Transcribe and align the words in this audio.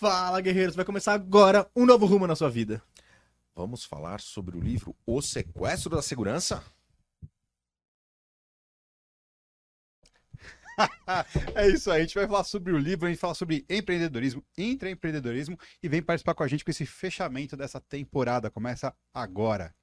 Fala, 0.00 0.40
guerreiros! 0.40 0.74
Vai 0.74 0.84
começar 0.86 1.12
agora 1.12 1.70
um 1.76 1.84
novo 1.84 2.06
rumo 2.06 2.26
na 2.26 2.34
sua 2.34 2.48
vida. 2.48 2.82
Vamos 3.54 3.84
falar 3.84 4.18
sobre 4.18 4.56
o 4.56 4.60
livro 4.60 4.96
O 5.04 5.20
Sequestro 5.20 5.90
da 5.90 6.00
Segurança? 6.00 6.64
é 11.54 11.68
isso 11.68 11.90
aí, 11.90 11.98
a 11.98 12.04
gente 12.06 12.14
vai 12.14 12.26
falar 12.26 12.44
sobre 12.44 12.72
o 12.72 12.78
livro, 12.78 13.04
a 13.04 13.10
gente 13.10 13.20
fala 13.20 13.34
sobre 13.34 13.66
empreendedorismo, 13.68 14.42
intraempreendedorismo 14.56 15.58
e 15.82 15.88
vem 15.90 16.00
participar 16.00 16.32
com 16.34 16.44
a 16.44 16.48
gente 16.48 16.64
com 16.64 16.70
esse 16.70 16.86
fechamento 16.86 17.54
dessa 17.54 17.78
temporada. 17.78 18.50
Começa 18.50 18.96
agora. 19.12 19.74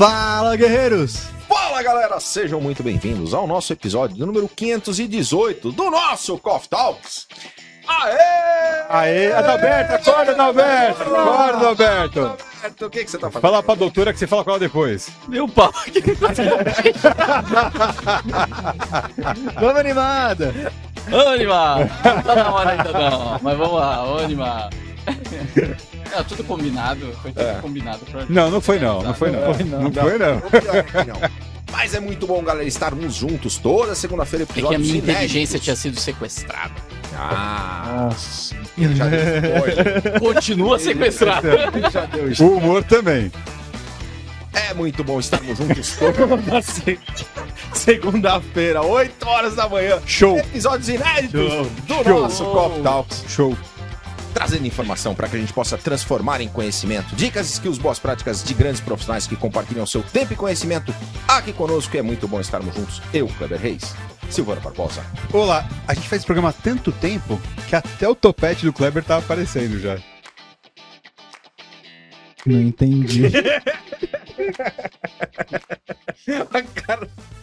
Fala, 0.00 0.56
guerreiros! 0.56 1.28
Fala, 1.46 1.82
galera! 1.82 2.18
Sejam 2.18 2.58
muito 2.58 2.82
bem-vindos 2.82 3.34
ao 3.34 3.46
nosso 3.46 3.70
episódio 3.70 4.24
número 4.24 4.48
518 4.48 5.70
do 5.72 5.90
nosso 5.90 6.38
Coffee 6.38 6.70
Talks. 6.70 7.28
Aê! 7.86 8.16
Aê, 8.88 9.30
Adalberto, 9.30 9.92
acorda, 9.96 10.32
Adalberto! 10.32 11.02
Acorda, 11.02 11.58
Adalberto! 11.58 12.20
Adalberto, 12.20 12.86
O 12.86 12.90
que, 12.90 13.04
que 13.04 13.10
você 13.10 13.18
tá 13.18 13.26
fazendo? 13.26 13.42
Fala 13.42 13.62
pra 13.62 13.74
doutora 13.74 14.10
que 14.14 14.18
você 14.18 14.26
fala 14.26 14.42
com 14.42 14.48
ela 14.48 14.58
depois. 14.58 15.10
Meu 15.28 15.46
pau. 15.46 15.70
Vamos 19.60 19.76
animada! 19.80 20.54
Ô, 21.12 21.28
animal! 21.28 21.80
Não 21.80 22.22
tá 22.22 22.34
na 22.36 22.50
hora 22.50 22.70
ainda 22.70 22.90
não, 22.90 23.38
mas 23.42 23.58
vamos 23.58 23.74
lá, 23.78 24.10
ô, 24.10 24.16
animal. 24.16 24.70
É, 26.12 26.22
tudo 26.22 26.44
combinado, 26.44 27.12
foi 27.22 27.32
tudo 27.32 27.60
combinado 27.62 28.00
pra 28.10 28.24
Não, 28.28 28.50
não 28.50 28.60
foi 28.60 28.78
não, 28.78 29.02
não 29.02 29.14
foi 29.14 29.30
não. 29.30 29.40
Não 29.40 29.92
foi 29.92 30.18
não. 30.18 30.26
É 30.72 30.82
que 30.82 31.10
não. 31.10 31.30
Mas 31.72 31.94
é 31.94 32.00
muito 32.00 32.26
bom, 32.26 32.42
galera, 32.42 32.66
estarmos 32.66 33.14
juntos 33.14 33.56
toda 33.56 33.94
segunda-feira, 33.94 34.44
É 34.44 34.60
que 34.60 34.74
a 34.74 34.78
minha 34.78 34.96
inteligência 34.96 35.58
tinha 35.58 35.76
sido 35.76 35.98
sequestrada. 36.00 36.74
Ah, 37.16 38.08
Nossa. 38.10 38.56
já 38.76 39.06
deu 39.06 39.54
spoiler. 39.56 40.20
Continua 40.20 40.78
sequestrada. 40.78 41.48
já 41.92 42.06
deu 42.06 42.46
O 42.46 42.56
humor 42.56 42.82
também. 42.82 43.30
É 44.52 44.74
muito 44.74 45.04
bom 45.04 45.20
estarmos 45.20 45.58
juntos 45.58 45.96
toda 45.96 46.60
se- 46.62 46.98
segunda-feira, 47.72 48.82
8 48.82 49.28
horas 49.28 49.54
da 49.54 49.68
manhã. 49.68 50.00
Show, 50.06 50.38
Episódios 50.38 50.88
inéditos 50.88 51.52
Show. 51.52 51.64
do 51.86 52.04
Show. 52.04 52.20
nosso 52.22 52.44
Coffee 52.46 52.82
Talks. 52.82 53.24
show. 53.28 53.56
Trazendo 54.50 54.66
informação 54.66 55.14
para 55.14 55.28
que 55.28 55.36
a 55.36 55.38
gente 55.38 55.52
possa 55.52 55.78
transformar 55.78 56.40
em 56.40 56.48
conhecimento. 56.48 57.14
Dicas, 57.14 57.48
skills, 57.48 57.78
boas 57.78 58.00
práticas 58.00 58.42
de 58.42 58.52
grandes 58.52 58.80
profissionais 58.80 59.24
que 59.24 59.36
compartilham 59.36 59.86
seu 59.86 60.02
tempo 60.02 60.32
e 60.32 60.36
conhecimento 60.36 60.92
aqui 61.28 61.52
conosco. 61.52 61.96
É 61.96 62.02
muito 62.02 62.26
bom 62.26 62.40
estarmos 62.40 62.74
juntos. 62.74 63.00
Eu, 63.14 63.28
Kleber 63.28 63.60
Reis, 63.60 63.94
Silvana 64.28 64.60
Barbosa. 64.60 65.06
Olá, 65.32 65.68
a 65.86 65.94
gente 65.94 66.08
faz 66.08 66.18
esse 66.18 66.26
programa 66.26 66.48
há 66.48 66.52
tanto 66.52 66.90
tempo 66.90 67.40
que 67.68 67.76
até 67.76 68.08
o 68.08 68.14
topete 68.16 68.66
do 68.66 68.72
Kleber 68.72 69.04
tá 69.04 69.18
aparecendo 69.18 69.78
já. 69.78 70.00
Não 72.44 72.60
entendi. 72.60 73.30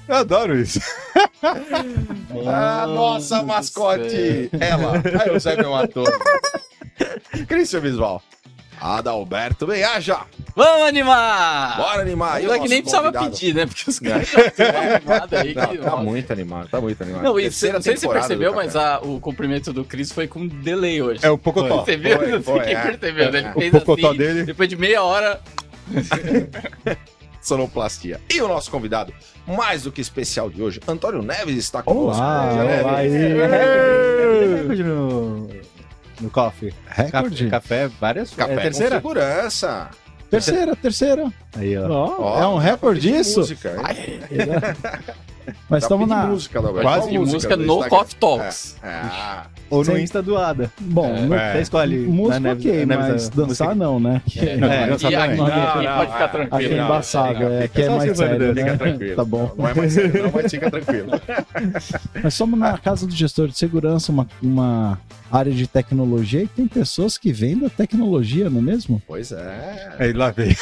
Eu 0.10 0.16
adoro 0.16 0.60
isso. 0.60 0.82
A 2.46 2.86
nossa 2.86 3.44
mascote, 3.44 4.50
ela, 4.60 5.02
a 5.24 5.28
Eusébio 5.28 5.72
Matos. 5.72 6.10
Cristian 7.48 7.80
Visual. 7.82 8.22
Adalberto 8.80 9.66
Beiaja. 9.66 10.20
Vamos 10.56 10.88
animar! 10.88 11.78
Bora 11.78 12.02
animar. 12.04 12.40
E 12.42 12.46
o 12.46 12.50
Não 12.50 12.56
é 12.56 12.60
que 12.60 12.68
nem 12.68 12.82
precisava 12.82 13.08
convidado? 13.12 13.32
pedir, 13.32 13.56
né? 13.56 13.66
Porque 13.66 13.90
os 13.90 14.00
caras 14.00 14.28
estão 14.32 14.68
animados 14.68 15.34
aí. 15.40 15.54
Não, 15.56 15.68
que- 15.68 15.78
tá 15.80 15.96
muito 15.96 16.32
animado, 16.34 16.70
tá 16.70 16.80
muito 16.82 17.02
animado. 17.02 17.24
Não, 17.24 17.40
e 17.40 17.44
Terceira 17.44 17.74
não 17.78 17.82
sei 17.82 17.98
se 17.98 18.06
você 18.06 18.14
percebeu, 18.14 18.54
mas 18.54 18.76
a- 18.76 19.00
o 19.02 19.20
cumprimento 19.20 19.74
do 19.74 19.84
Chris 19.84 20.12
foi 20.12 20.28
com 20.28 20.46
delay 20.48 21.02
hoje. 21.02 21.26
É 21.26 21.30
o 21.32 21.40
Pocotó. 21.40 21.84
Você 21.84 21.98
viu? 21.98 22.20
Foi, 22.20 22.42
foi, 22.44 22.60
quem 22.66 22.76
é. 22.76 22.82
percebeu. 22.84 23.32
né? 23.32 23.40
Ele 23.40 23.48
É. 23.48 23.54
fez 23.54 23.74
O 23.74 23.80
Pocotó 23.80 24.10
assim, 24.10 24.18
dele. 24.20 24.44
Depois 24.44 24.70
de 24.70 24.76
meia 24.76 25.02
hora. 25.02 25.42
Sonoplastia. 27.42 28.20
E 28.34 28.42
o 28.42 28.48
nosso 28.48 28.70
convidado, 28.70 29.14
mais 29.48 29.84
do 29.84 29.92
que 29.92 30.02
especial 30.02 30.50
de 30.50 30.62
hoje, 30.62 30.80
Antônio 30.88 31.22
Neves, 31.22 31.56
está 31.58 31.82
conosco. 31.82 32.22
Olá, 32.22 32.54
Neves. 32.64 32.86
olá 32.86 32.98
aí. 32.98 34.58
Recorde 34.58 34.84
no, 34.84 35.50
no 36.22 36.30
coffee. 36.30 36.74
Recorde. 36.88 37.50
Café, 37.50 37.88
várias 38.00 38.32
Café 38.32 38.54
É, 38.54 38.58
terceira? 38.58 38.96
segurança. 38.96 39.90
Terceira, 40.30 40.76
terceira. 40.76 41.32
Aí, 41.56 41.78
ó. 41.78 42.42
É 42.42 42.48
um 42.48 42.58
recorde 42.58 43.00
de 43.02 43.12
isso? 43.16 43.40
Música? 43.40 43.76
Mas 45.70 45.84
estamos 45.84 46.08
na. 46.08 46.26
música, 46.28 46.60
Adalberto. 46.60 46.88
Quase 46.88 47.10
de 47.10 47.18
música 47.20 47.58
do 47.58 47.66
no 47.66 47.74
Instagram? 47.78 47.90
Coffee 47.98 48.16
Talks. 48.20 48.76
É. 48.84 48.88
Ah, 48.90 49.46
Ou 49.70 49.80
no 49.80 49.86
Sim. 49.86 50.02
Insta 50.02 50.22
do 50.22 50.38
Ada. 50.38 50.72
Bom, 50.80 51.06
É. 51.08 51.22
no- 51.22 51.36
É. 51.36 51.54
Você 51.54 51.62
escolhe. 51.62 51.98
música 52.00 52.40
na 52.40 52.50
Neves- 52.54 52.66
ok, 52.66 52.86
Neves- 52.86 53.08
mas 53.10 53.30
dançar 53.30 53.68
música- 53.68 53.76
não, 53.76 54.00
né? 54.00 54.22
Não, 54.60 54.68
É, 54.72 54.88
dança 54.88 55.10
e 55.10 55.16
aqui, 55.16 55.38
também. 55.38 55.54
aqui 55.54 55.84
Não, 55.86 55.98
pode 55.98 56.12
ficar 56.12 56.20
não, 56.24 56.30
tranquilo. 56.30 56.56
Aqui 56.56 56.66
é 56.66 56.78
Não, 56.78 56.86
embaçado, 56.86 57.40
não, 57.40 57.48
é, 57.52 57.62
fica 57.62 57.66
aqui 57.66 57.82
é 57.82 57.90
mais 57.90 58.18
sério, 58.18 58.48
Fica 58.56 58.64
né? 58.72 58.78
tranquilo. 58.78 59.16
Tá 59.18 59.26
bom. 59.26 59.54
Não 59.58 59.68
é 59.68 59.74
mais 59.74 59.94
sério, 59.94 60.24
não, 60.24 60.32
mas 60.34 60.52
fica 60.52 60.72
tranquilo. 60.72 61.12
Nós 62.24 62.34
somos 62.34 62.58
na 62.60 62.78
casa 62.78 63.06
do 63.06 63.14
gestor 63.16 63.48
de 63.50 63.58
segurança, 63.58 64.10
uma, 64.12 64.26
uma 64.42 64.98
área 65.30 65.52
de 65.52 65.68
tecnologia, 65.68 66.44
e 66.44 66.48
tem 66.48 66.66
pessoas 66.66 67.18
que 67.18 67.34
vendem 67.34 67.68
a 67.68 67.70
tecnologia, 67.70 68.50
não 68.50 68.60
é 68.60 68.64
mesmo? 68.64 69.02
Pois 69.06 69.34
é. 69.34 69.96
Aí 70.00 70.14
lá 70.14 70.32
vem. 70.32 70.56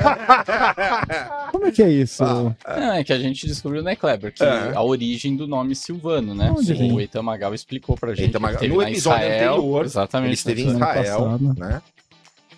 Como 1.50 1.66
é 1.66 1.70
que 1.72 1.82
é 1.82 1.88
isso? 1.90 2.22
Ah, 2.22 2.54
Não, 2.78 2.92
é 2.94 3.04
que 3.04 3.12
a 3.12 3.18
gente 3.18 3.46
descobriu, 3.46 3.82
né, 3.82 3.96
Kleber, 3.96 4.29
que 4.30 4.42
É. 4.42 4.72
a 4.74 4.82
origem 4.82 5.36
do 5.36 5.46
nome 5.46 5.74
Silvano, 5.74 6.34
né? 6.34 6.50
Onde 6.56 6.72
o 6.72 7.00
Eitan 7.00 7.22
Magal 7.22 7.54
explicou 7.54 7.96
pra 7.96 8.10
gente. 8.14 8.26
Eita, 8.26 8.38
Ele 8.38 8.42
Magal- 8.42 8.60
no 8.68 8.82
em 8.82 8.92
episódio 8.92 9.24
Israel, 9.26 9.54
anterior, 9.54 9.84
Exatamente. 9.84 10.26
Ele 10.28 10.34
esteve 10.34 10.62
em 10.62 10.70
semana 10.72 11.00
Israel, 11.00 11.38
né? 11.56 11.82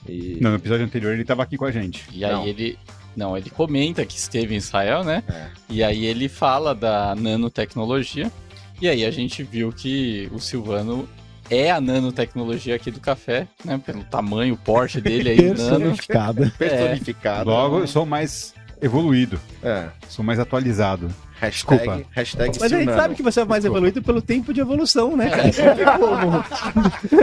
E... 0.09 0.39
Não, 0.41 0.51
no 0.51 0.57
episódio 0.57 0.85
anterior 0.85 1.13
ele 1.13 1.25
tava 1.25 1.43
aqui 1.43 1.57
com 1.57 1.65
a 1.65 1.71
gente. 1.71 2.05
E 2.13 2.25
aí 2.25 2.33
Não. 2.33 2.47
ele. 2.47 2.79
Não, 3.15 3.37
ele 3.37 3.51
comenta 3.51 4.05
que 4.07 4.17
esteve 4.17 4.55
em 4.55 4.57
Israel, 4.57 5.05
né? 5.05 5.23
É. 5.29 5.47
E 5.69 5.85
aí 5.85 6.07
ele 6.07 6.29
fala 6.29 6.75
da 6.75 7.15
nanotecnologia. 7.15 8.33
E 8.81 8.89
aí 8.89 9.05
a 9.05 9.11
gente 9.11 9.43
viu 9.43 9.71
que 9.71 10.29
o 10.33 10.39
Silvano 10.41 11.07
é 11.51 11.71
a 11.71 11.81
nanotecnologia 11.81 12.75
aqui 12.75 12.91
do 12.91 12.99
café, 13.01 13.47
né? 13.65 13.81
Pelo 13.85 14.03
tamanho, 14.05 14.55
o 14.55 14.57
porte 14.57 15.01
dele 15.01 15.29
aí, 15.31 15.37
nano. 15.53 15.55
Personificada. 15.57 16.53
Personificado. 16.59 17.51
Logo, 17.51 17.81
eu 17.81 17.87
sou 17.87 18.07
mais 18.07 18.55
evoluído, 18.81 19.39
É. 19.63 19.89
sou 20.09 20.25
mais 20.25 20.39
atualizado. 20.41 21.09
Hashtag, 21.43 21.77
Desculpa. 21.81 22.03
hashtag 22.13 22.59
Mas 22.61 22.73
a 22.73 22.79
gente 22.79 22.95
sabe 22.95 23.15
que 23.17 23.23
você 23.23 23.41
é 23.41 23.45
mais 23.45 23.63
Desculpa. 23.63 23.79
evoluído 23.79 24.01
pelo 24.03 24.23
tempo 24.23 24.55
de 24.55 24.61
evolução, 24.61 25.17
né? 25.17 25.29
cara? 25.29 25.99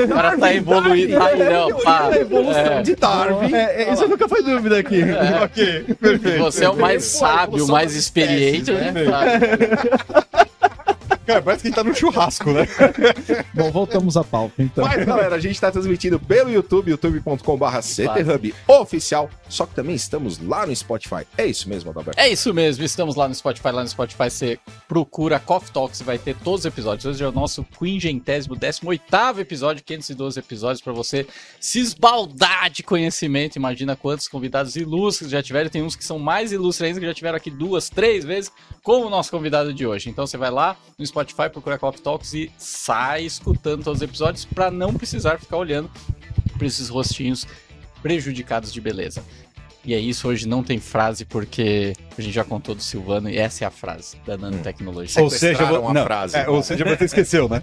O 0.03 0.07
cara 0.09 0.37
tá 0.37 0.53
evoluído. 0.53 1.13
Tá, 1.17 1.35
não, 1.37 1.81
pá. 1.81 2.09
A 2.11 2.17
evolução 2.17 2.53
É. 2.61 2.81
de 2.81 2.95
Darwin. 2.97 3.53
É, 3.53 3.83
é, 3.83 3.93
isso 3.93 4.05
nunca 4.09 4.27
foi 4.27 4.43
dúvida 4.43 4.77
aqui. 4.77 5.01
É. 5.01 5.39
ok, 5.45 5.95
perfeito. 6.01 6.39
Você 6.39 6.65
é 6.65 6.69
o 6.69 6.75
mais 6.75 7.05
sábio, 7.05 7.63
o 7.63 7.67
mais 7.69 7.95
experiente, 7.95 8.71
espécies, 8.71 8.93
né? 8.93 9.09
Cara, 11.29 11.43
parece 11.43 11.61
que 11.61 11.67
a 11.67 11.69
gente 11.69 11.75
tá 11.75 11.83
num 11.83 11.93
churrasco, 11.93 12.51
né? 12.51 12.67
Bom, 13.53 13.69
voltamos 13.69 14.17
à 14.17 14.23
pauta, 14.23 14.63
então. 14.63 14.83
Mas, 14.83 15.05
galera, 15.05 15.35
a 15.35 15.39
gente 15.39 15.53
está 15.53 15.71
transmitindo 15.71 16.19
pelo 16.19 16.49
YouTube, 16.49 16.89
youtube.com.br 16.89 17.81
CTHub 17.83 18.55
oficial. 18.67 19.29
Só 19.47 19.67
que 19.67 19.75
também 19.75 19.93
estamos 19.93 20.39
lá 20.39 20.65
no 20.65 20.75
Spotify. 20.75 21.27
É 21.37 21.45
isso 21.45 21.69
mesmo, 21.69 21.91
Adalberto? 21.91 22.19
É 22.19 22.27
isso 22.27 22.51
mesmo, 22.51 22.83
estamos 22.83 23.15
lá 23.15 23.27
no 23.27 23.35
Spotify. 23.35 23.69
Lá 23.69 23.83
no 23.83 23.87
Spotify 23.87 24.27
você 24.27 24.59
procura 24.87 25.39
Coffee 25.39 25.71
Talks 25.71 26.01
vai 26.01 26.17
ter 26.17 26.35
todos 26.35 26.61
os 26.61 26.65
episódios. 26.65 27.05
Hoje 27.05 27.23
é 27.23 27.27
o 27.27 27.31
nosso 27.31 27.63
quingentésimo, 27.63 28.55
18 28.55 29.39
episódio, 29.39 29.83
512 29.83 30.39
episódios 30.39 30.81
para 30.81 30.93
você 30.93 31.27
se 31.59 31.79
esbaldar 31.79 32.71
de 32.71 32.81
conhecimento. 32.81 33.55
Imagina 33.55 33.95
quantos 33.95 34.27
convidados 34.27 34.75
ilustres 34.75 35.29
já 35.29 35.43
tiveram. 35.43 35.69
Tem 35.69 35.83
uns 35.83 35.95
que 35.95 36.03
são 36.03 36.17
mais 36.17 36.51
ilustres 36.51 36.87
ainda, 36.87 36.99
que 36.99 37.05
já 37.05 37.13
tiveram 37.13 37.37
aqui 37.37 37.51
duas, 37.51 37.87
três 37.87 38.25
vezes, 38.25 38.51
como 38.81 39.05
o 39.05 39.09
nosso 39.11 39.29
convidado 39.29 39.71
de 39.71 39.85
hoje. 39.85 40.09
Então 40.09 40.25
você 40.25 40.35
vai 40.35 40.49
lá 40.49 40.75
no 40.97 41.05
Spotify, 41.05 41.18
procura 41.51 41.77
Coffee 41.77 42.01
Talks 42.01 42.33
e 42.33 42.51
sai 42.57 43.23
escutando 43.23 43.83
todos 43.83 43.99
os 44.01 44.03
episódios 44.07 44.45
para 44.45 44.69
não 44.71 44.93
precisar 44.93 45.39
ficar 45.39 45.57
olhando 45.57 45.89
para 46.57 46.67
esses 46.67 46.89
rostinhos 46.89 47.45
prejudicados 48.01 48.71
de 48.71 48.79
beleza. 48.81 49.23
E 49.85 49.93
é 49.93 49.97
isso, 49.97 50.27
hoje 50.27 50.45
não 50.47 50.61
tem 50.61 50.77
frase 50.77 51.23
porque 51.23 51.93
a 52.17 52.21
gente 52.21 52.33
já 52.33 52.43
contou 52.43 52.75
do 52.75 52.81
Silvano 52.83 53.29
e 53.29 53.37
essa 53.37 53.63
é 53.63 53.67
a 53.67 53.71
frase 53.71 54.17
da 54.27 54.37
nanotecnologia. 54.37 55.23
Ou 55.23 55.29
seja, 55.29 55.39
Sequestraram 55.57 55.81
vo- 55.83 55.89
a 55.89 55.93
não, 55.93 56.03
frase. 56.03 56.35
é, 56.37 56.49
ou 56.49 56.61
seja, 56.61 56.83
você 56.83 57.05
esqueceu, 57.05 57.47
né? 57.47 57.61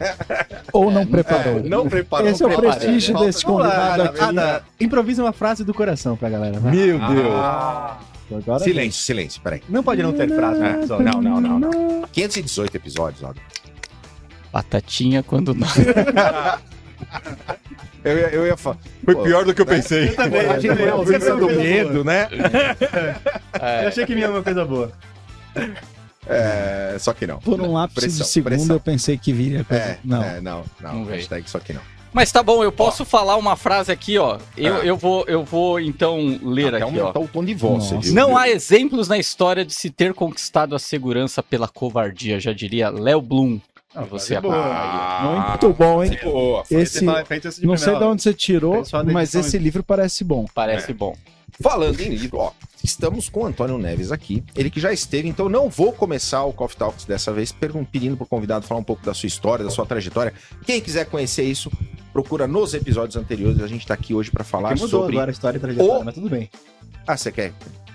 Ou 0.72 0.90
não 0.90 1.06
preparou. 1.06 1.62
Não 1.62 1.86
preparou. 1.86 2.26
Esse 2.26 2.42
é 2.42 2.46
o 2.46 2.56
prestígio 2.56 3.18
desse 3.18 3.44
convidado 3.44 4.02
aqui. 4.04 4.64
Improvisa 4.80 5.22
uma 5.22 5.32
frase 5.32 5.62
do 5.62 5.74
coração 5.74 6.16
pra 6.16 6.30
galera. 6.30 6.58
vai. 6.58 6.72
Meu 6.72 6.98
Deus. 6.98 8.15
Agora 8.30 8.62
Silêncio, 8.64 9.00
silêncio, 9.02 9.40
peraí. 9.40 9.62
Não 9.68 9.82
pode 9.82 10.02
não 10.02 10.12
ter 10.12 10.28
frase 10.28 10.58
no 10.60 10.66
É, 10.66 10.72
episódio. 10.72 11.04
não, 11.04 11.22
não, 11.22 11.40
não, 11.40 11.58
não. 11.60 12.08
518 12.12 12.76
episódios, 12.76 13.22
ó. 13.22 13.32
Batatinha 14.52 15.22
quando 15.22 15.54
não. 15.54 15.66
Eu, 18.04 18.18
ia- 18.18 18.28
eu 18.30 18.46
ia 18.46 18.56
falar. 18.56 18.78
Foi 19.04 19.14
Pô, 19.16 19.22
pior 19.24 19.44
do 19.44 19.52
que 19.52 19.60
eu 19.60 19.66
pensei. 19.66 20.08
Eu 20.14 20.50
achei 20.52 20.70
que 20.70 20.80
ia 20.82 20.86
uma 20.86 20.92
ausência 20.92 21.18
coisa 21.32 21.34
do 21.36 21.46
boa. 21.48 21.58
medo, 21.58 22.04
né? 22.04 22.28
Eu 23.82 23.88
achei 23.88 24.06
que 24.06 24.14
vinha 24.14 24.30
uma 24.30 24.42
coisa 24.44 24.64
boa. 24.64 24.92
É, 26.28 26.96
só 27.00 27.12
que 27.12 27.26
não. 27.26 27.38
Por 27.40 27.60
um 27.60 27.72
lápis 27.72 27.94
Pressão, 27.96 28.24
de 28.24 28.30
segundo 28.30 28.48
pressão. 28.50 28.76
eu 28.76 28.80
pensei 28.80 29.18
que 29.18 29.32
viria 29.32 29.64
coisa. 29.64 29.82
É, 29.82 29.98
não. 30.04 30.22
é, 30.22 30.40
não, 30.40 30.64
não. 30.80 30.94
Não 31.00 31.04
hashtag 31.06 31.50
só 31.50 31.58
que 31.58 31.72
não. 31.72 31.80
Mas 32.12 32.32
tá 32.32 32.42
bom, 32.42 32.64
eu 32.64 32.72
posso 32.72 33.04
falar 33.04 33.36
uma 33.36 33.56
frase 33.56 33.92
aqui, 33.92 34.16
ó. 34.18 34.38
Eu, 34.56 34.76
Ah. 34.76 34.78
eu, 34.78 34.96
vou, 34.96 35.24
eu 35.28 35.44
vou 35.44 35.78
então 35.78 36.38
ler 36.42 36.74
Até 36.74 36.84
aqui, 36.84 36.98
ó. 36.98 37.02
aumentar 37.02 37.20
o 37.20 37.28
tom 37.28 37.44
de 37.44 37.54
voz, 37.54 37.90
viu? 37.90 38.14
Não 38.14 38.36
há 38.36 38.48
exemplos 38.48 39.06
na 39.08 39.18
história 39.18 39.64
de 39.64 39.74
se 39.74 39.90
ter 39.90 40.14
conquistado 40.14 40.74
a 40.74 40.78
segurança 40.78 41.42
pela 41.42 41.68
covardia, 41.68 42.40
já 42.40 42.52
diria 42.52 42.88
Léo 42.88 43.20
Blum. 43.20 43.60
Ah, 43.94 44.02
você 44.02 44.34
frase 44.34 44.40
boa. 44.40 44.54
Ah, 44.56 45.46
Muito 45.50 45.72
bom, 45.72 46.04
hein? 46.04 46.18
boa. 46.22 46.62
Esse, 46.70 47.00
de 47.00 47.66
não 47.66 47.76
sei 47.76 47.96
de 47.96 48.04
onde 48.04 48.22
você 48.22 48.34
tirou, 48.34 48.82
mas 49.12 49.34
edição 49.34 49.40
esse 49.40 49.58
livro 49.58 49.82
parece 49.82 50.22
bom. 50.24 50.44
Parece 50.54 50.92
bom. 50.92 51.14
Falando 51.62 51.98
em 52.00 52.10
livro, 52.10 52.38
ó, 52.38 52.52
estamos 52.86 53.28
com 53.28 53.40
o 53.40 53.46
Antônio 53.46 53.76
Neves 53.76 54.10
aqui, 54.12 54.42
ele 54.54 54.70
que 54.70 54.80
já 54.80 54.92
esteve, 54.92 55.28
então 55.28 55.48
não 55.48 55.68
vou 55.68 55.92
começar 55.92 56.44
o 56.44 56.52
Coffee 56.52 56.78
Talks 56.78 57.04
dessa 57.04 57.32
vez 57.32 57.52
pedindo 57.90 58.16
pro 58.16 58.24
convidado 58.26 58.66
falar 58.66 58.80
um 58.80 58.84
pouco 58.84 59.04
da 59.04 59.12
sua 59.12 59.26
história, 59.26 59.64
da 59.64 59.70
sua 59.70 59.84
trajetória. 59.84 60.32
Quem 60.64 60.80
quiser 60.80 61.04
conhecer 61.06 61.42
isso, 61.44 61.70
procura 62.12 62.46
nos 62.46 62.72
episódios 62.74 63.16
anteriores, 63.16 63.60
a 63.60 63.66
gente 63.66 63.86
tá 63.86 63.94
aqui 63.94 64.14
hoje 64.14 64.30
para 64.30 64.44
falar 64.44 64.70
Porque 64.70 64.82
mudou 64.84 65.00
sobre... 65.02 65.16
agora 65.16 65.30
a 65.30 65.32
história 65.32 65.58
e 65.58 65.60
trajetória, 65.60 66.00
o- 66.00 66.04
mas 66.04 66.14
tudo 66.14 66.30
bem. 66.30 66.48
Ah, 67.06 67.16
você 67.16 67.30
quer? 67.30 67.52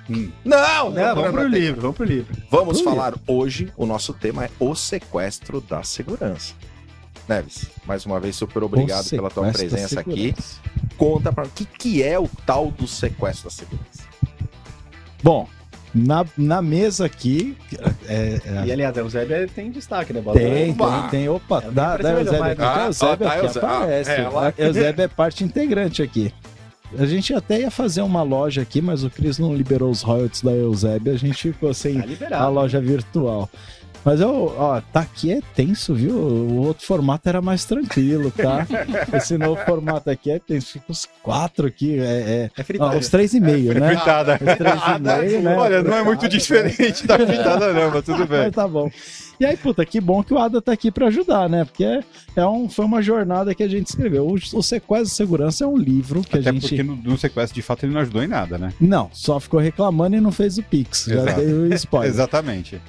Hum. 0.10 0.30
Não, 0.44 0.90
Não, 0.90 1.16
vamos 1.16 1.32
pro 1.32 1.44
não, 1.44 1.48
livro, 1.50 1.82
vamos 1.82 1.96
pro 1.98 2.06
livro. 2.06 2.36
Vamos 2.50 2.82
Pro 2.82 2.92
falar 2.92 3.14
hoje, 3.28 3.72
o 3.78 3.86
nosso 3.86 4.14
tema 4.14 4.46
é 4.46 4.50
o 4.60 4.76
sequestro 4.76 5.62
da 5.62 5.84
segurança. 5.84 6.54
Neves, 7.30 7.68
mais 7.86 8.06
uma 8.06 8.20
vez, 8.20 8.36
super 8.36 8.64
obrigado 8.64 9.06
O 9.06 9.10
pela 9.10 9.30
tua 9.30 9.52
presença 9.52 10.00
aqui. 10.02 10.34
Conta 10.98 11.32
pra 11.32 11.46
o 11.46 11.50
que, 11.50 11.66
que 11.66 12.04
é 12.04 12.20
o 12.20 12.28
tal 12.46 12.72
do 12.72 12.88
sequestro 12.88 13.46
da 13.46 13.52
segurança. 13.52 14.04
Bom, 15.24 15.48
na, 15.94 16.26
na 16.38 16.62
mesa 16.62 17.06
aqui. 17.06 17.58
É, 18.08 18.40
é, 18.46 18.66
E 18.66 18.72
aliás, 18.72 18.96
o 18.98 19.10
Zé 19.10 19.48
tem 19.48 19.72
destaque, 19.72 20.14
né? 20.14 20.22
Tem, 20.34 20.74
tem, 20.74 21.10
tem. 21.10 21.30
Opa, 21.30 21.64
É, 21.66 21.72
dá, 21.72 21.96
tem 21.98 22.04
dá 22.04 22.10
o 22.10 22.22
impressão 22.22 22.38
Eusébio 22.38 22.40
mais, 22.40 22.52
aqui. 22.52 22.62
né? 22.62 22.68
Ah, 22.68 22.74
ah, 22.84 23.18
tá. 23.18 23.68
Ah, 23.68 23.78
aparece. 23.78 24.10
é, 24.80 25.04
é 25.04 25.08
parte 25.08 25.44
integrante 25.44 26.02
aqui. 26.02 26.34
A 26.98 27.06
gente 27.06 27.34
até 27.34 27.62
ia 27.62 27.72
fazer 27.72 28.02
uma 28.02 28.22
loja 28.22 28.62
aqui, 28.62 28.82
mas 28.82 29.04
o 29.04 29.10
Cris 29.10 29.40
não 29.40 29.56
liberou 29.56 29.90
os 29.90 30.02
royalties 30.02 30.42
da 30.42 30.52
Eusébio, 30.52 31.14
a 31.14 31.18
gente 31.18 31.54
ficou 31.54 31.74
sem 31.74 32.02
Tá 32.02 32.40
a 32.42 32.50
loja 32.50 32.82
virtual. 32.82 33.50
Mas 34.04 34.20
eu, 34.20 34.54
ó, 34.58 34.82
tá 34.82 35.02
aqui 35.02 35.32
é 35.32 35.42
tenso, 35.56 35.94
viu? 35.94 36.16
O 36.16 36.56
outro 36.66 36.86
formato 36.86 37.30
era 37.30 37.40
mais 37.42 37.66
tranquilo, 37.66 38.32
tá? 38.32 38.66
Esse 39.16 39.38
novo 39.38 39.64
formato 39.64 40.10
aqui 40.10 40.32
é 40.32 40.40
tenso. 40.40 40.74
Fica 40.74 40.86
os 40.92 41.08
quatro 41.22 41.68
aqui, 41.68 42.00
é, 42.00 42.04
é- 42.04 42.52
É 42.58 42.62
ó, 42.62 42.64
fritada. 42.64 42.98
os 42.98 43.10
três 43.10 43.34
e 43.34 43.40
meio, 43.40 43.80
né? 43.80 43.96
Fritada. 43.96 44.34
Os 44.42 44.58
três 44.58 44.82
e 44.82 45.00
meio, 45.32 45.42
né? 45.44 45.56
Olha, 45.56 45.84
não 45.84 45.96
é 45.96 46.04
muito 46.04 46.28
diferente 46.28 47.06
da 47.06 47.16
fritada, 47.20 47.74
não, 47.74 47.92
mas 47.92 48.04
tudo 48.04 48.26
bem. 48.26 48.40
Mas 48.46 48.52
tá 48.56 48.68
bom. 48.68 48.90
E 49.40 49.46
aí, 49.46 49.56
puta, 49.58 49.86
que 49.86 50.00
bom 50.02 50.24
que 50.24 50.34
o 50.34 50.38
Ada 50.40 50.62
tá 50.62 50.72
aqui 50.72 50.92
pra 50.92 51.08
ajudar, 51.08 51.48
né? 51.50 51.66
Porque 51.66 51.84
é, 51.84 52.00
é 52.36 52.46
um, 52.46 52.68
foi 52.70 52.86
uma 52.86 53.02
jornada 53.02 53.54
que 53.56 53.62
a 53.64 53.68
gente 53.68 53.88
escreveu. 53.88 54.26
O, 54.28 54.34
o 54.34 54.64
Sequestro 54.64 55.06
de 55.10 55.10
Segurança 55.16 55.64
é 55.64 55.68
um 55.68 55.78
livro 55.78 56.22
que 56.22 56.38
Até 56.38 56.50
a 56.50 56.54
gente. 56.54 56.62
porque 56.70 56.84
no, 56.84 56.96
no 56.96 57.18
sequestro, 57.18 57.54
de 57.56 57.62
fato, 57.62 57.86
ele 57.86 57.94
não 57.94 58.02
ajudou 58.02 58.24
em 58.24 58.28
nada, 58.28 58.58
né? 58.58 58.74
Não, 58.80 59.10
só 59.14 59.40
ficou 59.40 59.60
reclamando 59.60 60.16
e 60.16 60.22
não 60.22 60.32
fez 60.32 60.58
o 60.58 60.64
Pix. 60.64 61.06
Já 61.08 61.16
Exato. 61.22 61.40
dei 61.42 61.54
o 61.54 61.74
spoiler. 61.74 62.10
Exatamente. 62.14 62.82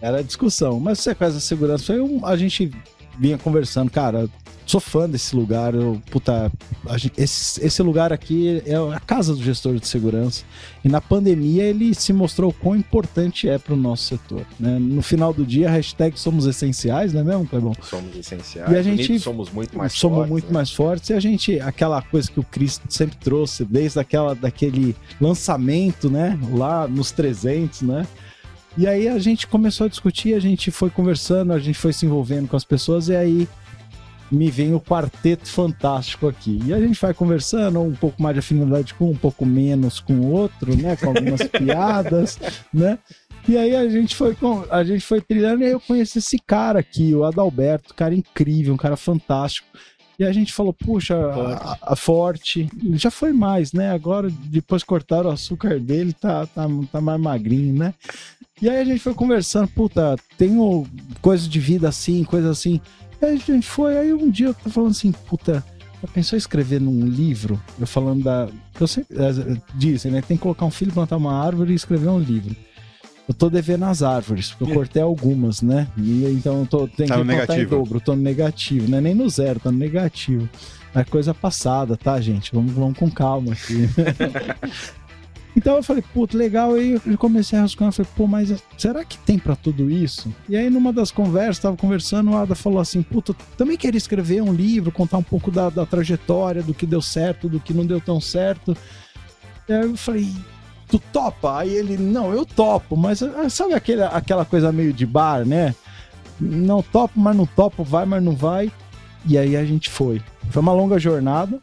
Era 0.00 0.22
discussão. 0.22 0.78
Mas 0.80 0.98
o 0.98 1.02
Sequestro 1.02 1.34
da 1.34 1.40
Segurança 1.40 1.84
foi 1.84 2.00
um. 2.00 2.24
A 2.24 2.36
gente 2.36 2.70
vinha 3.18 3.38
conversando, 3.38 3.90
cara. 3.90 4.28
Sou 4.66 4.80
fã 4.80 5.08
desse 5.08 5.36
lugar. 5.36 5.76
Eu, 5.76 6.02
puta, 6.10 6.50
gente- 6.96 7.14
esse, 7.16 7.64
esse 7.64 7.80
lugar 7.84 8.12
aqui 8.12 8.60
é 8.66 8.74
a 8.74 8.98
casa 8.98 9.32
do 9.32 9.40
gestor 9.40 9.76
de 9.76 9.86
segurança. 9.86 10.42
E 10.84 10.88
na 10.88 11.00
pandemia 11.00 11.62
ele 11.62 11.94
se 11.94 12.12
mostrou 12.12 12.52
quão 12.52 12.74
importante 12.74 13.48
é 13.48 13.58
para 13.58 13.74
o 13.74 13.76
nosso 13.76 14.02
setor. 14.02 14.44
né? 14.58 14.76
No 14.80 15.02
final 15.02 15.32
do 15.32 15.46
dia, 15.46 15.70
hashtag 15.70 16.18
somos 16.18 16.46
essenciais, 16.46 17.12
não 17.12 17.20
é 17.20 17.24
mesmo, 17.24 17.46
Clebão? 17.46 17.74
Somos 17.80 18.16
essenciais. 18.16 18.68
E 18.72 18.74
a 18.76 18.82
gente- 18.82 19.04
unidos 19.04 19.22
somos 19.22 19.50
muito 19.52 19.78
mais 19.78 19.92
somos 19.92 20.16
fortes, 20.16 20.30
muito 20.32 20.46
né? 20.48 20.52
mais 20.52 20.70
fortes 20.72 21.10
e 21.10 21.12
a 21.14 21.20
gente 21.20 21.60
aquela 21.60 22.02
coisa 22.02 22.28
que 22.28 22.40
o 22.40 22.42
Chris 22.42 22.80
sempre 22.88 23.16
trouxe 23.18 23.64
desde 23.64 24.00
aquela 24.00 24.34
daquele 24.34 24.96
lançamento 25.20 26.10
né 26.10 26.36
lá 26.52 26.88
nos 26.88 27.10
300 27.12 27.82
né 27.82 28.04
e 28.76 28.86
aí 28.86 29.08
a 29.08 29.18
gente 29.18 29.46
começou 29.46 29.86
a 29.86 29.88
discutir 29.88 30.34
a 30.34 30.40
gente 30.40 30.70
foi 30.70 30.90
conversando 30.90 31.52
a 31.52 31.58
gente 31.58 31.78
foi 31.78 31.92
se 31.92 32.06
envolvendo 32.06 32.48
com 32.48 32.56
as 32.56 32.64
pessoas 32.64 33.08
e 33.08 33.16
aí 33.16 33.48
me 34.30 34.50
vem 34.50 34.74
o 34.74 34.80
quarteto 34.80 35.48
fantástico 35.48 36.28
aqui 36.28 36.60
e 36.64 36.74
a 36.74 36.80
gente 36.80 37.00
vai 37.00 37.14
conversando 37.14 37.80
um 37.80 37.94
pouco 37.94 38.22
mais 38.22 38.34
de 38.34 38.40
afinidade 38.40 38.94
com 38.94 39.06
um, 39.06 39.10
um 39.10 39.16
pouco 39.16 39.46
menos 39.46 40.00
com 40.00 40.14
o 40.14 40.30
outro 40.30 40.76
né 40.76 40.96
com 40.96 41.08
algumas 41.08 41.42
piadas 41.48 42.38
né 42.72 42.98
e 43.48 43.56
aí 43.56 43.76
a 43.76 43.88
gente 43.88 44.16
foi 44.16 44.36
a 44.70 44.82
gente 44.82 45.04
foi 45.04 45.20
trilhando 45.20 45.62
e 45.62 45.66
aí 45.66 45.72
eu 45.72 45.80
conheci 45.80 46.18
esse 46.18 46.36
cara 46.38 46.80
aqui, 46.80 47.14
o 47.14 47.24
Adalberto, 47.24 47.94
cara 47.94 48.14
incrível, 48.14 48.74
um 48.74 48.76
cara 48.76 48.96
fantástico. 48.96 49.68
E 50.18 50.24
a 50.24 50.32
gente 50.32 50.52
falou, 50.52 50.72
puxa, 50.72 51.14
a, 51.14 51.92
a 51.92 51.96
Forte, 51.96 52.68
já 52.94 53.10
foi 53.10 53.32
mais, 53.32 53.72
né? 53.72 53.90
Agora, 53.90 54.30
depois 54.30 54.82
cortaram 54.82 55.28
o 55.28 55.32
açúcar 55.32 55.78
dele, 55.78 56.12
tá, 56.14 56.46
tá, 56.46 56.66
tá 56.90 57.00
mais 57.00 57.20
magrinho, 57.20 57.78
né? 57.78 57.94
E 58.60 58.68
aí 58.70 58.78
a 58.80 58.84
gente 58.84 59.00
foi 59.00 59.12
conversando, 59.14 59.68
puta, 59.68 60.16
tenho 60.38 60.86
coisa 61.20 61.46
de 61.48 61.60
vida 61.60 61.88
assim, 61.88 62.24
coisa 62.24 62.50
assim. 62.50 62.80
E 63.20 63.24
aí 63.24 63.34
a 63.34 63.36
gente 63.36 63.66
foi, 63.66 63.98
aí 63.98 64.12
um 64.14 64.30
dia 64.30 64.46
eu 64.48 64.54
tô 64.54 64.70
falando 64.70 64.92
assim, 64.92 65.12
puta, 65.12 65.62
já 66.02 66.08
pensou 66.08 66.36
em 66.36 66.38
escrever 66.38 66.80
num 66.80 67.06
livro? 67.06 67.60
Eu 67.78 67.86
falando 67.86 68.22
da. 68.24 68.48
Eu 68.80 68.86
sempre, 68.86 69.16
eh, 69.18 69.56
dizem, 69.74 70.10
né? 70.12 70.22
Tem 70.22 70.36
que 70.36 70.42
colocar 70.42 70.64
um 70.64 70.70
filho, 70.70 70.92
plantar 70.92 71.16
uma 71.16 71.34
árvore 71.34 71.72
e 71.72 71.76
escrever 71.76 72.08
um 72.08 72.18
livro. 72.18 72.54
Eu 73.28 73.34
tô 73.34 73.50
devendo 73.50 73.84
as 73.86 74.02
árvores, 74.02 74.52
porque 74.52 74.70
eu 74.70 74.74
cortei 74.74 75.02
algumas, 75.02 75.60
né? 75.60 75.88
E 75.98 76.24
então 76.26 76.60
eu 76.60 76.66
tô, 76.66 76.86
tem 76.86 77.08
Tá 77.08 77.16
que 77.16 77.24
no 77.24 77.26
contar 77.26 77.32
em 77.32 77.58
negativo. 77.58 77.70
dobro, 77.70 78.00
tô 78.00 78.14
no 78.14 78.22
negativo, 78.22 78.88
não 78.88 78.98
é 78.98 79.00
nem 79.00 79.14
no 79.14 79.28
zero, 79.28 79.58
tá 79.58 79.72
no 79.72 79.78
negativo. 79.78 80.48
É 80.94 81.02
coisa 81.04 81.34
passada, 81.34 81.96
tá, 81.96 82.18
gente? 82.20 82.54
Vamos, 82.54 82.72
vamos 82.72 82.96
com 82.96 83.10
calma 83.10 83.52
aqui. 83.52 83.88
então 85.56 85.76
eu 85.76 85.82
falei, 85.82 86.04
puto, 86.12 86.36
legal. 86.36 86.74
Aí 86.74 87.00
eu 87.06 87.16
comecei 87.16 87.58
a 87.58 87.62
rascunhar, 87.62 87.90
falei, 87.90 88.10
pô, 88.14 88.26
mas 88.26 88.62
será 88.76 89.02
que 89.04 89.16
tem 89.18 89.38
pra 89.38 89.56
tudo 89.56 89.90
isso? 89.90 90.32
E 90.48 90.54
aí 90.54 90.68
numa 90.68 90.92
das 90.92 91.10
conversas, 91.10 91.58
tava 91.58 91.76
conversando, 91.76 92.30
o 92.32 92.36
Ada 92.36 92.54
falou 92.54 92.78
assim, 92.78 93.02
puta, 93.02 93.34
também 93.56 93.76
queria 93.76 93.96
escrever 93.96 94.42
um 94.42 94.52
livro, 94.52 94.92
contar 94.92 95.16
um 95.16 95.22
pouco 95.22 95.50
da, 95.50 95.70
da 95.70 95.86
trajetória, 95.86 96.62
do 96.62 96.74
que 96.74 96.84
deu 96.84 97.00
certo, 97.00 97.48
do 97.48 97.58
que 97.58 97.72
não 97.72 97.86
deu 97.86 98.00
tão 98.00 98.20
certo. 98.20 98.76
E 99.66 99.72
aí 99.72 99.82
eu 99.82 99.96
falei, 99.96 100.30
tu 100.88 100.98
topa? 100.98 101.58
Aí 101.58 101.74
ele, 101.74 101.96
não, 101.96 102.32
eu 102.32 102.44
topo, 102.44 102.94
mas 102.94 103.22
ah, 103.22 103.48
sabe 103.48 103.72
aquele, 103.72 104.02
aquela 104.02 104.44
coisa 104.44 104.70
meio 104.70 104.92
de 104.92 105.06
bar, 105.06 105.46
né? 105.46 105.74
Não 106.38 106.82
topo, 106.82 107.18
mas 107.18 107.34
não 107.34 107.46
topo, 107.46 107.82
vai, 107.82 108.04
mas 108.04 108.22
não 108.22 108.36
vai. 108.36 108.70
E 109.24 109.38
aí 109.38 109.56
a 109.56 109.64
gente 109.64 109.88
foi. 109.88 110.22
Foi 110.50 110.60
uma 110.60 110.72
longa 110.72 110.98
jornada, 110.98 111.58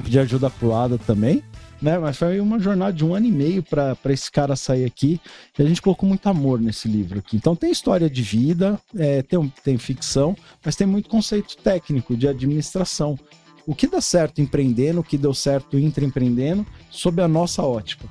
de 0.00 0.18
ajuda 0.18 0.48
pro 0.48 0.74
Ada 0.74 0.98
também, 0.98 1.42
né? 1.80 1.98
Mas 1.98 2.16
foi 2.16 2.40
uma 2.40 2.58
jornada 2.58 2.92
de 2.92 3.04
um 3.04 3.14
ano 3.14 3.26
e 3.26 3.30
meio 3.30 3.62
para 3.62 3.96
esse 4.06 4.30
cara 4.30 4.56
sair 4.56 4.84
aqui. 4.84 5.20
E 5.58 5.62
a 5.62 5.66
gente 5.66 5.82
colocou 5.82 6.08
muito 6.08 6.26
amor 6.28 6.60
nesse 6.60 6.88
livro 6.88 7.18
aqui. 7.18 7.36
Então 7.36 7.54
tem 7.54 7.70
história 7.70 8.08
de 8.08 8.22
vida, 8.22 8.80
é, 8.96 9.22
tem, 9.22 9.52
tem 9.64 9.78
ficção, 9.78 10.36
mas 10.64 10.76
tem 10.76 10.86
muito 10.86 11.08
conceito 11.08 11.56
técnico 11.56 12.16
de 12.16 12.28
administração. 12.28 13.18
O 13.66 13.74
que 13.74 13.86
dá 13.86 14.00
certo 14.00 14.40
empreendendo, 14.40 15.00
o 15.00 15.04
que 15.04 15.18
deu 15.18 15.34
certo 15.34 15.78
intraempreendendo, 15.78 16.66
sob 16.90 17.20
a 17.20 17.28
nossa 17.28 17.62
ótica. 17.62 18.08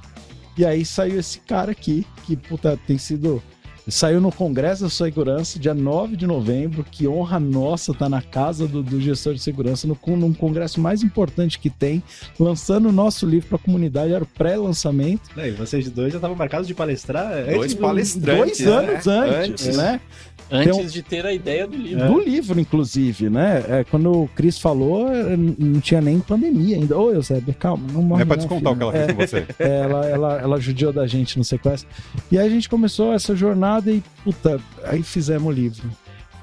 E 0.58 0.66
aí 0.66 0.84
saiu 0.84 1.20
esse 1.20 1.40
cara 1.40 1.72
aqui, 1.72 2.06
que 2.26 2.36
puta, 2.36 2.80
tem 2.88 2.98
sido. 2.98 3.42
Saiu 3.89 4.20
no 4.20 4.34
Congresso 4.34 4.84
da 4.84 4.89
Segurança, 4.89 5.58
dia 5.58 5.74
9 5.74 6.17
de 6.17 6.27
novembro. 6.27 6.84
Que 6.84 7.08
honra 7.08 7.39
nossa 7.39 7.94
tá 7.94 8.10
na 8.10 8.22
casa 8.22 8.67
do, 8.67 8.84
do 8.84 9.00
gestor 9.00 9.34
de 9.34 9.39
segurança, 9.39 9.88
no, 9.88 9.98
num 10.17 10.34
congresso 10.34 10.82
mais 10.82 11.01
importante 11.03 11.58
que 11.58 11.70
tem, 11.70 12.03
lançando 12.38 12.89
o 12.89 12.91
nosso 12.91 13.25
livro 13.25 13.48
para 13.48 13.56
a 13.56 13.60
comunidade. 13.60 14.12
Era 14.12 14.24
o 14.24 14.27
pré-lançamento. 14.27 15.29
E 15.38 15.51
vocês 15.51 15.89
dois 15.89 16.12
já 16.12 16.17
estavam 16.17 16.36
marcados 16.36 16.67
de 16.67 16.74
palestrar 16.74 17.32
antes 17.32 17.56
Dois 17.56 17.74
do- 17.74 17.79
palestrantes. 17.82 18.65
Dois 18.65 18.67
anos 18.67 19.06
né? 19.06 19.20
antes, 19.20 19.67
Antes. 19.67 19.77
né? 19.77 20.01
Antes 20.50 20.77
um- 20.77 20.86
de 20.86 21.01
ter 21.01 21.25
a 21.25 21.34
ideia 21.34 21.68
do 21.68 21.75
livro. 21.75 22.04
É. 22.04 22.08
Do 22.08 22.20
livro, 22.20 22.60
inclusive, 22.60 23.30
né? 23.30 23.63
É, 23.68 23.84
quando 23.84 24.12
o 24.24 24.27
Cris 24.30 24.58
falou, 24.60 25.08
é, 25.12 25.36
não 25.36 25.80
tinha 25.82 26.00
nem 26.00 26.20
pandemia 26.20 26.77
ainda. 26.77 26.98
Ô, 26.98 27.12
Eusébio, 27.12 27.54
calma, 27.54 27.86
não 27.92 28.01
morre 28.01 28.22
É 28.24 28.25
pra 28.25 28.38
não, 28.38 28.44
descontar 28.46 28.72
o 28.74 28.75
que 28.75 28.82
filho. 28.86 28.92
ela 28.96 29.04
É, 29.04 29.06
fez 29.06 29.18
com 29.18 29.25
você. 29.27 29.48
É, 29.60 29.80
ela, 29.82 30.06
ela, 30.08 30.42
ela 30.42 30.60
judiou 30.60 30.94
da 30.94 31.06
gente 31.06 31.38
no 31.38 31.44
sequestro. 31.44 31.89
E 32.32 32.38
aí 32.39 32.48
a 32.48 32.50
gente 32.50 32.70
começou 32.70 33.13
essa 33.13 33.36
jornada 33.36 33.92
e, 33.92 34.01
puta, 34.24 34.60
aí 34.86 35.04
fizemos 35.04 35.48
o 35.48 35.51
livro. 35.51 35.89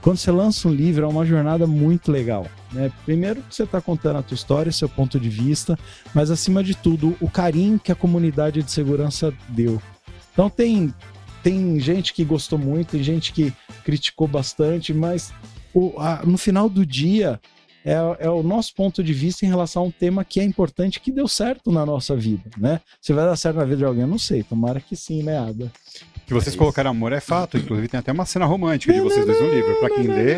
Quando 0.03 0.19
você 0.19 0.31
lança 0.31 0.69
um 0.69 0.71
livro, 0.71 1.03
é 1.05 1.09
uma 1.09 1.25
jornada 1.25 1.67
muito 1.67 2.13
legal. 2.13 2.47
Né? 2.73 2.93
Primeiro 3.07 3.41
que 3.41 3.55
você 3.55 3.63
está 3.63 3.81
contando 3.81 4.19
a 4.19 4.23
tua 4.23 4.35
história, 4.35 4.71
seu 4.71 4.87
ponto 4.87 5.19
de 5.19 5.31
vista, 5.31 5.79
mas 6.15 6.31
acima 6.31 6.63
de 6.63 6.75
tudo, 6.77 7.17
o 7.23 7.31
carinho 7.31 7.79
que 7.83 7.91
a 7.91 7.95
comunidade 7.95 8.63
de 8.63 8.71
segurança 8.71 9.33
deu. 9.49 9.81
Então 10.35 10.51
tem, 10.51 10.93
tem 11.45 11.79
gente 11.79 12.13
que 12.13 12.25
gostou 12.25 12.59
muito, 12.59 12.93
tem 12.93 13.03
gente 13.05 13.33
que 13.33 13.53
criticou 13.85 14.27
bastante, 14.27 14.93
mas 14.93 15.33
o- 15.73 15.93
a- 15.99 16.23
no 16.25 16.37
final 16.39 16.69
do 16.69 16.85
dia 16.85 17.39
é, 17.87 17.97
é 18.21 18.31
o 18.31 18.43
nosso 18.43 18.75
ponto 18.75 19.05
de 19.05 19.13
vista 19.13 19.45
em 19.45 19.49
relação 19.51 19.83
a 19.83 19.87
um 19.87 19.91
tema 19.91 20.25
que 20.25 20.41
é 20.41 20.43
importante, 20.43 20.99
que 20.99 21.13
deu 21.13 21.29
certo 21.29 21.71
na 21.71 21.85
nossa 21.85 22.17
vida, 22.17 22.45
né? 22.57 22.81
Se 22.99 23.13
vai 23.13 23.27
dar 23.27 23.37
certo 23.37 23.57
na 23.57 23.65
vida 23.65 23.77
de 23.77 23.85
alguém, 23.85 24.01
eu 24.03 24.09
não 24.09 24.19
sei. 24.19 24.43
Tomara 24.43 24.81
que 24.81 24.97
sim, 24.97 25.23
né, 25.23 25.37
Ada? 25.39 25.71
Que 26.27 26.33
vocês 26.33 26.57
colocaram 26.57 26.91
amor 26.93 27.13
é 27.13 27.21
fato, 27.21 27.59
inclusive 27.59 27.87
tem 27.89 28.01
até 28.01 28.11
uma 28.11 28.25
cena 28.25 28.47
romântica 28.47 28.91
de 28.91 29.01
vocês 29.03 29.27
dois 29.27 29.39
no 29.39 29.51
livro. 29.51 29.75
Pra 29.81 29.91
quem 29.91 30.05
lê, 30.07 30.37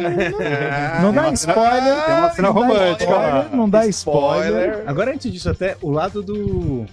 Não 1.01 1.13
dá 1.15 1.33
spoiler. 1.35 2.05
tem 2.05 2.15
uma 2.17 2.31
cena 2.33 2.49
romântica 2.49 3.11
lá. 3.13 3.49
Não 3.55 3.71
dá 3.71 3.87
spoiler. 3.87 4.83
Agora, 4.85 5.13
antes 5.15 5.31
disso, 5.33 5.49
até 5.49 5.77
o 5.81 5.91
lado 5.93 6.25
do. 6.25 6.85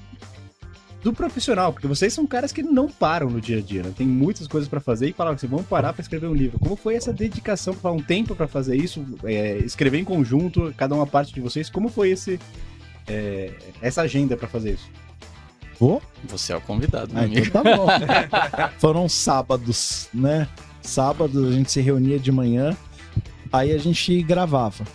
Do 1.04 1.12
profissional, 1.12 1.74
porque 1.74 1.86
vocês 1.88 2.14
são 2.14 2.26
caras 2.26 2.54
que 2.54 2.64
não 2.64 2.88
param 2.88 3.30
no 3.30 3.42
dia 3.42 3.58
a 3.58 3.62
dia, 3.62 3.84
né? 3.84 3.92
Tem 3.96 4.08
muitas 4.08 4.48
coisas 4.48 4.70
pra 4.70 4.80
fazer 4.80 5.10
e 5.10 5.14
falaram 5.14 5.36
assim, 5.36 5.48
vamos 5.48 5.66
parar 5.66 5.92
pra 5.92 6.02
escrever 6.02 6.28
um 6.28 6.34
livro. 6.34 6.58
Como 6.60 6.78
foi 6.78 6.96
essa 6.96 7.12
dedicação 7.12 7.74
para 7.74 7.92
um 7.92 8.02
tempo 8.02 8.34
pra 8.36 8.48
fazer 8.48 8.78
isso, 8.78 9.04
é, 9.26 9.58
escrever 9.58 10.00
em 10.00 10.06
conjunto, 10.06 10.74
cada 10.78 10.96
uma 10.96 11.06
parte 11.06 11.34
de 11.34 11.42
vocês? 11.42 11.70
Como 11.70 11.90
foi 11.90 12.12
esse 12.12 12.40
é, 13.06 13.52
essa 13.82 14.02
agenda 14.04 14.38
pra 14.38 14.48
fazer 14.48 14.76
isso? 14.76 14.90
Você 16.30 16.54
é 16.54 16.56
o 16.56 16.62
convidado, 16.62 17.14
meu 17.14 17.22
Ah, 17.22 17.26
amigo. 17.26 17.46
então 17.48 17.64
tá 17.64 17.76
bom. 17.76 17.88
Foram 18.80 19.10
sábados, 19.10 20.08
né? 20.14 20.48
Sábado 20.82 21.48
a 21.48 21.52
gente 21.52 21.70
se 21.70 21.82
reunia 21.82 22.18
de 22.18 22.32
manhã, 22.32 22.78
aí 23.52 23.74
a 23.74 23.78
gente 23.78 24.22
gravava. 24.24 24.86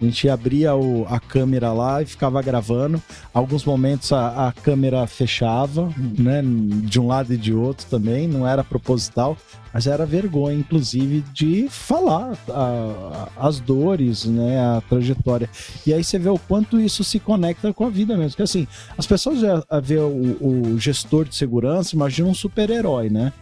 A 0.00 0.04
gente 0.04 0.28
abria 0.28 0.74
o- 0.76 1.06
a 1.08 1.18
câmera 1.18 1.72
lá 1.72 2.00
e 2.02 2.06
ficava 2.06 2.40
gravando. 2.40 3.02
Alguns 3.34 3.64
momentos 3.64 4.12
a, 4.12 4.48
a 4.48 4.52
câmera 4.52 5.06
fechava, 5.06 5.92
né? 6.18 6.42
De 6.84 7.00
um 7.00 7.06
lado 7.08 7.32
e 7.32 7.36
de 7.36 7.52
outro 7.52 7.86
também, 7.86 8.28
não 8.28 8.46
era 8.46 8.62
proposital, 8.62 9.36
mas 9.74 9.86
era 9.86 10.06
vergonha, 10.06 10.56
inclusive, 10.56 11.22
de 11.32 11.66
falar 11.68 12.36
a- 12.48 13.28
a- 13.36 13.48
as 13.48 13.58
dores, 13.60 14.24
né? 14.24 14.60
A 14.60 14.80
trajetória. 14.88 15.50
E 15.86 15.92
aí 15.92 16.02
você 16.04 16.18
vê 16.18 16.28
o 16.28 16.38
quanto 16.38 16.80
isso 16.80 17.02
se 17.02 17.18
conecta 17.18 17.72
com 17.74 17.84
a 17.84 17.90
vida 17.90 18.16
mesmo. 18.16 18.30
Porque 18.30 18.42
assim, 18.42 18.66
as 18.96 19.06
pessoas 19.06 19.40
já 19.40 19.62
vê 19.82 19.98
o, 19.98 20.36
o 20.74 20.78
gestor 20.78 21.24
de 21.24 21.34
segurança, 21.34 21.94
imaginam 21.96 22.30
um 22.30 22.34
super-herói, 22.34 23.10
né? 23.10 23.32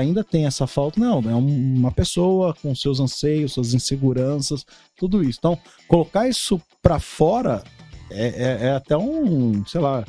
Ainda 0.00 0.22
tem 0.24 0.46
essa 0.46 0.66
falta, 0.66 0.98
não, 1.00 1.18
é 1.20 1.34
um- 1.34 1.74
uma 1.76 1.90
pessoa 1.92 2.54
com 2.60 2.74
seus 2.74 3.00
anseios, 3.00 3.52
suas 3.52 3.74
inseguranças, 3.74 4.64
tudo 4.96 5.22
isso. 5.22 5.38
Então, 5.38 5.58
colocar 5.88 6.28
isso 6.28 6.60
pra 6.82 6.98
fora 6.98 7.62
é, 8.10 8.26
é- 8.26 8.66
é 8.66 8.70
até 8.72 8.96
um, 8.96 9.64
sei 9.66 9.80
lá, 9.80 10.04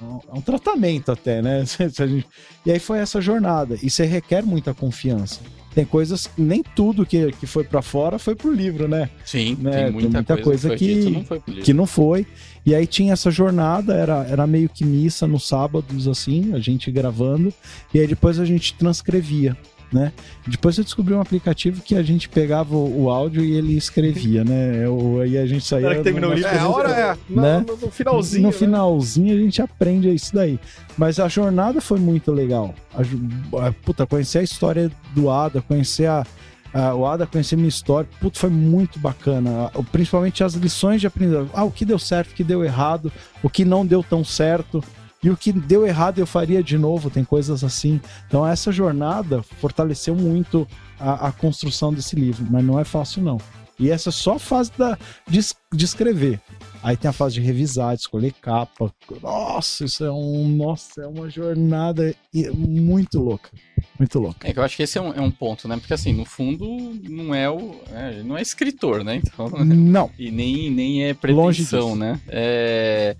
um, 0.00 0.20
é 0.28 0.38
um 0.38 0.40
tratamento 0.40 1.10
até, 1.12 1.40
né? 1.42 1.64
E 2.64 2.70
aí 2.72 2.78
foi 2.78 2.98
essa 2.98 3.20
jornada, 3.20 3.76
e 3.82 3.88
você 3.90 4.04
requer 4.04 4.42
muita 4.44 4.74
confiança. 4.74 5.40
Tem 5.76 5.84
coisas, 5.84 6.30
nem 6.38 6.62
tudo 6.74 7.04
que, 7.04 7.30
que 7.32 7.46
foi 7.46 7.62
pra 7.62 7.82
fora 7.82 8.18
foi 8.18 8.34
pro 8.34 8.50
livro, 8.50 8.88
né? 8.88 9.10
Sim, 9.26 9.58
Né, 9.60 9.70
tem 9.70 9.82
tem 9.82 9.92
muita, 9.92 10.08
muita 10.08 10.36
coisa, 10.38 10.68
coisa 10.68 10.76
que, 10.76 11.04
que- 11.04 11.10
não 11.10 11.22
foi 11.24 11.40
que 11.40 11.74
não 11.74 11.86
foi. 11.86 12.26
E 12.64 12.74
aí 12.74 12.86
tinha 12.86 13.12
essa 13.12 13.30
jornada, 13.30 13.92
era, 13.94 14.26
era 14.26 14.46
meio 14.46 14.70
que 14.70 14.86
missa 14.86 15.26
nos 15.26 15.46
sábados, 15.46 16.08
assim, 16.08 16.54
a 16.54 16.58
gente 16.60 16.90
gravando, 16.90 17.52
e 17.92 18.00
aí 18.00 18.06
depois 18.06 18.40
a 18.40 18.46
gente 18.46 18.72
transcrevia, 18.72 19.54
né? 19.92 20.12
Depois 20.46 20.76
eu 20.78 20.84
descobri 20.84 21.14
um 21.14 21.20
aplicativo 21.20 21.80
que 21.80 21.94
a 21.94 22.02
gente 22.02 22.28
pegava 22.28 22.74
o, 22.76 23.08
áudio 23.10 23.44
e 23.44 23.52
ele 23.52 23.76
escrevia, 23.76 24.42
né? 24.44 24.84
Eu, 24.84 25.20
aí 25.20 25.38
a 25.38 25.46
gente 25.46 25.64
saía. 25.64 25.94
Que 25.96 26.02
terminou 26.02 26.30
o 26.30 26.34
livro, 26.34 26.50
É, 26.50 26.58
a 26.58 26.68
hora 26.68 26.90
é. 26.90 27.16
No, 27.28 27.42
Né? 27.42 27.64
no- 27.66 27.76
no 27.76 27.90
finalzinho. 27.90 28.42
no 28.42 28.48
né? 28.48 28.52
finalzinho 28.52 29.34
a 29.34 29.38
gente 29.40 29.62
aprende 29.62 30.12
isso 30.12 30.34
daí. 30.34 30.58
Mas 30.98 31.18
a 31.20 31.28
jornada 31.28 31.80
foi 31.80 31.98
muito 32.00 32.32
legal. 32.32 32.74
A, 32.94 33.66
a- 33.68 33.72
puta, 33.72 34.06
conhecer 34.06 34.38
a 34.38 34.42
história 34.42 34.90
do 35.14 35.30
Ada, 35.30 35.60
conhecer 35.62 36.06
a, 36.06 36.26
a- 36.74 36.94
o 36.94 37.06
Ada, 37.06 37.26
conhecer 37.26 37.54
minha 37.56 37.68
história, 37.68 38.08
puta, 38.20 38.38
foi 38.38 38.50
muito 38.50 38.98
bacana. 38.98 39.70
Principalmente 39.92 40.42
as 40.42 40.54
lições 40.54 41.00
de 41.00 41.06
aprendizado. 41.06 41.48
Ah, 41.54 41.64
o 41.64 41.70
que 41.70 41.84
deu 41.84 41.98
certo, 41.98 42.32
o 42.32 42.34
que 42.34 42.42
deu 42.44 42.64
errado, 42.64 43.12
o 43.42 43.48
que 43.48 43.64
não 43.64 43.86
deu 43.86 44.02
tão 44.02 44.24
certo. 44.24 44.82
E 45.22 45.30
o 45.30 45.36
que 45.36 45.52
deu 45.52 45.86
errado 45.86 46.18
eu 46.18 46.26
faria 46.26 46.62
de 46.62 46.78
novo, 46.78 47.10
tem 47.10 47.24
coisas 47.24 47.64
assim. 47.64 48.00
Então 48.28 48.46
essa 48.46 48.70
jornada 48.70 49.42
fortaleceu 49.42 50.14
muito 50.14 50.66
a, 50.98 51.28
a 51.28 51.32
construção 51.32 51.92
desse 51.92 52.16
livro, 52.16 52.46
mas 52.50 52.64
não 52.64 52.78
é 52.78 52.84
fácil 52.84 53.22
não. 53.22 53.38
E 53.78 53.90
essa 53.90 54.08
é 54.08 54.12
só 54.12 54.34
a 54.34 54.38
fase 54.38 54.72
da, 54.76 54.98
de, 55.28 55.40
de 55.72 55.84
escrever. 55.84 56.40
Aí 56.82 56.96
tem 56.96 57.08
a 57.08 57.12
fase 57.12 57.34
de 57.34 57.40
revisar, 57.40 57.94
de 57.94 58.02
escolher 58.02 58.32
capa. 58.40 58.92
Nossa, 59.20 59.84
isso 59.84 60.04
é 60.04 60.10
um. 60.10 60.48
Nossa, 60.48 61.02
é 61.02 61.06
uma 61.06 61.28
jornada 61.28 62.14
muito 62.54 63.18
louca. 63.18 63.50
Muito 63.98 64.18
louca. 64.18 64.48
É 64.48 64.52
que 64.52 64.58
eu 64.58 64.62
acho 64.62 64.76
que 64.76 64.82
esse 64.82 64.96
é 64.96 65.00
um, 65.00 65.12
é 65.12 65.20
um 65.20 65.30
ponto, 65.30 65.66
né? 65.66 65.76
Porque 65.76 65.92
assim, 65.92 66.12
no 66.12 66.24
fundo, 66.24 66.66
não 67.08 67.34
é 67.34 67.50
o. 67.50 67.74
é, 67.92 68.22
não 68.22 68.38
é 68.38 68.42
escritor, 68.42 69.02
né? 69.02 69.16
Então. 69.16 69.46
Não. 69.66 70.10
E 70.18 70.30
nem, 70.30 70.70
nem 70.70 71.04
é 71.04 71.14
pretensão, 71.14 71.96
né? 71.96 72.20
É, 72.28 73.16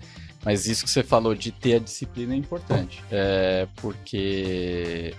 Mas 0.47 0.65
isso 0.65 0.85
que 0.85 0.89
você 0.89 1.03
falou 1.03 1.35
de 1.35 1.51
ter 1.51 1.73
a 1.73 1.79
disciplina 1.79 2.33
é 2.33 2.37
importante. 2.37 3.03
É, 3.11 3.67
porque 3.81 5.13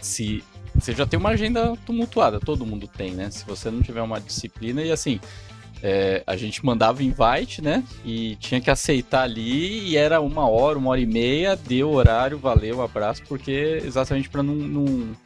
se 0.00 0.42
você 0.74 0.92
já 0.92 1.06
tem 1.06 1.16
uma 1.16 1.28
agenda 1.28 1.76
tumultuada, 1.86 2.40
todo 2.40 2.66
mundo 2.66 2.88
tem, 2.88 3.12
né? 3.12 3.30
Se 3.30 3.44
você 3.44 3.70
não 3.70 3.80
tiver 3.80 4.02
uma 4.02 4.20
disciplina, 4.20 4.82
e 4.82 4.90
assim, 4.90 5.20
é, 5.80 6.24
a 6.26 6.36
gente 6.36 6.66
mandava 6.66 7.04
invite, 7.04 7.62
né? 7.62 7.84
E 8.04 8.34
tinha 8.34 8.60
que 8.60 8.68
aceitar 8.68 9.22
ali, 9.22 9.90
e 9.90 9.96
era 9.96 10.20
uma 10.20 10.48
hora, 10.48 10.76
uma 10.76 10.90
hora 10.90 11.00
e 11.00 11.06
meia, 11.06 11.54
deu 11.54 11.92
horário, 11.92 12.36
valeu, 12.36 12.82
abraço, 12.82 13.22
porque 13.28 13.80
exatamente 13.84 14.28
para 14.28 14.42
não, 14.42 14.56
não, 14.56 15.16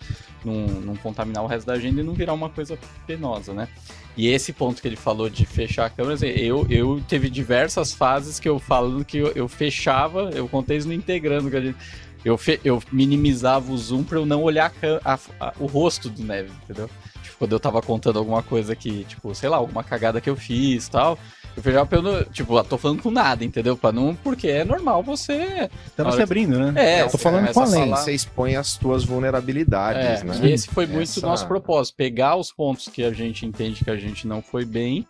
não, 0.46 0.66
não 0.80 0.96
contaminar 0.96 1.42
o 1.44 1.46
resto 1.46 1.66
da 1.66 1.74
agenda 1.74 2.00
e 2.00 2.04
não 2.04 2.14
virar 2.14 2.32
uma 2.32 2.48
coisa 2.48 2.78
penosa, 3.06 3.52
né? 3.52 3.68
E 4.16 4.28
esse 4.28 4.52
ponto 4.52 4.80
que 4.80 4.88
ele 4.88 4.96
falou 4.96 5.28
de 5.28 5.44
fechar 5.44 5.86
a 5.86 5.90
câmera, 5.90 6.14
assim, 6.14 6.26
eu, 6.28 6.66
eu 6.70 7.02
teve 7.06 7.28
diversas 7.28 7.92
fases 7.92 8.40
que 8.40 8.48
eu 8.48 8.58
falando 8.58 9.04
que 9.04 9.18
eu, 9.18 9.32
eu 9.34 9.48
fechava, 9.48 10.30
eu 10.32 10.48
contei 10.48 10.76
isso 10.78 10.88
no 10.88 10.94
integrando, 10.94 11.50
que 11.50 11.56
a 11.56 11.60
gente, 11.60 11.76
eu, 12.24 12.38
fe- 12.38 12.60
eu 12.64 12.82
minimizava 12.90 13.70
o 13.70 13.76
zoom 13.76 14.02
pra 14.04 14.18
eu 14.18 14.24
não 14.24 14.42
olhar 14.42 14.72
a 15.04 15.14
a- 15.14 15.18
a- 15.40 15.52
o 15.58 15.66
rosto 15.66 16.08
do 16.08 16.22
Neve, 16.24 16.50
entendeu? 16.64 16.88
Tipo, 17.22 17.36
quando 17.38 17.52
eu 17.52 17.60
tava 17.60 17.82
contando 17.82 18.18
alguma 18.18 18.42
coisa 18.42 18.74
que, 18.74 19.04
tipo, 19.04 19.34
sei 19.34 19.48
lá, 19.48 19.56
alguma 19.58 19.84
cagada 19.84 20.20
que 20.20 20.30
eu 20.30 20.36
fiz 20.36 20.88
tal, 20.88 21.18
eu 21.56 21.62
fechava 21.62 21.86
pra 21.86 21.98
eu 21.98 22.02
não, 22.02 22.24
tipo, 22.24 22.56
ah, 22.58 22.62
tô 22.64 22.76
falando 22.76 23.02
com 23.02 23.10
nada, 23.10 23.44
entendeu? 23.44 23.76
Pra 23.76 23.90
não, 23.90 24.14
porque 24.14 24.46
é 24.48 24.64
normal 24.64 25.02
você... 25.02 25.70
Tava 25.96 26.12
se 26.12 26.20
abrindo, 26.22 26.58
né? 26.58 26.72
É, 27.00 27.04
tô 27.08 27.16
falando 27.18 27.46
você 27.46 27.52
com 27.54 27.60
a 27.60 27.64
lei. 27.66 27.80
falar- 27.80 27.96
Você 27.96 28.12
expõe 28.12 28.56
as 28.56 28.76
tuas 28.76 29.04
vulnerabilidades, 29.04 30.20
é, 30.20 30.24
né? 30.24 30.38
e 30.42 30.52
esse 30.52 30.68
foi 30.68 30.86
muito 30.86 30.98
o 31.08 31.18
Essa- 31.18 31.26
nosso 31.26 31.46
propósito, 31.46 31.96
pegar 31.96 32.36
os 32.36 32.52
pontos 32.52 32.88
que 32.88 33.02
a 33.02 33.12
gente 33.12 33.46
entende 33.46 33.82
que 33.84 33.90
a 33.90 33.96
gente 33.96 34.26
não 34.26 34.42
foi 34.42 34.64
bem, 34.64 35.06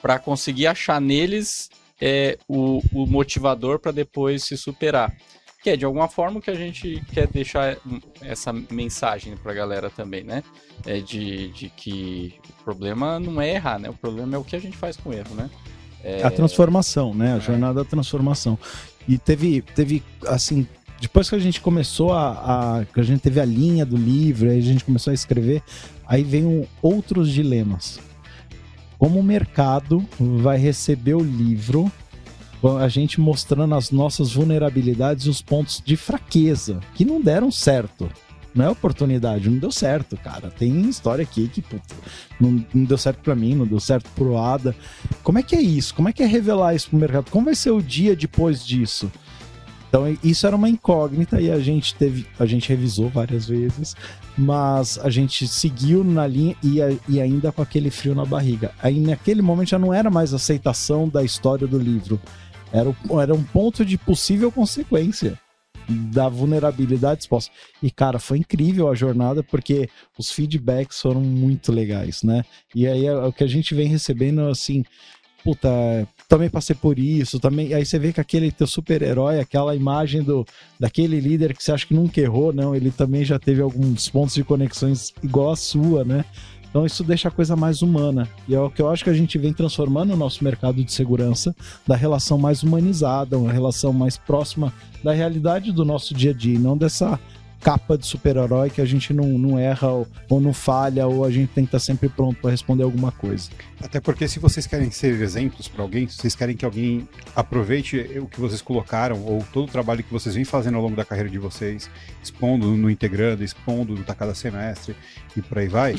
para 0.00 0.18
conseguir 0.18 0.66
achar 0.66 1.00
neles 1.00 1.68
é, 2.00 2.38
o, 2.48 2.80
o 2.94 3.06
motivador 3.06 3.78
para 3.78 3.92
depois 3.92 4.44
se 4.44 4.56
superar. 4.56 5.12
Que 5.62 5.68
é 5.68 5.76
de 5.76 5.84
alguma 5.84 6.08
forma 6.08 6.38
o 6.38 6.40
que 6.40 6.50
a 6.50 6.54
gente 6.54 7.02
quer 7.12 7.26
deixar 7.26 7.76
hum, 7.86 8.00
essa 8.22 8.50
mensagem 8.50 9.36
pra 9.36 9.52
galera 9.52 9.90
também, 9.90 10.24
né? 10.24 10.42
É 10.86 11.00
de, 11.00 11.48
de 11.48 11.68
que 11.68 12.32
o 12.58 12.64
problema 12.64 13.20
não 13.20 13.42
é 13.42 13.50
errar, 13.56 13.78
né? 13.78 13.90
O 13.90 13.92
problema 13.94 14.34
é 14.36 14.38
o 14.38 14.44
que 14.44 14.56
a 14.56 14.58
gente 14.58 14.78
faz 14.78 14.96
com 14.96 15.10
o 15.10 15.12
erro, 15.12 15.34
né? 15.34 15.50
É, 16.04 16.22
A 16.22 16.30
transformação, 16.30 17.14
né? 17.14 17.34
A 17.34 17.38
jornada 17.38 17.82
da 17.82 17.88
transformação. 17.88 18.58
E 19.08 19.18
teve, 19.18 19.62
teve 19.74 20.02
assim, 20.26 20.66
depois 21.00 21.28
que 21.28 21.34
a 21.34 21.38
gente 21.38 21.60
começou 21.60 22.12
a, 22.12 22.78
a- 22.80 22.84
que 22.84 23.00
a 23.00 23.02
gente 23.02 23.20
teve 23.20 23.40
a 23.40 23.44
linha 23.44 23.84
do 23.84 23.96
livro, 23.96 24.50
aí 24.50 24.58
a 24.58 24.62
gente 24.62 24.84
começou 24.84 25.10
a 25.10 25.14
escrever, 25.14 25.62
aí 26.06 26.22
veio 26.22 26.66
outros 26.82 27.30
dilemas. 27.30 27.98
Como 28.98 29.18
o 29.18 29.22
mercado 29.22 30.04
vai 30.18 30.58
receber 30.58 31.14
o 31.14 31.22
livro, 31.22 31.90
a 32.78 32.88
gente 32.88 33.18
mostrando 33.18 33.74
as 33.74 33.90
nossas 33.90 34.32
vulnerabilidades 34.32 35.24
e 35.24 35.30
os 35.30 35.40
pontos 35.40 35.82
de 35.84 35.96
fraqueza 35.96 36.80
que 36.94 37.04
não 37.06 37.20
deram 37.20 37.50
certo. 37.50 38.10
Não 38.54 38.64
é 38.64 38.70
oportunidade, 38.70 39.48
não 39.48 39.58
deu 39.58 39.70
certo, 39.70 40.16
cara. 40.16 40.50
Tem 40.50 40.88
história 40.88 41.22
aqui 41.22 41.48
que 41.48 41.64
não, 42.40 42.64
não 42.74 42.84
deu 42.84 42.98
certo 42.98 43.18
pra 43.22 43.36
mim, 43.36 43.54
não 43.54 43.66
deu 43.66 43.78
certo 43.78 44.10
pro 44.14 44.36
Ada. 44.36 44.74
Como 45.22 45.38
é 45.38 45.42
que 45.42 45.54
é 45.54 45.60
isso? 45.60 45.94
Como 45.94 46.08
é 46.08 46.12
que 46.12 46.22
é 46.22 46.26
revelar 46.26 46.74
isso 46.74 46.90
pro 46.90 46.98
mercado? 46.98 47.30
Como 47.30 47.44
vai 47.44 47.54
ser 47.54 47.70
o 47.70 47.80
dia 47.80 48.16
depois 48.16 48.66
disso? 48.66 49.10
Então, 49.88 50.16
isso 50.22 50.46
era 50.46 50.54
uma 50.54 50.68
incógnita 50.68 51.40
e 51.40 51.50
a 51.50 51.58
gente 51.58 51.96
teve, 51.96 52.24
a 52.38 52.46
gente 52.46 52.68
revisou 52.68 53.08
várias 53.08 53.48
vezes, 53.48 53.96
mas 54.38 54.98
a 54.98 55.10
gente 55.10 55.48
seguiu 55.48 56.04
na 56.04 56.28
linha 56.28 56.54
e, 56.62 56.78
e 57.08 57.20
ainda 57.20 57.50
com 57.50 57.60
aquele 57.60 57.90
frio 57.90 58.14
na 58.14 58.24
barriga. 58.24 58.70
Aí 58.80 59.00
naquele 59.00 59.42
momento 59.42 59.70
já 59.70 59.80
não 59.80 59.92
era 59.92 60.08
mais 60.08 60.32
aceitação 60.32 61.08
da 61.08 61.24
história 61.24 61.66
do 61.66 61.76
livro, 61.76 62.20
era, 62.72 62.94
era 63.20 63.34
um 63.34 63.42
ponto 63.42 63.84
de 63.84 63.98
possível 63.98 64.52
consequência 64.52 65.36
da 65.90 66.28
vulnerabilidade 66.28 67.22
exposta. 67.22 67.52
E 67.82 67.90
cara, 67.90 68.18
foi 68.18 68.38
incrível 68.38 68.88
a 68.88 68.94
jornada 68.94 69.42
porque 69.42 69.88
os 70.18 70.30
feedbacks 70.30 71.00
foram 71.00 71.20
muito 71.20 71.72
legais, 71.72 72.22
né? 72.22 72.44
E 72.74 72.86
aí 72.86 73.06
é 73.06 73.14
o 73.14 73.32
que 73.32 73.44
a 73.44 73.48
gente 73.48 73.74
vem 73.74 73.88
recebendo 73.88 74.40
assim, 74.42 74.84
puta, 75.42 75.68
também 76.28 76.48
passei 76.48 76.76
por 76.76 76.98
isso, 76.98 77.40
também. 77.40 77.74
Aí 77.74 77.84
você 77.84 77.98
vê 77.98 78.12
que 78.12 78.20
aquele 78.20 78.52
teu 78.52 78.66
super-herói, 78.66 79.40
aquela 79.40 79.74
imagem 79.74 80.22
do 80.22 80.46
daquele 80.78 81.18
líder 81.18 81.56
que 81.56 81.62
você 81.62 81.72
acha 81.72 81.86
que 81.86 81.94
nunca 81.94 82.20
errou, 82.20 82.52
não, 82.52 82.74
ele 82.74 82.90
também 82.90 83.24
já 83.24 83.38
teve 83.38 83.60
alguns 83.60 84.08
pontos 84.08 84.34
de 84.34 84.44
conexões 84.44 85.12
igual 85.22 85.50
a 85.50 85.56
sua, 85.56 86.04
né? 86.04 86.24
Então 86.70 86.86
isso 86.86 87.02
deixa 87.02 87.28
a 87.28 87.32
coisa 87.32 87.56
mais 87.56 87.82
humana. 87.82 88.28
E 88.48 88.54
é 88.54 88.60
o 88.60 88.70
que 88.70 88.80
eu 88.80 88.88
acho 88.88 89.04
que 89.04 89.10
a 89.10 89.14
gente 89.14 89.36
vem 89.36 89.52
transformando 89.52 90.14
o 90.14 90.16
nosso 90.16 90.42
mercado 90.42 90.82
de 90.82 90.92
segurança 90.92 91.54
da 91.86 91.96
relação 91.96 92.38
mais 92.38 92.62
humanizada, 92.62 93.36
uma 93.36 93.52
relação 93.52 93.92
mais 93.92 94.16
próxima 94.16 94.72
da 95.02 95.12
realidade 95.12 95.72
do 95.72 95.84
nosso 95.84 96.14
dia 96.14 96.30
a 96.30 96.34
dia, 96.34 96.54
e 96.54 96.58
não 96.58 96.76
dessa 96.76 97.18
capa 97.60 97.96
de 97.96 98.06
super-herói 98.06 98.70
que 98.70 98.80
a 98.80 98.84
gente 98.84 99.12
não, 99.12 99.26
não 99.26 99.58
erra 99.58 99.88
ou, 99.88 100.08
ou 100.28 100.40
não 100.40 100.52
falha 100.52 101.06
ou 101.06 101.24
a 101.24 101.30
gente 101.30 101.48
tem 101.48 101.64
que 101.64 101.68
estar 101.68 101.78
sempre 101.78 102.08
pronto 102.08 102.40
para 102.40 102.50
responder 102.50 102.82
alguma 102.82 103.12
coisa. 103.12 103.50
Até 103.82 104.00
porque 104.00 104.28
se 104.28 104.38
vocês 104.38 104.66
querem 104.66 104.90
ser 104.90 105.20
exemplos 105.20 105.68
para 105.68 105.82
alguém, 105.82 106.06
se 106.08 106.16
vocês 106.16 106.34
querem 106.34 106.56
que 106.56 106.64
alguém 106.64 107.08
aproveite 107.34 107.98
o 108.18 108.26
que 108.26 108.40
vocês 108.40 108.60
colocaram 108.60 109.22
ou 109.24 109.44
todo 109.52 109.68
o 109.68 109.70
trabalho 109.70 110.02
que 110.02 110.12
vocês 110.12 110.34
vêm 110.34 110.44
fazendo 110.44 110.76
ao 110.76 110.82
longo 110.82 110.96
da 110.96 111.04
carreira 111.04 111.30
de 111.30 111.38
vocês, 111.38 111.90
expondo 112.22 112.66
no 112.76 112.90
Integrando, 112.90 113.44
expondo 113.44 113.94
no 113.94 114.04
cada 114.04 114.34
semestre 114.34 114.94
e 115.36 115.40
por 115.40 115.58
aí 115.58 115.68
vai, 115.68 115.94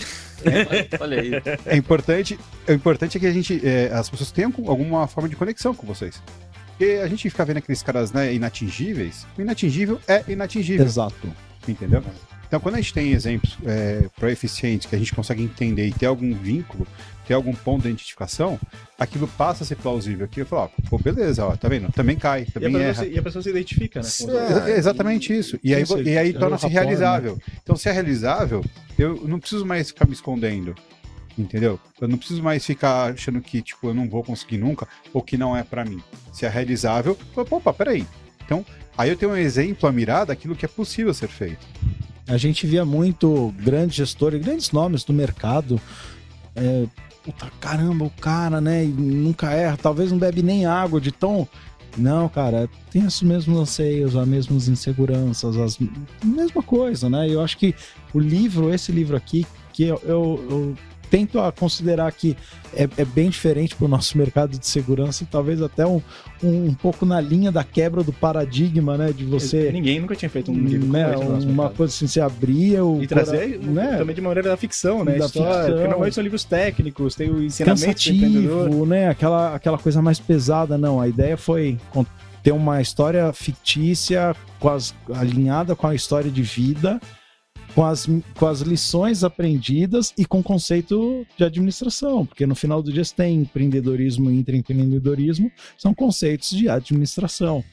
Olha 0.99 1.21
aí. 1.21 1.31
é 1.65 1.75
importante, 1.75 2.37
é 2.67 2.73
importante 2.73 3.17
é 3.17 3.19
que 3.19 3.25
a 3.25 3.31
gente, 3.31 3.65
é, 3.65 3.91
as 3.93 4.09
pessoas 4.09 4.31
tenham 4.31 4.53
alguma 4.67 5.07
forma 5.07 5.29
de 5.29 5.35
conexão 5.35 5.73
com 5.73 5.87
vocês. 5.87 6.21
Porque 6.67 6.95
a 6.95 7.07
gente 7.07 7.29
fica 7.29 7.45
vendo 7.45 7.57
aqueles 7.57 7.83
caras 7.83 8.11
né, 8.11 8.33
inatingíveis, 8.33 9.25
o 9.37 9.41
inatingível 9.41 9.99
é 10.07 10.23
inatingível. 10.27 10.85
Exato. 10.85 11.31
Entendeu? 11.67 12.03
Então, 12.47 12.59
quando 12.59 12.75
a 12.75 12.81
gente 12.81 12.93
tem 12.93 13.11
exemplos 13.11 13.57
é, 13.65 14.09
proeficientes 14.17 14.85
que 14.85 14.93
a 14.93 14.99
gente 14.99 15.15
consegue 15.15 15.41
entender 15.41 15.87
e 15.87 15.93
ter 15.93 16.07
algum 16.07 16.33
vínculo, 16.33 16.85
ter 17.25 17.33
algum 17.33 17.53
ponto 17.53 17.83
de 17.83 17.87
identificação, 17.87 18.59
aquilo 18.99 19.25
passa 19.25 19.63
a 19.63 19.67
ser 19.67 19.77
plausível. 19.77 20.25
Aqui 20.25 20.41
eu 20.41 20.45
falo, 20.45 20.63
ó, 20.63 20.89
pô, 20.89 20.97
beleza, 20.97 21.45
ó, 21.45 21.55
tá 21.55 21.69
vendo? 21.69 21.89
Também 21.93 22.17
cai, 22.17 22.41
E 22.41 22.51
também 22.51 22.73
pessoa 22.73 22.83
erra. 22.83 23.03
se, 23.05 23.09
e 23.09 23.17
a 23.17 23.21
pessoa 23.21 23.41
se 23.41 23.49
identifica, 23.49 24.01
né? 24.01 24.09
É. 24.67 24.77
exatamente 24.77 25.31
isso. 25.31 25.57
E 25.63 25.73
aí, 25.73 25.85
e 26.03 26.17
aí 26.17 26.33
torna-se 26.33 26.65
É 26.65 26.67
o 26.67 26.71
rapport, 26.71 26.73
realizável. 26.73 27.39
Então, 27.63 27.77
se 27.77 27.87
é 27.87 27.93
realizável, 27.93 28.65
eu 28.99 29.21
não 29.25 29.39
preciso 29.39 29.65
mais 29.65 29.87
ficar 29.87 30.05
me 30.05 30.13
escondendo. 30.13 30.75
Entendeu? 31.37 31.79
Eu 32.01 32.09
não 32.09 32.17
preciso 32.17 32.43
mais 32.43 32.65
ficar 32.65 33.13
achando 33.13 33.39
que, 33.39 33.61
tipo, 33.61 33.87
eu 33.87 33.93
não 33.93 34.09
vou 34.09 34.23
conseguir 34.25 34.57
nunca, 34.57 34.85
ou 35.13 35.21
que 35.21 35.37
não 35.37 35.55
é 35.55 35.63
pra 35.63 35.85
mim. 35.85 36.03
Se 36.33 36.45
é 36.45 36.49
realizável, 36.49 37.17
eu 37.37 37.45
falo, 37.45 37.61
opa, 37.61 37.73
peraí. 37.73 38.05
Então, 38.43 38.65
aí 39.01 39.09
eu 39.09 39.15
tenho 39.15 39.31
um 39.31 39.37
exemplo 39.37 39.87
a 39.87 39.91
mirar 39.91 40.25
daquilo 40.25 40.55
que 40.55 40.65
é 40.65 40.67
possível 40.67 41.13
ser 41.13 41.27
feito. 41.27 41.65
A 42.27 42.37
gente 42.37 42.65
via 42.67 42.85
muito 42.85 43.53
grandes 43.59 43.95
gestores, 43.95 44.41
grandes 44.41 44.71
nomes 44.71 45.03
do 45.03 45.11
mercado. 45.11 45.81
É, 46.55 46.85
puta, 47.23 47.51
caramba, 47.59 48.05
o 48.05 48.09
cara, 48.09 48.61
né? 48.61 48.83
Nunca 48.83 49.51
erra, 49.51 49.77
talvez 49.77 50.11
não 50.11 50.19
bebe 50.19 50.41
nem 50.41 50.65
água 50.65 51.01
de 51.01 51.11
tão. 51.11 51.47
Não, 51.97 52.29
cara, 52.29 52.69
tem 52.89 53.05
os 53.05 53.21
mesmos 53.21 53.59
anseios, 53.59 54.15
as 54.15 54.27
mesmas 54.27 54.67
inseguranças, 54.67 55.57
as 55.57 55.77
mesma 56.23 56.63
coisa, 56.63 57.09
né? 57.09 57.27
Eu 57.27 57.41
acho 57.41 57.57
que 57.57 57.75
o 58.13 58.19
livro, 58.19 58.73
esse 58.73 58.91
livro 58.91 59.17
aqui, 59.17 59.45
que 59.73 59.83
eu, 59.83 60.01
eu, 60.05 60.47
eu 60.49 60.77
tento 61.11 61.39
a 61.39 61.51
considerar 61.51 62.09
que 62.13 62.37
é, 62.73 62.87
é 62.97 63.03
bem 63.03 63.29
diferente 63.29 63.75
para 63.75 63.85
o 63.85 63.87
nosso 63.87 64.17
mercado 64.17 64.57
de 64.57 64.65
segurança 64.65 65.23
e 65.23 65.25
talvez 65.27 65.61
até 65.61 65.85
um, 65.85 66.01
um, 66.41 66.67
um 66.67 66.73
pouco 66.73 67.05
na 67.05 67.19
linha 67.19 67.51
da 67.51 67.65
quebra 67.65 68.01
do 68.01 68.13
paradigma, 68.13 68.97
né? 68.97 69.11
De 69.11 69.25
você. 69.25 69.69
Ninguém 69.73 69.99
nunca 69.99 70.15
tinha 70.15 70.29
feito 70.29 70.49
um 70.51 70.55
livro 70.55 70.87
né, 70.87 71.11
no 71.11 71.33
nosso 71.33 71.49
uma 71.49 71.69
coisa 71.69 71.93
assim, 71.93 72.07
você 72.07 72.21
abria 72.21 72.83
o 72.83 73.03
E 73.03 73.07
trazer 73.07 73.59
cora- 73.59 73.71
né? 73.71 73.97
também 73.97 74.15
de 74.15 74.21
maneira 74.21 74.49
da 74.49 74.57
ficção, 74.57 75.03
né? 75.03 75.17
Da 75.17 75.25
História, 75.25 75.51
ficção. 75.51 75.65
Porque 75.71 75.83
normalmente 75.83 76.15
são 76.15 76.23
livros 76.23 76.43
técnicos, 76.45 77.13
tem 77.13 77.29
o 77.29 77.43
ensinamento 77.43 77.83
do 78.69 78.85
né? 78.85 79.09
Aquela, 79.09 79.53
aquela 79.53 79.77
coisa 79.77 80.01
mais 80.01 80.17
pesada, 80.17 80.77
não. 80.77 81.01
A 81.01 81.09
ideia 81.09 81.35
foi 81.35 81.77
ter 82.41 82.53
uma 82.53 82.81
história 82.81 83.31
fictícia 83.33 84.33
as, 84.69 84.95
alinhada 85.13 85.75
com 85.75 85.87
a 85.87 85.93
história 85.93 86.31
de 86.31 86.41
vida, 86.41 86.99
com 87.73 87.85
as, 87.85 88.07
com 88.35 88.47
as 88.47 88.61
lições 88.61 89.23
aprendidas 89.23 90.13
e 90.17 90.25
com 90.25 90.39
o 90.39 90.43
conceito 90.43 91.25
de 91.37 91.43
administração, 91.43 92.25
porque 92.25 92.45
no 92.45 92.55
final 92.55 92.81
do 92.81 92.91
dia 92.91 93.03
você 93.03 93.15
tem 93.15 93.41
empreendedorismo 93.41 94.29
e 94.29 94.37
intraempreendedorismo, 94.37 95.51
são 95.77 95.93
conceitos 95.93 96.49
de 96.49 96.69
administração. 96.69 97.63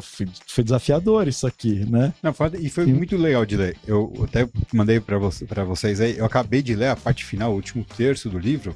Foi, 0.00 0.64
desafiador 0.64 1.28
isso 1.28 1.46
aqui, 1.46 1.84
né? 1.84 2.14
Não, 2.22 2.34
e 2.58 2.70
foi 2.70 2.86
Sim. 2.86 2.94
muito 2.94 3.18
legal 3.18 3.44
de 3.44 3.54
ler. 3.54 3.76
Eu 3.86 4.10
até 4.24 4.48
mandei 4.72 4.98
você, 4.98 5.44
pra 5.44 5.62
vocês 5.62 6.00
aí. 6.00 6.16
Eu 6.16 6.24
acabei 6.24 6.62
de 6.62 6.74
ler 6.74 6.88
a 6.88 6.96
parte 6.96 7.22
final, 7.22 7.52
o 7.52 7.56
último 7.56 7.84
terço 7.84 8.30
do 8.30 8.38
livro. 8.38 8.74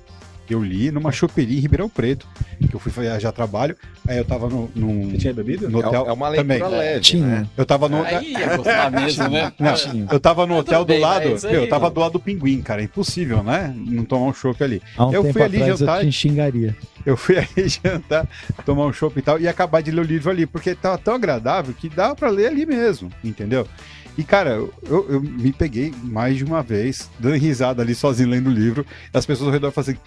Eu 0.48 0.62
li 0.62 0.90
numa 0.90 1.12
choperia 1.12 1.56
em 1.58 1.60
Ribeirão 1.60 1.88
Preto, 1.88 2.26
que 2.68 2.74
eu 2.74 2.80
fui 2.80 2.90
viajar 2.90 3.28
a 3.28 3.32
trabalho. 3.32 3.76
Aí 4.06 4.16
eu 4.18 4.24
tava 4.24 4.48
no, 4.48 4.70
num, 4.74 5.10
Você 5.10 5.18
tinha 5.18 5.34
bebido? 5.34 5.68
no 5.68 5.82
É, 5.82 5.86
hotel. 5.86 6.06
é 6.06 6.12
uma 6.12 6.28
leitura 6.28 6.58
também. 6.58 6.78
leve, 6.78 7.00
Tinha. 7.00 7.26
né? 7.26 7.46
Eu 7.56 7.66
tava 7.66 7.88
no. 7.88 8.02
Aí 8.02 8.32
ia 8.32 8.56
gostar 8.56 8.90
mesmo, 8.90 9.28
né? 9.28 9.52
Não, 9.60 10.06
eu 10.10 10.18
tava 10.20 10.46
no 10.46 10.56
hotel 10.56 10.84
do 10.84 10.88
bem, 10.88 11.00
lado. 11.00 11.30
mas 11.30 11.44
aí- 11.44 11.52
meu, 11.52 11.62
eu 11.64 11.68
tava 11.68 11.90
do 11.90 12.00
lado 12.00 12.12
do 12.12 12.20
pinguim, 12.20 12.62
cara. 12.62 12.80
É 12.80 12.84
impossível, 12.84 13.42
né? 13.42 13.74
Não 13.76 14.04
tomar 14.04 14.26
um 14.26 14.32
chopp 14.34 14.62
ali. 14.64 14.80
Há 14.96 15.06
um 15.06 15.12
Eu 15.12 15.22
tempo 15.22 15.32
fui 15.34 15.42
ali 15.42 15.56
atrás 15.62 15.78
jantar- 15.78 16.00
eu 16.04 16.10
te 16.10 16.12
xingaria. 16.12 16.76
Eu 17.04 17.16
fui 17.16 17.36
aí 17.38 17.68
jantar, 17.68 18.26
tomar 18.64 18.86
um 18.86 18.92
chopp 18.92 19.18
e 19.18 19.22
tal, 19.22 19.38
e 19.40 19.46
acabar 19.48 19.82
de 19.82 19.90
ler 19.90 20.00
o 20.00 20.04
livro 20.04 20.30
ali, 20.30 20.46
porque 20.46 20.74
tava 20.74 20.98
tão 20.98 21.14
agradável 21.14 21.74
que 21.78 21.88
dava 21.88 22.14
pra 22.16 22.28
ler 22.30 22.46
ali 22.46 22.64
mesmo, 22.66 23.10
entendeu? 23.22 23.66
E, 24.16 24.24
cara, 24.24 24.50
eu, 24.50 24.72
eu 25.08 25.20
me 25.22 25.52
peguei 25.52 25.94
mais 26.02 26.36
de 26.38 26.44
uma 26.44 26.60
vez, 26.60 27.08
dando 27.20 27.36
risada 27.36 27.82
ali 27.82 27.94
sozinho 27.94 28.28
lendo 28.28 28.48
o 28.50 28.52
livro, 28.52 28.84
e 29.14 29.16
as 29.16 29.24
pessoas 29.24 29.46
ao 29.46 29.52
redor 29.52 29.70
falam 29.70 29.90
assim. 29.90 29.98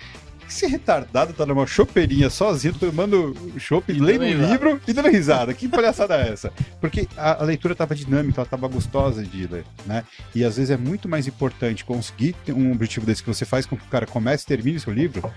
Esse 0.52 0.68
retardado 0.68 1.32
tá 1.32 1.46
numa 1.46 1.66
chopeirinha 1.66 2.30
sozinho, 2.30 2.74
tomando 2.74 3.34
chopp, 3.58 3.90
E 3.90 3.98
lendo 4.00 4.26
um 4.26 4.52
livro 4.52 4.82
e 4.86 4.92
dando 4.92 5.08
risada. 5.08 5.54
Que 5.54 5.66
palhaçada 5.66 6.16
é 6.18 6.28
essa? 6.34 6.52
Porque 6.82 7.08
a, 7.16 7.42
a 7.42 7.46
leitura 7.46 7.74
tava 7.74 7.96
dinâmica, 7.96 8.42
ela 8.42 8.50
tava 8.50 8.68
gostosa 8.68 9.24
de 9.24 9.48
ler, 9.48 9.64
né? 9.86 10.04
E 10.36 10.44
às 10.44 10.58
vezes 10.58 10.70
é 10.70 10.76
muito 10.78 11.08
mais 11.08 11.26
importante 11.26 11.86
conseguir 11.86 12.34
ter 12.46 12.52
um 12.52 12.70
objetivo 12.74 13.06
desse 13.06 13.24
que 13.24 13.30
você 13.34 13.46
faz 13.46 13.66
com 13.66 13.78
que 13.78 13.86
o 13.86 13.90
cara 13.90 14.06
comece 14.06 14.44
e 14.44 14.48
termine 14.48 14.78
seu 14.78 14.92
livro, 14.92 15.32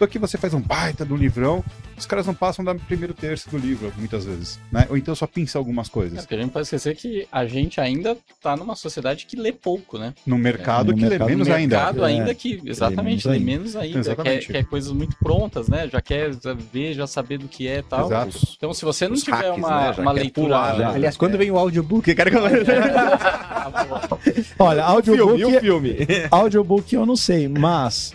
do 0.00 0.06
que 0.06 0.18
você 0.18 0.36
faz 0.36 0.52
um 0.52 0.60
baita 0.60 1.06
do 1.06 1.16
livrão, 1.16 1.64
os 1.96 2.04
caras 2.04 2.26
não 2.26 2.34
passam 2.34 2.62
da 2.62 2.74
primeiro 2.74 3.14
terço 3.14 3.48
do 3.48 3.56
livro, 3.56 3.90
muitas 3.96 4.26
vezes, 4.26 4.60
né? 4.70 4.86
Ou 4.90 4.96
então 4.98 5.14
só 5.14 5.26
pinça 5.26 5.56
algumas 5.56 5.88
É, 5.88 5.90
coisas. 5.90 6.18
porque 6.18 6.34
a 6.34 6.38
gente 6.38 6.50
pode 6.50 6.64
esquecer 6.64 6.94
que 6.96 7.26
a 7.32 7.46
gente 7.46 7.80
ainda 7.80 8.14
tá 8.42 8.54
numa 8.56 8.76
sociedade 8.76 9.24
que 9.24 9.36
lê 9.36 9.52
pouco, 9.52 9.96
né? 9.96 10.12
No 10.26 10.36
mercado 10.36 10.88
no 10.92 10.98
que 10.98 11.04
lê 11.04 11.10
mercado- 11.10 11.28
menos 11.28 11.48
no 11.48 11.54
ainda. 11.54 11.76
mercado 11.76 12.04
É, 12.04 12.08
ainda 12.08 12.34
que, 12.34 12.60
exatamente, 12.66 13.26
lê 13.26 13.38
menos 13.38 13.56
menos 13.56 13.76
ainda. 13.76 13.98
Exatamente. 14.00 14.46
Quer, 14.48 14.55
quer 14.56 14.64
coisas 14.64 14.92
muito 14.92 15.16
prontas, 15.18 15.68
né? 15.68 15.88
Já 15.90 16.00
quer 16.00 16.30
ver, 16.72 16.94
já 16.94 17.06
saber 17.06 17.38
do 17.38 17.48
que 17.48 17.68
é 17.68 17.78
e 17.78 17.82
tal. 17.82 18.06
Exato. 18.06 18.38
Então, 18.56 18.72
se 18.72 18.84
você 18.84 19.06
não 19.06 19.14
Os 19.14 19.22
tiver 19.22 19.36
hacks, 19.36 19.58
uma, 19.58 19.80
né? 19.88 19.92
Já 19.92 20.02
uma 20.02 20.14
quer 20.14 20.20
leitura. 20.20 20.46
pular, 20.46 20.76
já. 20.76 20.88
Aliás, 20.90 21.16
quando 21.16 21.38
vem 21.38 21.50
o 21.50 21.58
audiobook, 21.58 22.14
cara, 22.14 22.30
que 22.30 22.36
Olha, 24.58 24.84
audiobook, 24.84 25.38
Filme, 25.38 25.52
e 25.52 25.56
o 25.56 25.60
filme? 25.60 25.96
audiobook 26.30 26.94
eu 26.94 27.06
não 27.06 27.16
sei, 27.16 27.48
mas 27.48 28.14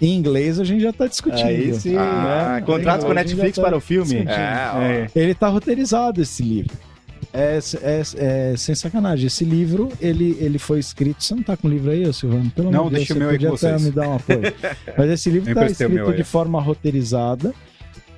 em 0.00 0.14
inglês 0.16 0.58
a 0.60 0.64
gente 0.64 0.82
já 0.82 0.92
tá 0.92 1.06
discutindo. 1.06 1.46
Aí 1.46 1.74
sim, 1.74 1.96
Ah, 1.96 2.56
né? 2.56 2.62
Contrato 2.66 3.04
com 3.04 3.10
a 3.10 3.14
Netflix 3.14 3.56
tá 3.56 3.62
para 3.62 3.76
o 3.76 3.80
filme. 3.80 4.24
É, 4.26 4.70
ó. 4.72 4.78
Ele 5.18 5.34
tá 5.34 5.48
roteirizado 5.48 6.22
esse 6.22 6.42
livro. 6.42 6.76
É, 7.32 7.58
é, 7.82 8.02
é 8.52 8.56
sem 8.56 8.74
sacanagem. 8.74 9.26
Esse 9.26 9.44
livro, 9.44 9.90
ele, 10.00 10.36
ele 10.40 10.58
foi 10.58 10.78
escrito. 10.78 11.22
Você 11.22 11.34
não 11.34 11.42
tá 11.42 11.56
com 11.56 11.68
o 11.68 11.70
livro 11.70 11.90
aí, 11.90 12.12
Silvano? 12.12 12.50
Pelo 12.50 12.70
Não, 12.70 12.90
deixa 12.90 13.14
Deus, 13.14 13.16
o 13.16 13.20
meu 13.20 13.30
aí 13.30 13.38
com 13.38 13.56
vocês. 13.56 13.82
me 13.82 13.90
dar 13.90 14.08
um 14.08 14.16
apoio. 14.16 14.40
Mas 14.98 15.10
esse 15.10 15.30
livro 15.30 15.54
tá 15.54 15.62
o 15.62 15.66
escrito 15.66 16.12
de 16.12 16.24
forma 16.24 16.60
roteirizada. 16.60 17.54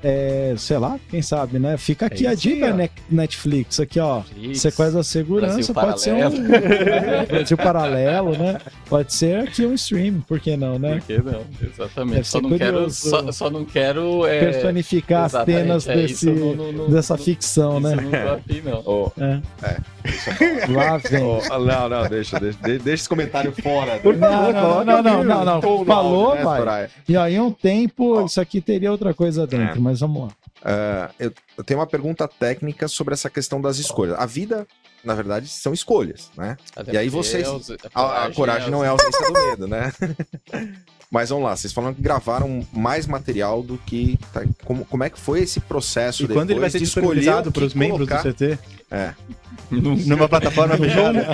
É, 0.05 0.55
sei 0.59 0.79
lá, 0.79 0.99
quem 1.09 1.23
sabe, 1.23 1.59
né? 1.61 1.77
Fica 1.77 2.07
aqui 2.07 2.27
a 2.27 2.33
isso 2.35 2.49
aí, 2.49 2.55
dica, 2.55 2.73
né? 2.75 2.89
Netflix, 3.09 3.79
aqui, 3.79 4.01
ó. 4.01 4.17
Netflix, 4.19 4.61
Sequência 4.61 4.93
da 4.95 5.05
segurança 5.05 5.55
Brasil 5.55 5.75
pode 5.75 6.01
ser 6.01 6.13
um 6.15 7.27
Brasil 7.29 7.57
paralelo, 7.57 8.37
né? 8.37 8.59
Pode 8.89 9.13
ser 9.15 9.39
aqui 9.39 9.65
um 9.65 9.75
stream, 9.75 10.21
por 10.27 10.41
que 10.41 10.57
não, 10.57 10.79
né? 10.79 10.97
Por 10.97 11.03
que 11.03 11.19
não? 11.23 11.43
Exatamente. 11.63 12.27
Só 12.27 12.41
não, 12.41 12.59
quero, 12.59 12.91
só, 12.91 13.31
só 13.33 13.49
não 13.51 13.65
quero. 13.65 14.27
É, 14.27 14.41
Personificar 14.41 15.25
as 15.27 15.45
cenas 15.45 15.87
é, 15.87 15.95
desse, 15.95 16.15
isso 16.15 16.31
não- 16.31 16.55
não- 16.55 16.73
não- 16.73 16.91
dessa 16.91 17.17
não- 17.17 17.23
ficção, 17.25 17.79
né? 17.81 17.95
não 17.95 18.11
tô 18.11 18.17
afim, 18.35 18.63
não. 18.65 19.13
É. 20.05 20.67
Lá 20.73 20.97
vem. 20.99 21.23
ô, 21.23 21.41
não, 21.59 21.89
não, 21.89 22.09
deixa, 22.09 22.39
deixa, 22.41 22.59
deixa 22.63 22.91
esse 22.91 23.09
comentário 23.09 23.53
fora. 23.53 23.99
Por 23.99 24.17
Não, 24.17 24.29
favor, 24.53 24.85
não, 24.85 25.03
não, 25.03 25.03
não, 25.03 25.25
não, 25.25 25.45
não. 25.61 25.85
Falou, 25.85 26.35
né, 26.35 26.43
vai. 26.43 26.59
Soraya? 26.59 26.91
E 27.09 27.17
aí, 27.17 27.39
um 27.41 27.51
tempo, 27.53 28.21
Ó. 28.21 28.25
isso 28.27 28.41
aqui 28.41 28.61
teria 28.61 28.91
outra 28.91 29.13
coisa 29.15 29.47
dentro, 29.47 29.81
mas 29.81 30.01
vamos 30.01 30.25
lá. 30.25 30.29
Ah, 30.65 31.11
eu, 31.19 31.33
eu 31.59 31.65
tenho 31.65 31.81
uma 31.81 31.87
pergunta 31.87 32.27
técnica 32.29 32.87
sobre 32.89 33.15
essa 33.15 33.29
questão 33.29 33.61
das 33.61 33.79
escolhas. 33.79 34.17
A 34.19 34.27
vida 34.27 34.67
na 35.05 35.15
verdade, 35.17 35.49
são 35.49 35.73
escolhas, 35.73 36.31
né? 36.37 36.57
Até 36.77 36.93
E 36.93 36.97
aí 36.97 37.09
vocês- 37.09 37.49
os- 37.49 37.73
A, 37.93 38.27
a 38.27 38.31
coragem 38.33 38.71
não 38.71 38.85
é 38.85 38.87
a 38.87 38.93
ausência 38.93 39.27
do 39.27 39.33
medo, 39.33 39.67
né? 39.67 39.93
Mas 41.13 41.29
vamos 41.29 41.45
lá, 41.45 41.55
vocês 41.55 41.75
falaram 41.75 41.93
que 41.95 42.01
gravaram 42.01 42.67
mais 42.73 43.07
material 43.07 43.63
do 43.63 43.77
que. 43.77 44.19
tá, 44.33 44.43
como, 44.65 44.83
como 44.87 45.05
é 45.05 45.11
que 45.11 45.21
foi 45.21 45.41
esse 45.43 45.61
processo 45.61 46.25
E 46.25 46.29
quando 46.29 46.51
ele 46.51 46.59
vai 46.61 46.71
ser 46.71 46.79
disponibilizado 46.79 47.51
o 47.51 47.53
que 47.53 47.59
para 47.61 47.67
os 47.67 47.75
membros 47.75 48.09
colocar? 48.09 48.23
do 48.27 48.35
CT? 48.35 48.59
É. 48.91 49.11
Numa 49.71 50.29
plataforma 50.29 50.77
fechada. 50.77 51.27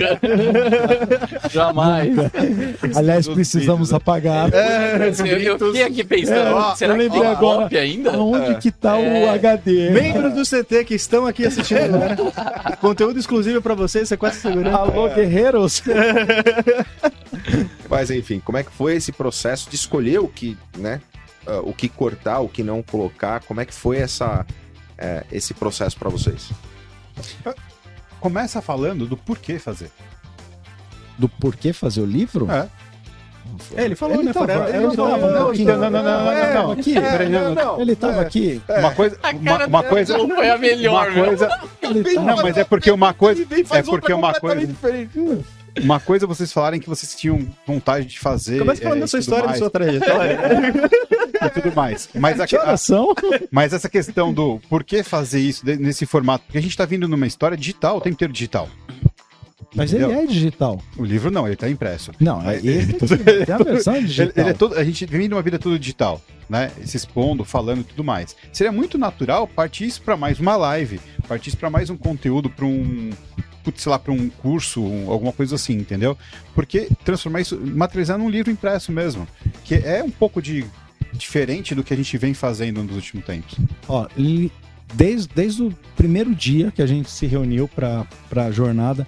Jamais. 1.51 2.13
Aliás, 2.97 3.27
precisamos 3.29 3.93
apagar. 3.93 4.49
eu, 4.53 5.39
eu 5.39 5.59
fiquei 5.59 5.83
aqui 5.83 6.05
pensando, 6.05 6.59
É, 6.73 6.77
será 6.77 6.93
eu 6.95 6.97
que 6.97 7.03
lembrei 7.05 7.21
tem 7.23 7.31
agora. 7.31 7.63
cópia 7.63 7.81
ainda? 7.81 8.11
Aonde 8.15 8.55
que 8.57 8.71
tá 8.71 8.97
o 8.97 9.03
É. 9.05 9.29
HD? 9.31 9.91
Membros 9.91 10.35
do 10.35 10.43
CT 10.45 10.85
que 10.85 10.95
estão 10.95 11.27
aqui 11.27 11.47
assistindo 11.47 11.95
agora. 11.97 12.17
Conteúdo 12.81 13.19
exclusivo 13.19 13.61
para 13.63 13.75
vocês, 13.75 14.09
sequestro 14.09 14.41
segurança. 14.51 14.77
Alô, 14.77 15.09
guerreiros? 15.09 15.83
Mas 17.89 18.11
enfim, 18.11 18.41
como 18.41 18.59
é 18.59 18.63
que 18.63 18.71
foi 18.71 18.97
esse 18.97 19.13
processo 19.13 19.69
de 19.71 19.77
escolher 19.77 20.21
o 20.21 20.29
que, 20.29 20.57
né? 20.77 21.01
ah, 21.47 21.61
o 21.63 21.73
que 21.73 21.89
cortar, 21.89 22.41
o 22.41 22.49
que 22.49 22.63
não 22.63 22.83
colocar? 22.83 23.41
Como 23.41 23.61
é 23.61 23.65
que 23.65 23.75
foi 23.75 23.97
essa, 23.97 24.47
é, 24.97 25.25
esse 25.33 25.55
processo 25.55 25.99
pra 25.99 26.11
vocês? 26.11 26.51
Começa 28.21 28.61
falando 28.61 29.07
do 29.07 29.17
porquê 29.17 29.59
fazer. 29.59 29.91
Do 31.17 31.29
porquê 31.29 31.73
fazer 31.73 32.01
o 32.01 32.07
livro? 32.07 32.51
É. 32.51 32.69
É, 33.75 33.85
ele 33.85 33.95
falou, 33.95 34.23
né? 34.23 34.33
tava, 34.33 34.53
ele 34.53 34.53
era 34.53 34.95
tava, 34.95 34.95
só- 34.95 35.19
não, 35.19 35.49
aqui, 35.49 35.65
não, 35.65 35.77
não, 35.79 35.91
não, 35.91 36.03
não, 36.03 36.25
não, 36.25 36.33
é, 36.33 36.55
não. 36.55 36.71
aqui. 36.73 36.95
Peraí, 36.95 37.29
não, 37.31 37.55
não. 37.55 37.81
Ele 37.81 37.97
tava 37.97 38.21
aqui. 38.21 38.63
Uma 38.69 38.95
coisa, 38.95 39.19
A 39.23 39.31
uma, 39.31 39.45
cara 39.45 39.67
uma 39.67 39.81
dele 39.81 39.95
coisa, 39.95 40.19
não 40.19 40.29
foi 40.29 40.51
a 40.51 40.59
melhor, 40.59 41.11
uma 41.11 41.25
coisa, 41.25 41.61
Ele 41.83 42.15
não, 42.15 42.27
tava... 42.27 42.43
mas 42.43 42.57
é 42.59 42.65
porque 42.65 42.91
uma 42.91 43.15
coisa, 43.15 43.43
Ele 43.43 43.67
é 43.71 43.83
porque 43.83 44.13
uma 44.13 44.35
coisa. 44.35 44.75
Uma 45.83 46.01
coisa 46.01 46.25
é 46.25 46.29
vocês 46.29 46.53
falarem 46.53 46.81
que 46.81 46.89
vocês 46.89 47.15
tinham 47.15 47.47
vontade 47.67 48.07
de 48.07 48.19
fazer, 48.19 48.59
Começa 48.59 48.83
falando 48.83 48.99
é, 48.99 49.01
da 49.01 49.07
sua 49.07 49.19
história, 49.19 49.43
da 49.43 49.49
mais, 49.49 49.59
sua 49.59 49.71
trajetória. 49.71 50.39
e 51.47 51.51
tudo 51.51 51.75
mais. 51.75 52.09
Mas, 52.15 52.41
a, 52.41 52.45
a, 52.45 52.77
mas 53.51 53.73
essa 53.73 53.89
questão 53.89 54.33
do 54.33 54.61
por 54.69 54.85
que 54.85 55.03
fazer 55.03 55.41
isso 55.41 55.65
nesse 55.65 56.07
formato, 56.07 56.45
porque 56.45 56.59
a 56.59 56.63
gente 56.63 56.77
tá 56.77 56.85
vindo 56.85 57.07
numa 57.09 57.27
história 57.27 57.57
digital, 57.57 57.99
o 57.99 58.01
tempo 58.01 58.15
inteiro 58.15 58.33
digital. 58.33 58.69
Mas 59.75 59.93
ele 59.93 60.05
Entendeu? 60.05 60.23
é 60.23 60.27
digital. 60.27 60.83
O 60.97 61.05
livro 61.05 61.31
não, 61.31 61.47
ele 61.47 61.57
tá 61.57 61.69
impresso. 61.69 62.11
Não, 62.19 62.41
Mas- 62.43 62.65
ele 62.65 62.95
tem 63.45 63.55
a 63.55 63.59
versão 63.59 63.95
Ele, 63.95 64.07
digital. 64.07 64.33
ele 64.37 64.51
é 64.51 64.53
todo, 64.55 64.75
a 64.75 64.85
gente 64.85 65.05
vem 65.05 65.29
de 65.29 65.35
uma 65.35 65.43
vida 65.43 65.59
tudo 65.59 65.79
digital, 65.79 66.23
né? 66.49 66.71
Se 66.85 66.97
expondo, 66.97 67.45
falando 67.45 67.81
e 67.81 67.85
tudo 67.85 68.03
mais. 68.03 68.35
Seria 68.53 68.73
muito 68.73 68.97
natural 68.97 69.47
partir 69.47 69.85
isso 69.85 70.01
para 70.01 70.17
mais 70.17 70.41
uma 70.41 70.57
live, 70.57 71.01
partir 71.29 71.51
isso 71.51 71.59
para 71.59 71.69
mais 71.69 71.91
um 71.91 71.97
conteúdo, 71.97 72.49
para 72.49 72.65
um, 72.65 73.11
putz, 73.69 73.83
sei 73.83 73.91
lá, 73.91 73.99
para 73.99 74.13
um 74.13 74.31
curso, 74.31 74.83
um- 74.83 75.11
alguma 75.11 75.31
coisa 75.33 75.57
assim, 75.57 75.75
entendeu? 75.75 76.17
Porque 76.55 76.89
transformar 77.05 77.43
isso, 77.43 77.61
materializar 77.61 78.17
num 78.17 78.31
livro 78.31 78.51
impresso 78.51 78.91
mesmo, 78.91 79.29
que 79.65 79.75
é 79.75 80.03
um 80.03 80.11
pouco 80.11 80.41
de 80.41 80.65
diferente 81.13 81.75
do 81.75 81.85
que 81.85 81.93
a 81.93 81.97
gente 81.97 82.17
vem 82.17 82.33
fazendo 82.33 82.83
nos 82.83 82.97
últimos 82.97 83.27
tempos. 83.27 83.57
Ó, 83.87 84.07
desde, 84.95 85.29
desde 85.35 85.63
o 85.63 85.71
primeiro 85.97 86.35
dia 86.35 86.71
que 86.71 86.81
a 86.81 86.87
gente 86.87 87.11
se 87.11 87.27
reuniu 87.27 87.69
para 87.69 88.07
a 88.35 88.51
jornada, 88.51 89.07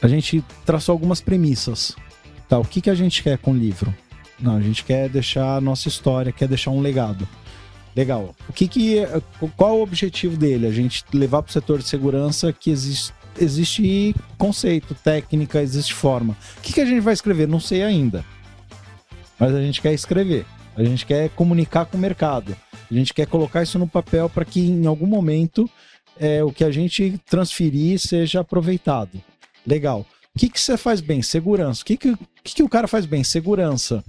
a 0.00 0.08
gente 0.08 0.42
traçou 0.64 0.92
algumas 0.94 1.20
premissas. 1.20 1.94
Tá, 2.48 2.58
o 2.58 2.64
que, 2.64 2.80
que 2.80 2.90
a 2.90 2.94
gente 2.94 3.22
quer 3.22 3.36
com 3.38 3.52
o 3.52 3.56
livro? 3.56 3.94
Não, 4.40 4.56
a 4.56 4.60
gente 4.60 4.84
quer 4.84 5.08
deixar 5.08 5.56
a 5.56 5.60
nossa 5.60 5.86
história, 5.88 6.32
quer 6.32 6.48
deixar 6.48 6.70
um 6.70 6.80
legado. 6.80 7.28
Legal. 7.94 8.34
O 8.48 8.52
que 8.54 8.66
que 8.66 8.98
é- 8.98 9.20
qual 9.56 9.78
o 9.78 9.82
objetivo 9.82 10.34
dele? 10.36 10.66
A 10.66 10.72
gente 10.72 11.04
levar 11.12 11.42
para 11.42 11.50
o 11.50 11.52
setor 11.52 11.78
de 11.78 11.88
segurança 11.88 12.50
que 12.52 12.70
existe, 12.70 13.12
existe 13.38 14.14
conceito, 14.38 14.94
técnica, 14.94 15.60
existe 15.62 15.94
forma. 15.94 16.36
O 16.58 16.60
que, 16.60 16.72
que 16.72 16.80
a 16.80 16.84
gente 16.84 17.00
vai 17.00 17.14
escrever? 17.14 17.48
Não 17.48 17.60
sei 17.60 17.82
ainda. 17.82 18.24
Mas 19.38 19.54
a 19.54 19.60
gente 19.60 19.80
quer 19.80 19.92
escrever. 19.92 20.44
A 20.76 20.84
gente 20.84 21.04
quer 21.04 21.28
comunicar 21.30 21.84
com 21.84 21.96
o 21.96 22.00
mercado. 22.00 22.56
A 22.90 22.94
gente 22.94 23.12
quer 23.12 23.26
colocar 23.26 23.62
isso 23.62 23.78
no 23.78 23.86
papel 23.86 24.28
para 24.28 24.44
que 24.44 24.60
em 24.60 24.86
algum 24.86 25.06
momento 25.06 25.68
é, 26.18 26.42
o 26.42 26.52
que 26.52 26.64
a 26.64 26.70
gente 26.70 27.18
transferir 27.28 27.98
seja 27.98 28.40
aproveitado. 28.40 29.22
Legal. 29.66 30.06
O 30.34 30.38
que, 30.38 30.48
que 30.48 30.60
você 30.60 30.76
faz 30.76 31.00
bem? 31.00 31.20
Segurança. 31.22 31.82
O 31.82 31.84
que, 31.84 31.96
que, 31.96 32.16
que, 32.42 32.54
que 32.54 32.62
o 32.62 32.68
cara 32.68 32.88
faz 32.88 33.04
bem? 33.04 33.22
Segurança. 33.22 34.02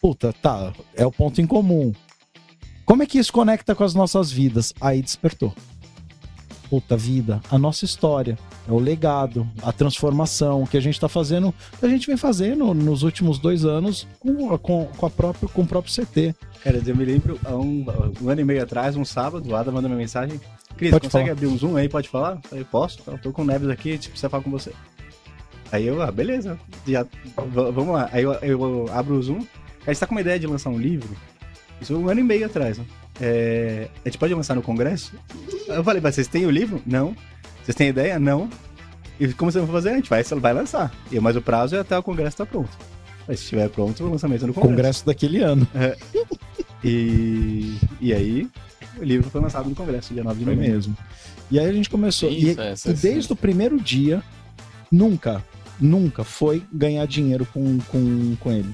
Puta, 0.00 0.32
tá. 0.32 0.72
É 0.94 1.06
o 1.06 1.12
ponto 1.12 1.40
em 1.40 1.46
comum. 1.46 1.92
Como 2.84 3.02
é 3.02 3.06
que 3.06 3.18
isso 3.18 3.32
conecta 3.32 3.74
com 3.74 3.84
as 3.84 3.94
nossas 3.94 4.30
vidas? 4.30 4.72
Aí 4.80 5.02
despertou. 5.02 5.54
Puta 6.68 6.96
vida, 6.96 7.40
a 7.50 7.58
nossa 7.58 7.86
história, 7.86 8.38
é 8.68 8.70
o 8.70 8.78
legado, 8.78 9.48
a 9.62 9.72
transformação 9.72 10.66
que 10.66 10.76
a 10.76 10.80
gente 10.80 10.94
está 10.94 11.08
fazendo, 11.08 11.54
que 11.78 11.86
a 11.86 11.88
gente 11.88 12.06
vem 12.06 12.16
fazendo 12.16 12.74
nos 12.74 13.02
últimos 13.02 13.38
dois 13.38 13.64
anos 13.64 14.06
com, 14.20 14.58
com, 14.58 14.84
com, 14.84 15.06
a 15.06 15.10
própria, 15.10 15.48
com 15.48 15.62
o 15.62 15.66
próprio 15.66 15.94
CT. 15.94 16.34
Cara, 16.62 16.82
eu 16.84 16.96
me 16.96 17.04
lembro, 17.04 17.40
há 17.44 17.56
um, 17.56 17.86
um 18.20 18.28
ano 18.28 18.40
e 18.42 18.44
meio 18.44 18.62
atrás, 18.62 18.96
um 18.96 19.04
sábado, 19.04 19.48
o 19.48 19.56
Adam 19.56 19.72
mandou 19.72 19.90
uma 19.90 19.96
mensagem. 19.96 20.38
Cris, 20.76 20.90
Pode 20.90 21.06
consegue 21.06 21.24
falar. 21.24 21.32
abrir 21.32 21.46
um 21.46 21.56
Zoom 21.56 21.76
aí? 21.76 21.88
Pode 21.88 22.08
falar? 22.08 22.32
Eu 22.32 22.42
falei, 22.42 22.64
posso? 22.64 22.98
Então, 23.00 23.16
tô 23.16 23.32
com 23.32 23.42
o 23.42 23.44
Neves 23.46 23.70
aqui, 23.70 23.92
gente 23.92 24.10
precisa 24.10 24.28
falar 24.28 24.42
com 24.42 24.50
você. 24.50 24.72
Aí 25.72 25.86
eu, 25.86 26.02
ah, 26.02 26.10
beleza, 26.10 26.58
já, 26.86 27.06
vamos 27.36 27.94
lá. 27.94 28.08
Aí 28.12 28.22
eu, 28.22 28.32
eu 28.34 28.86
abro 28.92 29.16
o 29.16 29.22
Zoom, 29.22 29.44
a 29.86 29.92
gente 29.92 30.00
tá 30.00 30.06
com 30.06 30.14
uma 30.14 30.20
ideia 30.20 30.38
de 30.38 30.46
lançar 30.46 30.70
um 30.70 30.78
livro, 30.78 31.08
isso 31.80 31.96
um 31.96 32.08
ano 32.08 32.20
e 32.20 32.24
meio 32.24 32.46
atrás, 32.46 32.78
né? 32.78 32.84
É, 33.20 33.88
a 34.04 34.08
gente 34.08 34.18
pode 34.18 34.32
lançar 34.34 34.54
no 34.54 34.62
congresso? 34.62 35.12
Eu 35.66 35.82
falei, 35.82 36.00
mas 36.00 36.14
vocês 36.14 36.28
têm 36.28 36.46
o 36.46 36.50
livro? 36.50 36.80
Não. 36.86 37.14
Vocês 37.64 37.74
têm 37.74 37.88
ideia? 37.88 38.18
Não. 38.18 38.48
E 39.18 39.32
como 39.32 39.50
vocês 39.50 39.64
vão 39.64 39.72
fazer? 39.74 39.90
A 39.90 39.94
gente 39.96 40.08
vai, 40.08 40.22
vai 40.22 40.52
lançar. 40.54 40.92
E, 41.10 41.18
mas 41.18 41.34
o 41.36 41.42
prazo 41.42 41.74
é 41.76 41.80
até 41.80 41.98
o 41.98 42.02
congresso 42.02 42.34
estar 42.34 42.46
pronto. 42.46 42.70
Mas 43.26 43.38
se 43.40 43.44
estiver 43.44 43.68
pronto, 43.68 44.02
o 44.04 44.10
lançamento 44.10 44.44
é 44.44 44.46
no 44.46 44.54
congresso. 44.54 44.74
Congresso 44.76 45.06
daquele 45.06 45.42
ano. 45.42 45.66
E, 46.84 47.76
e 48.00 48.12
aí, 48.14 48.48
o 48.98 49.02
livro 49.04 49.28
foi 49.30 49.40
lançado 49.40 49.68
no 49.68 49.74
Congresso, 49.74 50.14
dia 50.14 50.22
9 50.22 50.38
de 50.38 50.44
novembro. 50.44 50.70
mesmo. 50.70 50.96
E 51.50 51.58
aí 51.58 51.66
a 51.68 51.72
gente 51.72 51.90
começou. 51.90 52.30
E, 52.30 52.50
Isso, 52.50 52.60
essa- 52.60 52.90
e 52.90 52.94
desde 52.94 53.32
o 53.32 53.36
primeiro 53.36 53.80
dia, 53.80 54.22
nunca, 54.90 55.44
nunca 55.80 56.22
foi 56.24 56.62
ganhar 56.72 57.04
dinheiro 57.06 57.46
com, 57.52 57.78
com, 57.88 58.36
com 58.36 58.52
ele. 58.52 58.72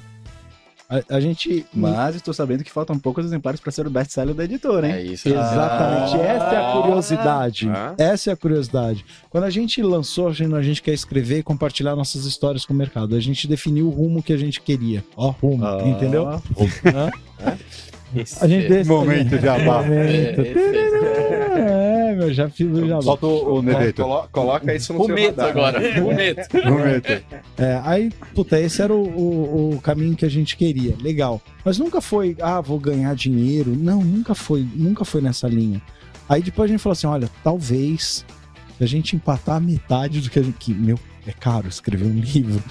A, 0.89 1.17
a 1.17 1.21
gente. 1.21 1.65
Mas 1.73 2.15
estou 2.15 2.35
sabendo 2.35 2.63
que 2.63 2.71
faltam 2.71 2.99
poucos 2.99 3.25
exemplares 3.25 3.59
para 3.61 3.73
ser 3.73 3.87
o 3.87 3.91
best-seller 3.91 4.35
da 4.35 4.45
editora, 4.45 4.87
hein? 4.87 4.93
É 4.95 5.03
isso. 5.03 5.29
Exatamente, 5.29 6.15
Ah. 6.17 6.23
essa 6.27 6.45
é 6.55 6.57
a 6.59 6.73
curiosidade. 6.73 7.69
Ah. 7.71 7.95
Essa 7.97 8.31
é 8.31 8.33
a 8.33 8.37
curiosidade. 8.37 9.05
Quando 9.31 9.45
a 9.45 9.51
gente 9.51 9.83
lançou, 9.83 10.29
a 10.29 10.33
gente, 10.33 10.55
a 10.55 10.63
gente 10.63 10.83
quer 10.83 10.93
escrever 10.93 11.39
e 11.39 11.43
compartilhar 11.43 11.97
nossas 11.97 12.25
histórias 12.27 12.67
com 12.67 12.75
o 12.75 12.77
mercado. 12.77 13.17
A 13.17 13.21
gente 13.21 13.49
definiu 13.49 13.87
o 13.87 13.91
rumo 13.91 14.23
que 14.23 14.33
a 14.33 14.37
gente 14.37 14.61
queria. 14.61 15.03
Ó, 15.17 15.31
rumo, 15.31 15.65
Ah. 15.67 15.83
entendeu? 15.85 16.41
Esse- 18.15 18.45
A 18.45 18.47
gente 18.47 18.69
desse- 18.69 18.89
Momento 18.89 19.39
jabá. 19.41 19.83
Momento. 19.83 20.41
É, 20.41 20.51
esse- 20.51 21.74
É, 22.15 22.17
meu, 22.19 22.33
já 22.35 22.49
fiz 22.49 22.67
o 22.71 22.87
jabá. 22.87 23.03
Solta 23.03 23.27
o, 23.27 23.57
o 23.59 23.63
Neveito. 23.63 24.03
Colo- 24.03 24.29
coloca 24.33 24.75
isso 24.75 24.93
no 24.93 25.01
seu 25.01 25.09
Fumeto 25.09 25.41
radar. 25.41 25.51
agora. 25.51 26.01
Momento. 26.01 26.49
É, 27.57 27.81
aí, 27.85 28.11
puta, 28.35 28.59
esse 28.61 28.83
era 28.83 28.93
o, 28.93 29.03
o- 29.03 29.75
o 29.77 29.81
caminho 29.81 30.17
que 30.17 30.25
a 30.25 30.29
gente 30.29 30.57
queria. 30.57 30.95
Legal. 31.01 31.41
Mas 31.65 31.79
nunca 31.79 32.01
foi, 32.01 32.37
ah, 32.41 32.61
vou 32.61 32.79
ganhar 32.79 33.15
dinheiro. 33.15 33.75
Não, 33.77 34.03
nunca 34.03 34.35
foi, 34.35 34.67
nunca 34.75 35.05
foi 35.05 35.21
nessa 35.21 35.47
linha. 35.49 35.81
Aí 36.29 36.43
depois 36.43 36.69
a 36.69 36.73
gente 36.73 36.81
falou 36.83 36.93
assim: 36.95 37.07
olha, 37.07 37.29
talvez 37.43 38.25
a 38.81 38.87
gente 38.87 39.15
empatar 39.17 39.57
a 39.57 39.61
metade 39.61 40.21
do 40.21 40.31
que 40.31 40.39
a 40.39 40.43
gente. 40.43 40.57
Que, 40.59 40.75
meu, 40.75 40.99
é 41.27 41.33
caro 41.33 41.69
escrever 41.69 42.07
um 42.07 42.19
livro. 42.19 42.63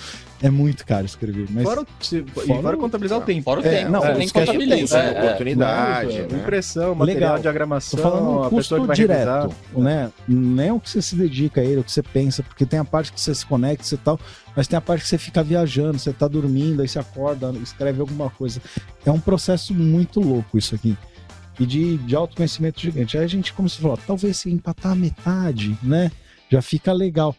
É 0.42 0.50
muito 0.50 0.86
caro 0.86 1.06
escrever. 1.06 1.48
Mas 1.50 1.64
Fora, 1.64 1.82
o- 1.84 1.88
se, 2.02 2.22
Fora 2.24 2.62
fora 2.62 2.76
o- 2.76 2.80
contabilizar 2.82 3.18
o 3.18 3.22
tempo. 3.22 3.44
Fora 3.44 3.62
o 3.62 3.66
É, 3.66 3.78
tempo. 3.80 3.92
não, 3.92 4.04
é, 4.04 4.28
contabilizar. 4.28 5.02
tempo, 5.06 5.14
É, 5.16 5.18
é. 5.18 5.26
Oportunidade, 5.26 6.22
né? 6.24 6.28
Impressão, 6.38 6.96
material 6.96 7.30
Legal. 7.36 7.40
diagramação, 7.42 7.98
Tô 7.98 8.04
falando 8.04 8.30
um 8.30 8.44
a 8.44 8.50
pessoa 8.50 8.52
que 8.82 8.86
custo 8.86 8.88
vai 8.88 8.96
direto, 8.98 9.20
revisar. 9.30 9.50
né? 9.78 10.12
Não 10.28 10.64
é 10.64 10.74
o 10.74 10.80
que 10.82 10.90
você 10.90 11.02
se 11.02 11.16
dedica 11.16 11.62
a 11.62 11.64
ele, 11.64 11.80
o 11.80 11.84
que 11.84 11.92
você 11.94 12.04
pensa, 12.04 12.44
porque 12.44 12.66
tem 12.66 12.78
a 12.78 12.84
parte 12.84 13.14
que 13.14 13.22
você 13.22 13.34
se 13.34 13.46
conecta 13.46 13.96
e 13.96 13.98
tal, 13.98 14.20
mas 14.54 14.68
tem 14.68 14.76
a 14.76 14.82
parte 14.82 15.04
que 15.04 15.08
você 15.08 15.18
fica 15.18 15.42
viajando, 15.42 15.98
você 15.98 16.12
tá 16.12 16.28
dormindo, 16.28 16.82
aí 16.82 16.90
você 16.90 17.00
acorda, 17.00 17.54
escreve 17.64 18.02
alguma 18.02 18.30
coisa. 18.30 18.62
É 19.06 19.12
um 19.12 19.22
processo 19.22 19.74
muito 19.74 20.20
louco 20.20 20.58
isso 20.58 20.76
aqui. 20.76 20.98
E 21.60 21.66
de, 21.66 21.98
de 22.00 22.16
autoconhecimento 22.16 22.80
gigante. 22.82 23.18
Aí 23.18 23.24
a 23.24 23.28
gente 23.28 23.54
começou 23.54 23.80
a 23.80 23.96
falar, 23.96 24.08
talvez 24.08 24.38
se 24.38 24.50
empatar 24.52 24.94
a 24.94 24.96
metade, 24.96 25.78
né? 25.84 26.12
Já 26.50 26.62
fica 26.62 26.92
legal. 26.92 27.36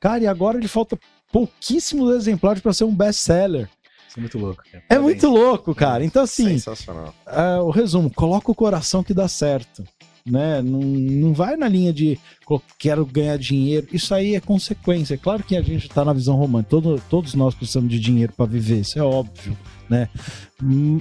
Cara, 0.00 0.22
e 0.22 0.26
agora 0.26 0.58
ele 0.58 0.68
falta 0.68 0.98
pouquíssimos 1.32 2.14
exemplares 2.14 2.62
para 2.62 2.72
ser 2.72 2.84
um 2.84 2.94
best-seller. 2.94 3.68
Isso 4.08 4.18
é 4.18 4.20
muito 4.20 4.38
louco. 4.38 4.62
cara. 4.62 4.76
É 4.76 4.80
Parabéns. 4.88 5.04
muito 5.22 5.28
louco, 5.28 5.74
cara. 5.74 6.04
Então, 6.04 6.22
assim, 6.22 6.44
Sensacional. 6.58 7.12
ah, 7.26 7.60
o 7.62 7.70
resumo, 7.70 8.10
coloca 8.10 8.50
o 8.50 8.54
coração 8.54 9.02
que 9.02 9.12
dá 9.14 9.26
certo. 9.28 9.82
Né? 10.26 10.62
Não, 10.62 10.80
não 10.80 11.34
vai 11.34 11.54
na 11.54 11.68
linha 11.68 11.92
de 11.92 12.18
"Co- 12.46 12.62
quero 12.78 13.04
ganhar 13.04 13.36
dinheiro. 13.36 13.86
Isso 13.92 14.14
aí 14.14 14.34
é 14.34 14.40
consequência. 14.40 15.14
É 15.14 15.18
claro 15.18 15.42
que 15.42 15.54
a 15.54 15.60
gente 15.60 15.86
tá 15.88 16.02
na 16.02 16.14
visão 16.14 16.34
romântica. 16.36 16.70
Todo, 16.70 17.02
todos 17.10 17.34
nós 17.34 17.54
precisamos 17.54 17.90
de 17.90 18.00
dinheiro 18.00 18.32
para 18.34 18.46
viver, 18.46 18.80
isso 18.80 18.98
é 18.98 19.02
óbvio. 19.02 19.54
Né? 19.90 20.08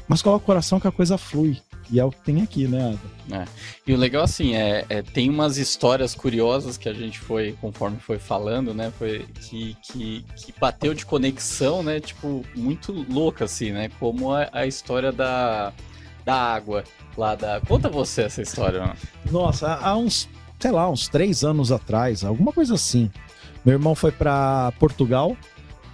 Mas 0.09 0.21
coloca 0.21 0.43
o 0.43 0.45
coração 0.45 0.77
que 0.79 0.87
a 0.87 0.91
coisa 0.91 1.17
flui. 1.17 1.57
E 1.91 1.99
é 1.99 2.05
o 2.05 2.11
que 2.11 2.21
tem 2.21 2.41
aqui, 2.41 2.67
né, 2.67 2.97
Ada? 3.29 3.45
E 3.85 3.93
o 3.93 3.97
legal, 3.97 4.23
assim, 4.23 4.55
é, 4.55 4.85
é- 4.89 5.01
tem 5.01 5.29
umas 5.29 5.57
histórias 5.57 6.13
curiosas 6.15 6.77
que 6.77 6.89
a 6.89 6.93
gente 6.93 7.19
foi, 7.19 7.57
conforme 7.61 7.97
foi 7.99 8.17
falando, 8.19 8.73
né? 8.73 8.91
Foi 8.97 9.25
que, 9.41 9.75
que, 9.81 10.25
que 10.35 10.53
bateu 10.59 10.93
de 10.93 11.05
conexão, 11.05 11.83
né? 11.83 11.99
Tipo, 11.99 12.43
muito 12.55 13.05
louca, 13.09 13.45
assim, 13.45 13.71
né? 13.71 13.89
Como 13.99 14.31
a, 14.31 14.49
a 14.51 14.65
história 14.67 15.11
da, 15.11 15.73
da 16.25 16.35
água 16.35 16.83
lá 17.17 17.35
da. 17.35 17.61
Conta 17.61 17.89
você 17.89 18.23
essa 18.23 18.41
história, 18.41 18.79
mano. 18.81 18.95
Nossa, 19.31 19.75
há 19.75 19.95
uns, 19.95 20.27
sei 20.59 20.71
lá, 20.71 20.89
uns 20.89 21.07
três 21.07 21.43
anos 21.43 21.71
atrás, 21.71 22.23
alguma 22.23 22.51
coisa 22.51 22.75
assim. 22.75 23.09
Meu 23.65 23.73
irmão 23.73 23.95
foi 23.95 24.11
pra 24.11 24.73
Portugal 24.79 25.37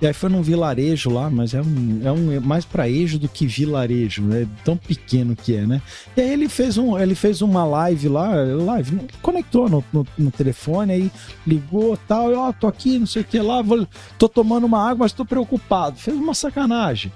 e 0.01 0.07
aí 0.07 0.13
foi 0.13 0.29
num 0.29 0.41
vilarejo 0.41 1.09
lá, 1.09 1.29
mas 1.29 1.53
é 1.53 1.61
um, 1.61 2.01
é 2.03 2.11
um 2.11 2.39
mais 2.39 2.63
praejo 2.63 3.19
do 3.19 3.27
que 3.27 3.45
vilarejo, 3.45 4.21
né? 4.21 4.47
Tão 4.63 4.77
pequeno 4.77 5.35
que 5.35 5.55
é, 5.55 5.65
né? 5.65 5.81
E 6.15 6.21
aí 6.21 6.31
ele 6.31 6.47
fez, 6.47 6.77
um, 6.77 6.97
ele 6.97 7.15
fez 7.15 7.41
uma 7.41 7.65
live 7.65 8.07
lá, 8.07 8.29
live, 8.29 9.01
conectou 9.21 9.67
no, 9.67 9.83
no, 9.91 10.07
no 10.17 10.31
telefone, 10.31 10.93
aí 10.93 11.11
ligou 11.45 11.97
tal, 12.07 12.33
ó, 12.33 12.53
tô 12.53 12.67
aqui, 12.67 12.97
não 12.97 13.05
sei 13.05 13.23
o 13.23 13.25
que 13.25 13.39
lá, 13.39 13.61
vou, 13.61 13.85
tô 14.17 14.29
tomando 14.29 14.65
uma 14.65 14.81
água, 14.81 14.99
mas 14.99 15.11
tô 15.11 15.25
preocupado. 15.25 15.97
Fez 15.97 16.15
uma 16.15 16.33
sacanagem. 16.33 17.11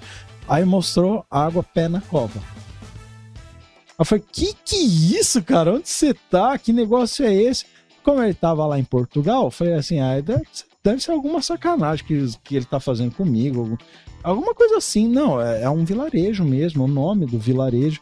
Aí 0.46 0.64
mostrou 0.64 1.24
água 1.30 1.62
pé 1.62 1.88
na 1.88 2.02
cova. 2.02 2.38
Eu 3.98 4.04
falei, 4.04 4.24
que 4.30 4.54
que 4.62 4.76
é 4.76 5.18
isso, 5.20 5.42
cara? 5.42 5.72
Onde 5.72 5.88
você 5.88 6.12
tá? 6.12 6.58
Que 6.58 6.70
negócio 6.70 7.24
é 7.24 7.32
esse? 7.32 7.64
Como 8.02 8.22
ele 8.22 8.34
tava 8.34 8.66
lá 8.66 8.78
em 8.78 8.84
Portugal, 8.84 9.50
falei 9.50 9.72
assim, 9.72 10.00
ah, 10.00 10.20
deve, 10.20 10.44
deve 10.84 11.02
ser 11.02 11.12
alguma 11.12 11.40
sacanagem 11.40 12.04
que, 12.04 12.28
que 12.44 12.56
ele 12.56 12.64
tá 12.66 12.78
fazendo 12.78 13.12
comigo. 13.14 13.60
algum- 13.60 13.76
Alguma 14.22 14.54
coisa 14.54 14.76
assim. 14.78 15.08
Não, 15.08 15.40
é, 15.40 15.62
é 15.62 15.70
um 15.70 15.84
vilarejo 15.84 16.44
mesmo, 16.44 16.84
o 16.84 16.88
nome 16.88 17.26
do 17.26 17.38
vilarejo. 17.38 18.00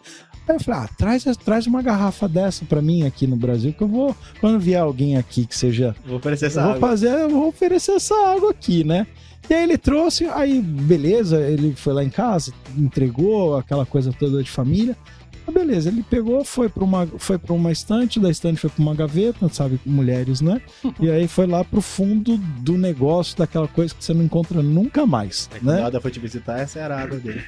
Aí 0.48 0.56
eu 0.56 0.60
falei, 0.60 0.80
ah, 0.80 0.88
traz, 0.98 1.24
traz 1.44 1.66
uma 1.66 1.80
garrafa 1.82 2.28
dessa 2.28 2.64
pra 2.64 2.82
mim 2.82 3.04
aqui 3.04 3.26
no 3.26 3.36
Brasil, 3.36 3.72
que 3.72 3.82
eu 3.82 3.88
vou, 3.88 4.14
quando 4.40 4.58
vier 4.60 4.80
alguém 4.82 5.16
aqui 5.16 5.46
que 5.46 5.56
seja 5.56 5.94
Vou 6.04 6.16
oferecer 6.16 6.46
essa 6.46 6.60
vou 6.62 6.72
água. 6.74 6.88
fazer, 6.88 7.28
vou 7.28 7.48
oferecer 7.48 7.92
essa 7.92 8.14
água 8.34 8.50
aqui, 8.50 8.82
né? 8.84 9.06
E 9.48 9.54
aí 9.54 9.62
ele 9.64 9.76
trouxe, 9.78 10.24
aí 10.26 10.60
beleza, 10.60 11.40
ele 11.40 11.74
foi 11.76 11.92
lá 11.92 12.02
em 12.04 12.10
casa, 12.10 12.52
entregou 12.76 13.56
aquela 13.56 13.84
coisa 13.86 14.12
toda 14.12 14.42
de 14.42 14.50
família. 14.50 14.96
Ah, 15.46 15.50
beleza, 15.50 15.88
ele 15.88 16.04
pegou, 16.08 16.44
foi 16.44 16.68
para 16.68 16.84
uma, 16.84 17.06
foi 17.18 17.36
para 17.38 17.52
uma 17.52 17.72
estante, 17.72 18.20
da 18.20 18.30
estante 18.30 18.60
foi 18.60 18.70
para 18.70 18.82
uma 18.82 18.94
gaveta, 18.94 19.48
sabe, 19.48 19.80
mulheres, 19.84 20.40
né? 20.40 20.60
E 21.00 21.10
aí 21.10 21.26
foi 21.26 21.46
lá 21.46 21.64
pro 21.64 21.80
fundo 21.80 22.36
do 22.36 22.78
negócio, 22.78 23.36
daquela 23.36 23.66
coisa 23.66 23.94
que 23.94 24.04
você 24.04 24.14
não 24.14 24.22
encontra 24.24 24.62
nunca 24.62 25.04
mais, 25.06 25.48
É, 25.54 25.64
né? 25.64 25.80
Nada 25.80 26.00
foi 26.00 26.10
te 26.10 26.20
visitar, 26.20 26.60
essa 26.60 26.78
era 26.78 26.96
a 26.96 27.00
água 27.00 27.18
dele. 27.18 27.42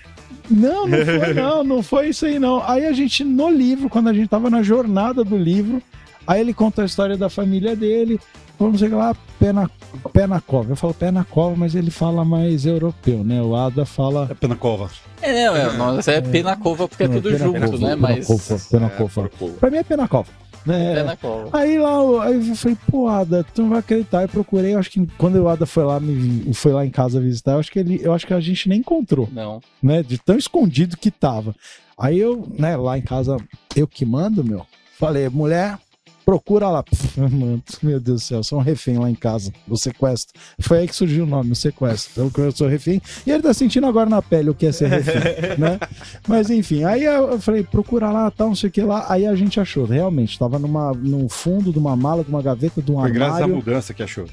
Não, 0.50 0.86
não 0.86 0.98
foi, 1.04 1.34
não, 1.34 1.64
não 1.64 1.82
foi 1.82 2.08
isso 2.08 2.26
aí, 2.26 2.38
não. 2.38 2.62
Aí 2.68 2.84
a 2.84 2.92
gente, 2.92 3.24
no 3.24 3.50
livro, 3.50 3.88
quando 3.88 4.08
a 4.08 4.12
gente 4.12 4.28
tava 4.28 4.50
na 4.50 4.62
jornada 4.62 5.24
do 5.24 5.36
livro, 5.36 5.82
aí 6.26 6.40
ele 6.40 6.52
conta 6.52 6.82
a 6.82 6.84
história 6.84 7.16
da 7.16 7.30
família 7.30 7.74
dele, 7.76 8.20
vamos 8.58 8.80
sei 8.80 8.88
lá, 8.88 9.14
pé 9.38 9.52
na, 9.52 9.68
pé 10.12 10.26
na 10.26 10.40
cova. 10.40 10.70
Eu 10.72 10.76
falo 10.76 10.94
pé 10.94 11.10
na 11.10 11.24
cova, 11.24 11.54
mas 11.56 11.74
ele 11.74 11.90
fala 11.90 12.24
mais 12.24 12.66
europeu, 12.66 13.22
né? 13.24 13.40
O 13.42 13.54
Ada 13.54 13.84
fala. 13.84 14.28
É 14.30 14.34
pena 14.34 14.56
cova. 14.56 14.90
É, 15.22 15.46
não, 15.46 15.56
é, 15.56 15.72
nós 15.76 16.08
é 16.08 16.20
pena 16.20 16.56
cova 16.56 16.88
porque 16.88 17.04
é 17.04 17.08
Não, 17.08 17.14
tudo 17.20 17.30
pé 17.30 17.38
na 17.38 17.44
junto, 17.44 17.60
cova, 17.60 17.78
né? 17.78 17.78
pé 17.78 17.88
na 17.88 17.96
Mas. 17.96 18.26
cova, 18.26 18.60
pé 18.70 18.78
na 18.78 18.90
cova. 18.90 19.30
Pra 19.60 19.70
mim 19.70 19.76
é 19.78 19.82
pé 19.82 19.96
na 19.96 20.08
cova. 20.08 20.30
Né? 20.66 20.94
Pena 20.94 21.14
cova. 21.16 21.50
Aí 21.58 21.78
lá, 21.78 21.90
eu- 21.92 22.20
aí 22.22 22.48
eu 22.48 22.54
falei, 22.56 22.78
pô, 22.90 23.06
Ada, 23.06 23.44
tu 23.54 23.60
não 23.62 23.68
vai 23.68 23.80
acreditar. 23.80 24.22
Eu 24.22 24.28
procurei, 24.30 24.74
eu 24.74 24.78
acho 24.78 24.90
que 24.90 25.06
quando 25.18 25.36
o 25.36 25.46
Ada 25.48 25.66
foi 25.66 25.84
lá, 25.84 26.00
me, 26.00 26.54
foi 26.54 26.72
lá 26.72 26.86
em 26.86 26.90
casa 26.90 27.20
visitar, 27.20 27.52
eu 27.52 27.58
acho 27.58 27.70
que 27.70 27.78
ele, 27.78 28.00
eu 28.02 28.14
acho 28.14 28.26
que 28.26 28.32
a 28.32 28.40
gente 28.40 28.66
nem 28.70 28.78
encontrou 28.80 29.28
Não. 29.30 29.60
né? 29.82 30.02
De 30.02 30.16
tão 30.16 30.36
escondido 30.38 30.96
que 30.96 31.10
tava. 31.10 31.54
Aí 31.98 32.18
eu, 32.18 32.48
né, 32.58 32.76
lá 32.76 32.96
em 32.98 33.02
casa, 33.02 33.36
eu 33.76 33.86
que 33.86 34.06
mando, 34.06 34.42
meu. 34.42 34.64
Falei, 34.98 35.28
mulher, 35.28 35.76
procura 36.24 36.68
lá. 36.68 36.84
Meu 37.82 38.00
Deus 38.00 38.22
do 38.22 38.24
céu, 38.24 38.42
sou 38.42 38.58
um 38.58 38.62
refém 38.62 38.98
lá 38.98 39.10
em 39.10 39.14
casa, 39.14 39.52
o 39.68 39.76
sequestro. 39.76 40.38
Foi 40.58 40.78
aí 40.78 40.88
que 40.88 40.94
surgiu 40.94 41.24
o 41.24 41.26
nome, 41.26 41.52
o 41.52 41.56
sequestro. 41.56 42.30
Eu, 42.36 42.44
eu 42.44 42.52
sou 42.52 42.66
refém. 42.66 43.00
E 43.26 43.30
ele 43.30 43.42
tá 43.42 43.52
sentindo 43.52 43.86
agora 43.86 44.08
na 44.08 44.22
pele 44.22 44.50
o 44.50 44.54
que 44.54 44.66
é 44.66 44.72
ser 44.72 44.88
refém, 44.88 45.22
né? 45.58 45.78
Mas 46.26 46.50
enfim, 46.50 46.84
aí 46.84 47.04
eu, 47.04 47.38
falei, 47.40 47.62
procura 47.62 48.10
lá, 48.10 48.30
tal, 48.30 48.48
não 48.48 48.54
sei 48.54 48.68
o 48.68 48.72
que 48.72 48.82
lá. 48.82 49.06
Aí 49.08 49.26
a 49.26 49.34
gente 49.34 49.60
achou, 49.60 49.84
realmente, 49.84 50.38
tava 50.38 50.58
numa, 50.58 50.92
no 50.92 51.28
fundo 51.28 51.72
de 51.72 51.78
uma 51.78 51.94
mala, 51.94 52.24
de 52.24 52.30
uma 52.30 52.42
gaveta, 52.42 52.80
de 52.80 52.90
um 52.90 53.00
Foi 53.00 53.10
graças 53.10 53.34
à 53.34 53.42
armário. 53.42 53.56
mudança 53.56 53.94
que 53.94 54.02
achou. 54.02 54.26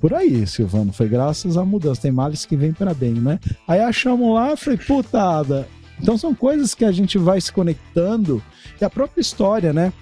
Por 0.00 0.14
aí, 0.14 0.46
Silvano, 0.46 0.92
foi 0.92 1.08
graças 1.08 1.56
à 1.56 1.64
mudança. 1.64 2.00
Tem 2.02 2.10
males 2.10 2.46
que 2.46 2.56
vêm 2.56 2.72
para 2.72 2.94
bem, 2.94 3.14
né? 3.14 3.38
Aí 3.68 3.80
achamos 3.80 4.34
lá, 4.34 4.56
falei, 4.56 4.78
putada. 4.78 5.68
Então 6.00 6.16
são 6.16 6.34
coisas 6.34 6.74
que 6.74 6.84
a 6.84 6.92
gente 6.92 7.18
vai 7.18 7.38
se 7.40 7.52
conectando. 7.52 8.42
E 8.80 8.84
a 8.84 8.88
própria 8.88 9.20
história, 9.20 9.72
né? 9.72 9.92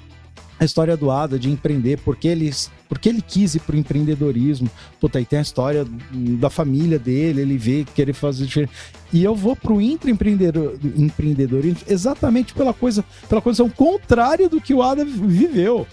A 0.61 0.65
história 0.65 0.97
do 0.97 1.11
Ada 1.11 1.39
de 1.39 1.49
empreender, 1.49 1.99
porque 2.05 2.27
ele, 2.27 2.51
porque 2.89 3.09
ele 3.09 3.23
quis 3.23 3.55
ir 3.55 3.61
pro 3.61 3.77
empreendedorismo. 3.77 4.69
Puta, 5.01 5.19
aí 5.19 5.25
tem 5.25 5.39
a 5.39 5.43
história 5.43 5.87
da 6.13 6.51
família 6.51 6.99
dele, 6.99 7.43
ele 7.43 7.57
vê 7.57 7.85
querer 7.95 8.13
fazer 8.13 8.45
diferente. 8.47 8.73
E 9.13 9.23
eu 9.23 9.35
vou 9.37 9.55
pro 9.55 9.81
intraempreendedor- 9.81 10.77
empreendedorismo 10.97 11.81
exatamente 11.89 12.53
pela 12.55 12.75
coisa, 12.75 13.05
pela 13.29 13.41
condição 13.41 13.69
contrária 13.71 14.49
do 14.49 14.61
que 14.61 14.75
o 14.75 14.83
Ada 14.83 15.05
viveu. 15.05 15.87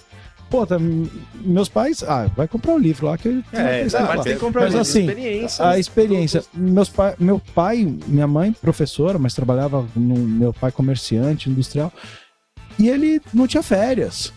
Pô, 0.50 0.66
tá, 0.66 0.78
meus 1.44 1.68
pais. 1.70 2.04
Ah, 2.04 2.30
vai 2.36 2.48
comprar 2.48 2.74
o 2.76 2.78
livro 2.78 3.08
lá 3.08 3.18
que 3.18 3.28
ele 3.28 3.44
É, 3.52 3.84
vai 3.88 4.22
tem 4.22 4.34
que 4.34 4.40
comprar 4.40 4.62
Mas 4.64 4.76
assim, 4.76 5.02
experiência. 5.02 5.68
a 5.68 5.80
experiência. 5.80 6.44
Meus 6.54 6.88
pai, 6.88 7.16
meu 7.20 7.40
pai, 7.54 7.98
minha 8.08 8.28
mãe, 8.28 8.52
professora, 8.52 9.18
mas 9.20 9.34
trabalhava 9.34 9.86
no 9.96 10.16
meu 10.16 10.54
pai 10.54 10.72
comerciante, 10.72 11.50
industrial, 11.50 11.92
e 12.80 12.90
ele 12.90 13.22
não 13.34 13.48
tinha 13.48 13.64
férias. 13.64 14.32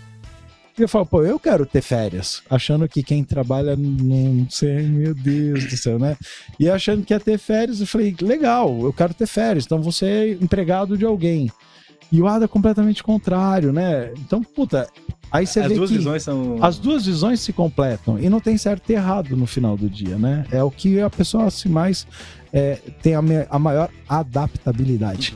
E 0.79 0.83
eu 0.83 0.89
falo, 0.89 1.07
pô, 1.07 1.23
eu 1.25 1.39
quero 1.41 1.67
ter 1.67 1.83
férias, 1.83 2.43
achando 2.49 2.89
que 2.89 3.03
quem 3.03 3.25
trabalha 3.25 3.77
não 3.77 4.47
sei, 4.49 4.83
meu 4.83 5.13
Deus 5.15 5.65
do 5.65 5.77
céu, 5.77 5.99
né? 5.99 6.17
E 6.59 6.71
achando 6.71 7.05
que 7.05 7.13
ia 7.13 7.19
ter 7.19 7.37
férias, 7.39 7.81
eu 7.81 7.87
falei, 7.87 8.15
legal, 8.21 8.81
eu 8.83 8.93
quero 8.93 9.13
ter 9.13 9.27
férias, 9.27 9.65
então 9.65 9.81
você 9.83 10.07
é 10.07 10.31
empregado 10.33 10.97
de 10.97 11.05
alguém. 11.05 11.51
E 12.11 12.23
o 12.23 12.27
Ada 12.27 12.47
é 12.47 12.49
completamente 12.49 13.03
contrário, 13.03 13.73
né? 13.73 14.13
Então, 14.19 14.43
puta, 14.43 14.89
aí 15.31 15.47
você 15.47 15.61
As 15.61 15.69
vê 15.69 15.75
duas 15.75 15.91
que 15.91 15.97
visões 15.99 16.23
são. 16.23 16.57
as 16.63 16.79
duas 16.79 17.05
visões 17.05 17.41
se 17.41 17.53
completam 17.53 18.19
e 18.19 18.31
não 18.31 18.41
tem 18.41 18.57
certo 18.57 18.89
e 18.89 18.95
errado 18.95 19.37
no 19.37 19.47
final 19.47 19.77
do 19.77 19.91
dia, 19.91 20.17
né? 20.17 20.47
É 20.51 20.63
o 20.63 20.71
que 20.71 21.01
a 21.01 21.11
pessoa 21.11 21.51
se 21.51 21.69
mais 21.69 22.07
é, 22.53 22.79
tem 23.03 23.15
a, 23.15 23.21
a 23.51 23.59
maior 23.59 23.91
adaptabilidade. 24.09 25.35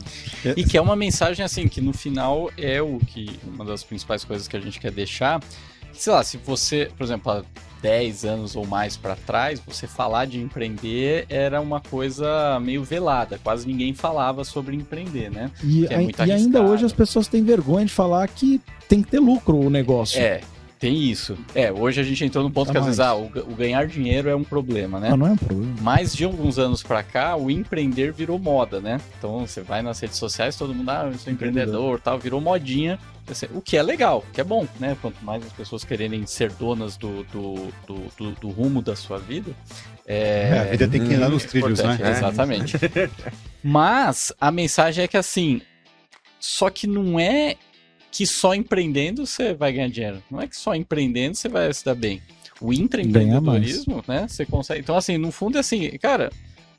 E 0.57 0.63
que 0.63 0.77
é 0.77 0.81
uma 0.81 0.95
mensagem 0.95 1.43
assim, 1.43 1.67
que 1.67 1.81
no 1.81 1.93
final 1.93 2.51
é 2.57 2.81
o 2.81 2.99
que. 2.99 3.39
Uma 3.45 3.65
das 3.65 3.83
principais 3.83 4.23
coisas 4.23 4.47
que 4.47 4.57
a 4.57 4.59
gente 4.59 4.79
quer 4.79 4.91
deixar. 4.91 5.41
Sei 5.93 6.11
lá, 6.11 6.23
se 6.23 6.37
você, 6.37 6.89
por 6.97 7.03
exemplo, 7.03 7.31
há 7.31 7.43
10 7.83 8.25
anos 8.25 8.55
ou 8.55 8.65
mais 8.65 8.95
pra 8.95 9.15
trás, 9.15 9.59
você 9.59 9.85
falar 9.85 10.25
de 10.25 10.39
empreender 10.39 11.25
era 11.29 11.59
uma 11.59 11.81
coisa 11.81 12.59
meio 12.61 12.81
velada, 12.81 13.37
quase 13.43 13.67
ninguém 13.67 13.93
falava 13.93 14.43
sobre 14.45 14.75
empreender, 14.75 15.29
né? 15.29 15.51
E, 15.61 15.85
é 15.87 15.97
muito 15.99 16.25
e 16.25 16.31
ainda 16.31 16.63
hoje 16.63 16.85
as 16.85 16.93
pessoas 16.93 17.27
têm 17.27 17.43
vergonha 17.43 17.85
de 17.85 17.91
falar 17.91 18.27
que 18.29 18.61
tem 18.87 19.03
que 19.03 19.11
ter 19.11 19.19
lucro 19.19 19.57
o 19.57 19.69
negócio. 19.69 20.19
É, 20.19 20.41
tem 20.83 21.01
isso. 21.09 21.37
É, 21.55 21.71
hoje 21.71 22.01
a 22.01 22.03
gente 22.03 22.25
entrou 22.25 22.43
no 22.43 22.51
ponto 22.51 22.67
Tá 22.67 22.73
que 22.73 22.77
às 22.77 22.83
vezes 22.85 22.99
ah, 22.99 23.15
o, 23.15 23.27
o 23.27 23.55
ganhar 23.55 23.87
dinheiro 23.87 24.27
é 24.27 24.35
um 24.35 24.43
problema, 24.43 24.99
né? 24.99 25.11
Mas 25.11 25.19
não 25.19 25.27
é 25.27 25.31
um 25.31 25.37
problema. 25.37 25.73
Mas 25.81 26.13
de 26.13 26.25
alguns 26.25 26.59
anos 26.59 26.83
pra 26.83 27.01
cá, 27.01 27.37
o 27.37 27.49
empreender 27.49 28.11
virou 28.11 28.37
moda, 28.37 28.81
né? 28.81 28.99
Então 29.17 29.47
você 29.47 29.61
vai 29.61 29.81
nas 29.81 29.97
redes 30.01 30.17
sociais, 30.17 30.57
todo 30.57 30.75
mundo, 30.75 30.89
ah, 30.89 31.09
eu 31.09 31.17
sou 31.17 31.31
empreendedor, 31.31 32.01
tal, 32.01 32.19
virou 32.19 32.41
modinha. 32.41 32.99
Assim, 33.31 33.45
O 33.53 33.61
que 33.61 33.77
é 33.77 33.81
legal, 33.81 34.25
o 34.27 34.31
que 34.33 34.41
é 34.41 34.43
bom, 34.43 34.67
né? 34.77 34.97
Quanto 35.01 35.23
mais 35.23 35.45
as 35.45 35.53
pessoas 35.53 35.85
quererem 35.85 36.25
ser 36.25 36.51
donas 36.51 36.97
do, 36.97 37.23
do, 37.31 37.71
do, 37.87 37.95
do- 38.17 38.31
do 38.31 38.49
rumo 38.49 38.81
da 38.81 38.97
sua 38.97 39.17
vida. 39.17 39.51
É, 40.05 40.49
É, 40.51 40.59
a 40.59 40.63
vida 40.65 40.87
tem 40.89 41.07
que 41.07 41.13
andar 41.13 41.29
nos 41.29 41.45
trilhos, 41.45 41.79
né? 41.79 41.93
importante, 41.93 42.17
Exatamente. 42.17 42.77
Mas 43.63 44.33
a 44.41 44.51
mensagem 44.51 45.05
é 45.05 45.07
que 45.07 45.15
assim, 45.15 45.61
só 46.39 46.69
que 46.69 46.85
não 46.87 47.17
é 47.17 47.55
que 48.13 48.27
só 48.27 48.53
empreendendo 48.53 49.25
você 49.25 49.53
vai 49.55 49.73
ganhar 49.73 49.89
dinheiro. 49.89 50.23
Não 50.29 50.39
é 50.39 50.47
que 50.47 50.55
só 50.55 50.75
empreendendo 50.75 51.35
você 51.35 51.49
vai 51.49 51.73
se 51.73 51.83
dar 51.83 51.95
bem. 51.95 52.21
O 52.61 52.71
intraempreendedorismo, 52.71 54.03
né? 54.07 54.27
Você 54.29 54.45
consegue. 54.45 54.81
Então, 54.81 54.95
assim, 54.95 55.17
no 55.17 55.31
fundo 55.31 55.57
é 55.57 55.59
assim, 55.61 55.89
cara, 55.97 56.31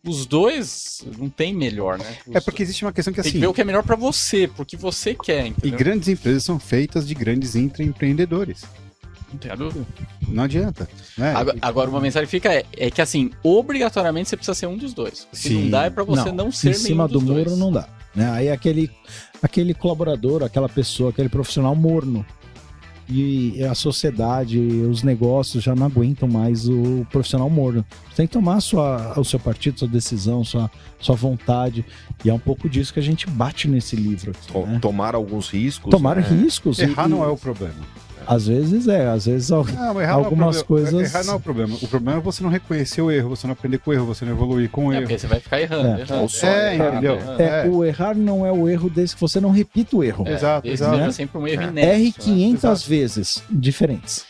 os 0.06 0.24
dois 0.26 1.04
não 1.18 1.28
tem 1.28 1.52
melhor, 1.52 1.98
né? 1.98 2.16
Os- 2.26 2.36
É 2.36 2.40
porque 2.40 2.62
existe 2.62 2.84
uma 2.84 2.92
questão 2.92 3.12
que 3.12 3.20
tem 3.20 3.28
assim, 3.28 3.38
que 3.38 3.40
ver 3.40 3.48
o 3.48 3.52
que 3.52 3.60
é 3.60 3.64
melhor 3.64 3.82
pra 3.82 3.96
você, 3.96 4.46
porque 4.48 4.76
você 4.76 5.14
quer, 5.14 5.44
e 5.46 5.48
entendeu? 5.48 5.78
grandes 5.78 6.08
empresas 6.08 6.44
são 6.44 6.58
feitas 6.58 7.06
de 7.06 7.14
grandes 7.14 7.56
intraempreendedores. 7.56 8.62
Não 9.32 9.38
tem 9.38 9.50
a 9.50 9.56
dúvida. 9.56 9.84
Não 10.28 10.44
adianta. 10.44 10.88
Né? 11.18 11.34
Agora, 11.34 11.58
agora, 11.60 11.90
uma 11.90 12.00
mensagem 12.00 12.28
fica 12.28 12.54
é, 12.54 12.64
é 12.76 12.90
que 12.90 13.02
assim, 13.02 13.32
obrigatoriamente 13.42 14.28
você 14.28 14.36
precisa 14.36 14.54
ser 14.54 14.66
um 14.66 14.76
dos 14.76 14.94
dois. 14.94 15.26
Sim. 15.32 15.62
não 15.64 15.70
dá 15.70 15.86
é 15.86 15.90
pra 15.90 16.04
você 16.04 16.30
não, 16.30 16.52
ser 16.52 16.70
em 16.70 16.74
cima 16.74 17.08
nenhum 17.08 17.08
do 17.08 17.18
dos 17.18 17.22
muro 17.24 17.44
dois. 17.46 17.58
não 17.58 17.72
dá. 17.72 17.88
Né? 18.14 18.30
Aí 18.30 18.48
aquele, 18.48 18.88
aquele 19.44 19.74
colaborador, 19.74 20.42
aquela 20.42 20.68
pessoa, 20.70 21.10
aquele 21.10 21.28
profissional 21.28 21.76
morno. 21.76 22.24
e 23.06 23.62
a 23.62 23.74
sociedade, 23.74 24.58
os 24.58 25.02
negócios 25.02 25.62
já 25.62 25.74
não 25.74 25.84
aguentam 25.84 26.26
mais 26.26 26.66
o 26.66 27.06
profissional 27.10 27.50
morno. 27.50 27.84
Você 28.08 28.16
tem 28.16 28.26
que 28.26 28.32
tomar 28.32 28.54
a 28.54 28.60
sua, 28.62 29.20
o 29.20 29.22
seu 29.22 29.38
partido, 29.38 29.78
sua 29.78 29.86
decisão, 29.86 30.42
sua, 30.42 30.70
sua 30.98 31.14
vontade. 31.14 31.84
E 32.24 32.30
é 32.30 32.32
um 32.32 32.38
pouco 32.38 32.66
disso 32.66 32.94
que 32.94 33.00
a 33.00 33.02
gente 33.02 33.28
bate 33.28 33.68
nesse 33.68 33.94
livro. 33.94 34.30
Aqui, 34.30 34.58
né? 34.58 34.78
Tomar 34.80 35.14
alguns 35.14 35.50
riscos. 35.50 35.90
Tomar 35.90 36.16
né? 36.16 36.22
riscos. 36.22 36.78
e- 36.78 36.84
Errar 36.84 37.06
não 37.06 37.22
é 37.22 37.28
o 37.28 37.36
problema. 37.36 37.74
Às 38.26 38.46
vezes 38.46 38.88
é, 38.88 39.06
às 39.08 39.26
vezes 39.26 39.50
al- 39.52 39.64
Não, 39.64 40.00
errar 40.00 40.12
Algumas 40.14 40.56
não 40.56 40.62
é 40.62 40.64
coisas- 40.64 41.12
Errar 41.14 41.24
não 41.24 41.34
é 41.34 41.36
o 41.36 41.40
problema. 41.40 41.76
O 41.80 41.88
problema 41.88 42.18
é 42.18 42.20
você 42.20 42.42
não 42.42 42.50
reconhecer 42.50 43.02
o 43.02 43.10
erro, 43.10 43.28
você 43.30 43.46
não 43.46 43.52
aprender 43.52 43.78
com 43.78 43.90
o 43.90 43.94
erro, 43.94 44.06
você 44.06 44.24
não 44.24 44.32
evoluir 44.32 44.68
com 44.70 44.86
o 44.86 44.92
É 44.92 44.96
erro. 44.96 45.02
porque 45.04 45.18
você 45.18 45.26
vai 45.26 45.40
ficar 45.40 45.60
errando, 45.60 45.88
É. 45.88 46.00
errando. 46.02 46.22
Ou 46.22 46.28
só 46.28 46.46
É, 46.46 46.74
errar, 46.74 46.88
entendeu? 46.92 47.16
né? 47.16 47.36
é, 47.38 47.66
É. 47.66 47.68
o 47.70 47.84
errar 47.84 48.14
não 48.16 48.44
é 48.46 48.52
o 48.52 48.68
erro 48.68 48.88
desde 48.90 49.14
que 49.14 49.20
você 49.20 49.40
não 49.40 49.50
repita 49.50 49.96
o 49.96 50.02
erro. 50.04 50.26
Exato, 50.28 50.66
exato. 50.68 50.96
seja 50.98 51.12
sempre 51.12 51.38
um 51.38 51.46
erro 51.48 51.62
É. 51.62 51.66
inédito. 51.66 51.92
Erre 51.92 52.04
né? 52.06 52.12
500 52.18 52.64
Exato. 52.64 52.88
vezes 52.90 53.42
diferentes. 53.50 54.24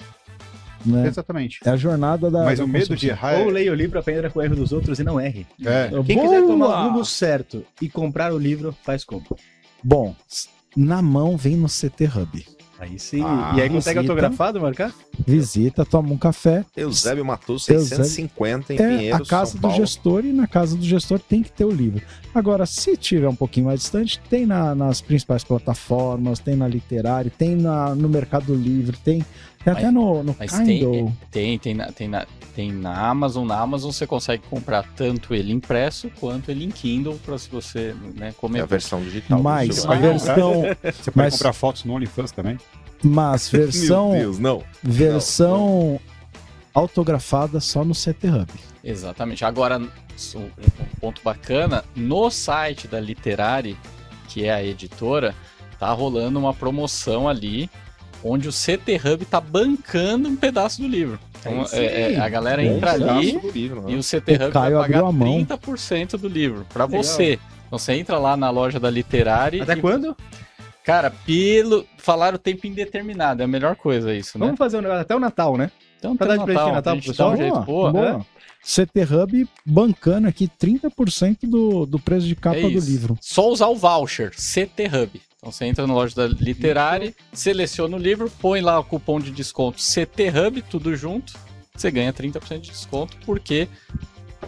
Né? 0.87 1.07
Exatamente. 1.07 1.61
É 1.65 1.71
a 1.71 1.77
jornada 1.77 2.31
da. 2.31 2.45
Mas 2.45 2.59
da 2.59 2.65
o 2.67 2.69
medo 2.69 2.95
de 2.95 3.09
errar 3.09 3.41
Ou 3.41 3.49
é... 3.49 3.53
leia 3.53 3.73
o 3.73 3.75
livro, 3.75 3.99
aprenda 3.99 4.29
com 4.29 4.39
o 4.39 4.43
erro 4.43 4.55
dos 4.55 4.71
outros 4.71 4.99
e 4.99 5.03
não 5.05 5.19
erre. 5.19 5.47
é. 5.65 5.89
Quem 6.05 6.17
Boa! 6.17 6.29
quiser 6.29 6.43
tomar 6.47 6.67
o 6.69 6.89
rumo 6.89 7.05
certo 7.07 7.65
e 7.81 7.89
comprar 7.89 8.35
o 8.35 8.39
livro, 8.39 8.77
faz 8.85 9.03
como? 9.03 9.25
Bom, 9.83 10.15
na 10.77 11.01
mão 11.01 11.39
vem 11.39 11.57
no 11.57 11.69
CT 11.69 12.05
Hub. 12.15 12.47
Aí 12.79 12.99
sim. 12.99 13.23
Ah, 13.23 13.53
e 13.57 13.61
aí 13.63 13.69
consegue 13.71 14.01
visita. 14.01 14.13
autografado, 14.13 14.61
marcar? 14.61 14.93
Visita, 15.27 15.85
toma 15.85 16.13
um 16.13 16.19
café. 16.19 16.65
Eusébio 16.77 17.25
matou 17.25 17.55
Eusébio- 17.55 17.81
650 17.85 18.75
em 18.75 19.07
É 19.09 19.13
a 19.13 19.21
casa 19.21 19.53
São 19.53 19.61
do 19.61 19.63
Paulo. 19.63 19.77
gestor 19.77 20.25
e 20.25 20.33
na 20.33 20.47
casa 20.47 20.77
do 20.77 20.85
gestor 20.85 21.21
tem 21.21 21.43
que 21.43 21.53
ter 21.53 21.65
o 21.65 21.71
livro. 21.71 22.03
Agora, 22.35 22.67
se 22.67 22.97
tiver 22.97 23.29
um 23.29 23.35
pouquinho 23.35 23.67
mais 23.67 23.81
distante, 23.81 24.21
tem 24.29 24.45
na- 24.45 24.75
nas 24.75 25.01
principais 25.01 25.45
plataformas, 25.45 26.41
tem 26.41 26.57
na 26.57 26.67
Literária, 26.67 27.31
tem 27.31 27.55
na, 27.55 27.95
no 27.95 28.09
Mercado 28.09 28.55
Livre, 28.55 28.97
tem, 29.05 29.25
tem 29.65 29.73
até 29.73 29.91
no, 29.91 30.23
no 30.23 30.37
Mas 30.39 30.53
Kindle. 30.59 31.13
tem, 31.31 31.59
tem, 31.59 31.59
tem, 31.59 31.75
na, 31.75 31.87
tem, 31.93 32.09
na, 32.09 32.27
tem 32.55 32.73
na 32.73 33.09
Amazon. 33.09 33.47
Na 33.47 33.59
Amazon 33.59 33.91
você 33.91 34.07
consegue 34.07 34.43
comprar 34.49 34.85
tanto 34.95 35.35
ele 35.35 35.53
impresso 35.53 36.11
quanto 36.21 36.51
ele 36.51 36.65
em 36.65 36.71
Kindle 36.71 37.19
para 37.25 37.39
se 37.39 37.49
você 37.49 37.95
né, 38.15 38.29
É 38.29 38.33
comer. 38.33 38.61
a 38.61 38.67
versão 38.67 39.01
digital. 39.03 39.39
do 39.39 39.43
Mas 39.45 39.85
a 39.87 39.95
versão, 39.95 40.63
Você 40.83 41.11
pode 41.11 41.17
Mas- 41.17 41.35
comprar 41.35 41.53
fotos 41.53 41.85
no 41.85 41.95
OnlyFans 41.95 42.31
também. 42.33 42.59
mas 43.03 43.49
versão, 43.51 44.11
Meu 44.13 44.21
Deus, 44.21 44.39
não. 44.39 44.63
versão 44.83 45.99
autografada 46.73 47.61
só 47.61 47.85
no 47.85 47.95
CT 47.95 48.29
Hub. 48.29 48.49
Exatamente. 48.83 49.45
Agora, 49.45 49.79
um 49.79 49.89
um 50.39 50.51
ponto 51.01 51.21
bacana, 51.25 51.85
no 51.97 52.31
site 52.31 52.87
da 52.87 53.01
Literari, 53.01 53.77
que 54.29 54.45
é 54.45 54.53
a 54.53 54.63
editora, 54.65 55.35
tá 55.79 55.93
rolando 55.93 56.39
uma 56.39 56.53
promoção 56.55 57.29
ali 57.29 57.69
onde 58.25 58.49
o 58.49 58.53
CT 58.53 58.97
Hub 59.05 59.25
tá 59.27 59.41
bancando 59.41 60.29
um 60.29 60.35
pedaço 60.35 60.81
do 60.81 60.89
livro. 60.89 61.19
Então, 61.41 61.61
Aí 61.61 61.69
sim. 61.69 61.77
é- 61.77 62.13
é, 62.15 62.19
a 62.19 62.29
galera 62.29 62.65
entra 62.65 62.93
ali 62.93 63.39
livro, 63.53 63.83
né? 63.83 63.93
e 63.93 63.97
o 63.97 64.03
CT 64.03 64.33
O 64.33 64.45
Hub 64.47 64.53
Caio 64.53 64.79
vai 64.79 64.83
pagar 64.89 64.99
abriu 65.01 65.07
a 65.07 65.13
mão. 65.13 65.45
30% 65.45 66.17
do 66.17 66.27
livro 66.27 66.67
para 66.73 66.87
você. 66.87 67.39
Então 67.67 67.79
você 67.79 67.93
entra 67.93 68.19
lá 68.19 68.37
na 68.37 68.49
loja 68.51 68.81
da 68.81 68.89
Literari 68.91 69.61
Até 69.61 69.75
e, 69.75 69.81
quando? 69.81 70.17
cara, 70.83 71.11
pelo 71.11 71.87
falar 71.99 72.35
o 72.35 72.39
tempo 72.39 72.67
indeterminado, 72.67 73.43
é 73.43 73.45
a 73.45 73.49
melhor 73.49 73.77
coisa 73.77 74.15
isso, 74.15 74.39
né? 74.39 74.47
Vamos 74.47 74.59
fazer 74.59 74.79
um 74.79 74.81
negócio 74.81 75.03
até 75.03 75.15
o 75.15 75.21
Natal, 75.21 75.57
né? 75.57 75.71
Então 75.99 76.17
pra 76.17 76.27
dar 76.29 76.39
de 76.39 76.45
presente 76.45 76.67
de 76.67 76.73
Natal 76.73 76.97
pro 76.97 77.13
dá 77.15 77.29
um 77.29 77.33
pessoal? 77.33 77.37
jeito, 77.37 77.61
boa. 77.63 77.93
boa. 77.93 78.27
CT 78.63 79.03
Hub 79.15 79.49
bancando 79.67 80.27
aqui 80.29 80.49
30% 80.49 81.41
do, 81.43 81.85
do 81.85 81.99
preço 81.99 82.27
de 82.27 82.35
capa 82.35 82.57
É 82.57 82.63
do 82.63 82.81
livro. 82.81 83.19
Só 83.21 83.51
usar 83.51 83.67
o 83.67 83.77
voucher 83.77 84.31
CT 84.31 84.87
Hub. 84.87 85.21
Então 85.45 85.53
você 85.53 85.67
entra 85.67 85.87
na 85.87 85.93
loja 85.93 86.15
da 86.17 86.27
Literari, 86.27 87.15
seleciona 87.31 87.95
o 87.95 88.01
livro, 88.01 88.33
põe 88.41 88.63
lá 88.63 88.81
o 88.81 88.85
cupom 88.85 89.21
de 89.21 89.31
desconto 89.31 89.77
CT 89.77 90.31
Hub, 90.31 90.63
tudo 90.63 90.97
junto, 90.97 91.35
você 91.77 91.91
ganha 91.91 92.15
30% 92.15 92.61
de 92.61 92.71
desconto, 92.71 93.15
porque 93.27 93.69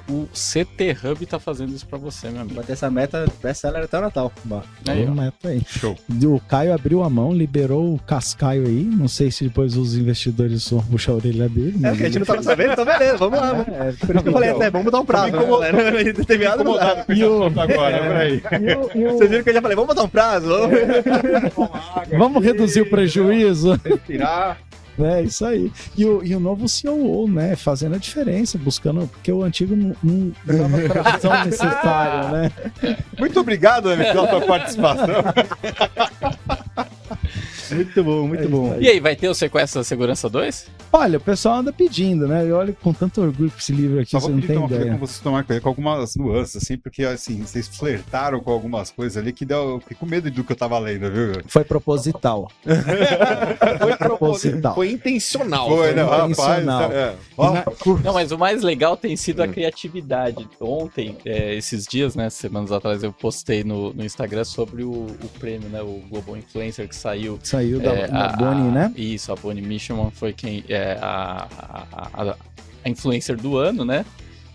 o 0.09 0.27
CT 0.33 0.97
Hub 1.05 1.27
tá 1.27 1.39
fazendo 1.39 1.75
isso 1.75 1.87
pra 1.87 1.99
você, 1.99 2.29
meu 2.31 2.41
amigo. 2.43 2.55
Bater 2.57 2.73
essa 2.73 2.91
meta 2.91 3.27
best-seller 3.43 3.85
até 3.85 3.99
o 3.99 4.01
Natal. 4.01 4.33
Bah. 4.45 4.63
Aí. 4.89 5.05
Vamos 5.05 5.25
meta 5.25 5.49
aí. 5.49 5.63
Show. 5.67 5.97
O 6.25 6.41
Caio 6.41 6.73
abriu 6.73 7.03
a 7.03 7.11
mão, 7.11 7.33
liberou 7.33 7.95
o 7.95 7.99
cascaio 7.99 8.67
aí. 8.67 8.83
Não 8.85 9.09
sei 9.09 9.31
se 9.31 9.45
depois 9.45 9.77
os 9.77 9.97
investidores 9.97 10.69
vão 10.71 10.81
puxar 10.83 11.13
a 11.13 11.15
orelha 11.17 11.49
dele. 11.49 11.79
É, 11.85 11.91
porque 11.91 12.03
a 12.05 12.07
gente 12.07 12.19
não 12.21 12.27
tava 12.27 12.43
sabendo, 12.43 12.73
então 12.73 12.85
beleza, 12.85 13.17
vamos 13.17 13.39
lá. 13.41 13.53
vamos. 13.53 13.69
É, 13.69 13.93
Por 14.07 14.15
isso 14.15 14.23
que 14.23 14.29
eu 14.29 14.33
falei 14.33 14.51
até, 14.51 14.71
vamos 14.71 14.85
botar 14.85 15.01
um 15.01 15.07
prazo. 15.07 15.33
né, 15.33 15.47
galera? 15.73 16.05
Determinado 16.13 16.65
não 16.65 16.75
dá. 16.77 17.05
E 17.09 17.25
o- 17.25 17.45
Agora, 17.47 17.99
peraí. 17.99 18.43
e 18.53 18.75
o- 18.75 18.91
e 19.03 19.07
o- 19.07 19.13
Vocês 19.19 19.31
viram 19.31 19.43
que 19.45 19.51
eu 19.51 19.55
já 19.55 19.63
falei, 19.63 19.75
vamos 19.77 19.89
botar 19.89 20.05
um 20.05 20.09
prazo? 20.09 20.49
vamos. 20.49 20.77
Vamos 22.19 22.45
reduzir 22.45 22.81
o 22.83 22.91
prejuízo. 22.91 23.79
Tirar. 24.07 24.59
É 24.99 25.23
isso 25.23 25.45
aí. 25.45 25.71
E 25.97 26.05
o, 26.05 26.25
e 26.25 26.35
o 26.35 26.41
novo 26.41 26.67
COO, 26.67 27.29
né? 27.29 27.55
Fazendo 27.57 27.95
a 27.95 27.99
diferença, 27.99 28.57
buscando. 28.57 29.07
Porque 29.09 29.31
o 29.31 29.43
antigo 29.43 29.77
não, 29.77 29.95
não 30.03 30.33
dava 30.45 30.89
tração 30.89 31.33
necessária, 31.45 32.29
né? 32.31 32.53
Muito 33.19 33.39
obrigado, 33.39 33.93
Emi, 33.93 34.05
pela 34.05 34.29
sua 34.29 34.41
participação. 34.41 35.07
Muito 37.71 38.05
bom, 38.05 38.27
muito 38.27 38.49
bom. 38.49 38.77
E 38.81 38.89
aí, 38.89 39.01
vai 39.01 39.17
ter 39.17 39.29
o 39.29 39.35
Sequestro 39.35 39.81
da 39.81 39.85
Segurança 39.85 40.29
2? 40.29 40.67
Olha, 40.93 41.19
o 41.19 41.21
pessoal 41.21 41.57
anda 41.57 41.73
pedindo, 41.73 42.27
né? 42.27 42.45
Eu 42.49 42.57
olho 42.57 42.75
com 42.81 42.93
tanto 42.93 43.21
orgulho 43.21 43.51
pra 43.51 43.59
esse 43.59 43.73
livro 43.73 44.01
aqui, 44.01 44.11
Só 44.11 44.21
você 44.21 44.29
não 44.29 44.37
pedir 44.37 44.47
tem 44.49 44.57
então, 44.57 44.77
ideia. 44.77 44.93
com 44.93 44.99
vocês 44.99 45.19
tomar 45.19 45.45
com 45.45 45.69
algumas 45.69 46.17
nuances, 46.17 46.57
assim, 46.57 46.77
porque 46.79 47.05
assim, 47.05 47.43
vocês 47.43 47.69
flertaram 47.69 48.41
com 48.41 48.51
algumas 48.51 48.91
coisas 48.91 49.17
ali 49.17 49.33
que 49.33 49.45
deu. 49.45 49.71
Eu 49.71 49.81
fiquei 49.81 49.97
com 49.97 50.07
medo 50.07 50.31
do 50.31 50.45
que 50.45 50.53
eu 50.53 50.57
tava 50.57 50.79
lendo, 50.79 51.11
viu? 51.11 51.43
Foi 51.47 51.65
proposital. 51.65 52.51
Foi 53.79 53.97
proposital. 53.97 54.75
Foi 54.75 54.91
intencional. 54.91 55.69
Foi, 55.69 55.93
rapaz. 55.93 56.31
intencional. 56.31 56.93
É. 56.93 57.13
E 57.13 57.17
Ó, 57.37 57.53
na- 57.53 57.65
Não, 58.05 58.15
mas 58.15 58.33
o 58.33 58.39
mais 58.39 58.63
legal 58.63 58.97
tem 58.97 59.17
sido 59.17 59.43
a 59.43 59.49
criatividade. 59.49 60.49
Ontem, 60.61 61.17
é, 61.25 61.55
esses 61.55 61.85
dias, 61.87 62.15
né, 62.15 62.31
semanas 62.31 62.73
atrás, 62.73 63.03
eu 63.03 63.13
postei 63.13 63.65
no, 63.65 63.93
no 63.93 64.05
Instagram 64.05 64.45
sobre 64.45 64.83
o, 64.83 64.91
o 65.07 65.29
prêmio, 65.39 65.69
né, 65.69 65.83
o 65.83 66.03
Global 66.09 66.37
Influencer 66.37 66.89
que 66.89 66.97
saiu 66.97 67.39
Saiu 67.57 67.81
da, 67.81 67.93
É, 67.93 68.07
da 68.09 68.27
a- 68.27 68.33
Bonnie, 68.37 68.71
né? 68.71 68.93
Isso, 68.97 69.33
a 69.33 69.37
Bonnie 69.37 69.63
Mishman 69.63 70.11
foi 70.11 70.33
quem 70.33 70.63
é 70.69 70.99
a, 71.01 71.47
a, 71.93 72.23
a- 72.31 72.37
a 72.85 72.89
influencer 72.89 73.37
do 73.37 73.57
ano, 73.57 73.85
né? 73.85 74.05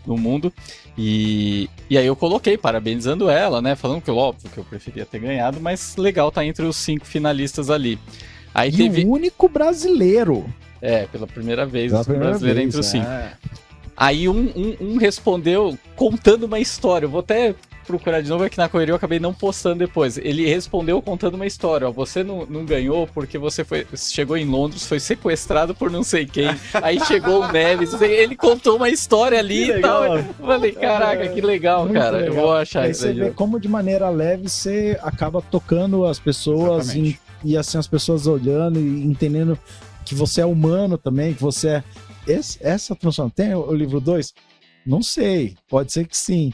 No 0.06 0.18
mundo. 0.18 0.52
E, 0.98 1.70
e 1.90 1.98
aí 1.98 2.06
eu 2.06 2.16
coloquei, 2.16 2.58
parabenizando 2.58 3.30
ela, 3.30 3.62
né? 3.62 3.76
Falando 3.76 4.02
que, 4.02 4.12
óbvio, 4.12 4.50
que 4.50 4.58
eu 4.58 4.64
preferia 4.64 5.06
ter 5.06 5.20
ganhado, 5.20 5.60
mas 5.60 5.96
legal 5.96 6.32
tá 6.32 6.44
entre 6.46 6.66
os 6.66 6.76
cinco 6.78 7.06
finalistas 7.06 7.70
ali. 7.70 7.98
Aí 8.54 8.70
E 8.70 8.78
teve. 8.78 9.04
o 9.06 9.10
único 9.12 9.48
brasileiro. 9.50 10.46
É, 10.82 11.06
pela 11.06 11.28
primeira 11.28 11.66
vez, 11.66 11.92
Pela 11.92 12.02
o 12.02 12.06
primeira 12.06 12.30
brasileiro 12.30 12.58
vez, 12.60 12.68
entre 12.68 12.80
os 12.80 12.88
é. 12.88 12.90
cinco. 12.90 13.08
Aí 13.96 14.28
um, 14.28 14.52
um, 14.56 14.76
um 14.94 14.98
respondeu 14.98 15.78
contando 15.96 16.44
uma 16.46 16.60
história. 16.60 17.06
Eu 17.06 17.10
vou 17.10 17.20
até 17.20 17.54
procurar 17.98 18.22
de 18.22 18.30
novo 18.30 18.44
aqui 18.44 18.58
na 18.58 18.68
correria, 18.70 18.92
eu 18.92 18.96
acabei 18.96 19.20
não 19.20 19.34
postando 19.34 19.80
depois. 19.80 20.18
Ele 20.18 20.48
respondeu 20.48 21.02
contando 21.02 21.36
uma 21.36 21.46
história. 21.46 21.88
Ó, 21.88 21.92
você 21.92 22.24
não, 22.24 22.46
não 22.46 22.66
ganhou 22.66 23.08
porque 23.08 23.38
você 23.38 23.64
foi, 23.64 23.86
chegou 23.96 24.36
em 24.38 24.46
Londres, 24.46 24.86
foi 24.86 25.00
sequestrado 25.00 25.74
por 25.76 25.90
não 25.92 26.04
sei 26.04 26.26
quem. 26.26 26.48
Aí 26.82 27.00
chegou 27.06 27.42
o 27.44 27.52
Neves. 27.52 27.94
Ele 28.02 28.36
contou 28.36 28.78
uma 28.78 28.90
história 28.90 29.38
ali 29.40 29.66
Que 29.66 29.72
e 29.78 29.82
tal. 29.82 30.02
legal. 30.02 30.18
Eu 30.18 30.46
Falei, 30.46 30.72
caraca, 30.72 31.28
que 31.30 31.42
legal, 31.42 31.84
Muito 31.86 31.94
cara. 32.00 32.18
Eu 32.20 32.30
legal. 32.30 32.36
vou 32.46 32.54
achar 32.54 32.84
Aí 32.84 32.92
isso 32.92 33.02
você 33.02 33.08
aí. 33.10 33.14
vê 33.14 33.30
ó. 33.30 33.34
como 33.34 33.60
de 33.60 33.68
maneira 33.68 34.10
leve 34.10 34.50
você 34.50 34.98
acaba 35.02 35.42
tocando 35.42 36.06
as 36.06 36.20
pessoas 36.20 36.96
e, 36.96 37.20
e 37.44 37.56
assim 37.58 37.78
as 37.78 37.88
pessoas 37.88 38.28
olhando 38.28 38.80
e 38.80 39.04
entendendo 39.06 39.58
que 40.06 40.16
você 40.16 40.42
é 40.42 40.46
humano 40.46 40.98
também, 40.98 41.34
que 41.34 41.42
você 41.42 41.68
é. 41.70 41.84
Esse- 42.28 42.60
essa 42.62 42.96
transformação. 42.96 43.30
Tem 43.30 43.54
o, 43.56 43.68
o 43.68 43.74
livro 43.74 44.00
2? 44.00 44.34
Não 44.86 45.02
sei, 45.04 45.56
pode 45.70 45.92
ser 45.92 46.08
que 46.08 46.18
sim. 46.18 46.52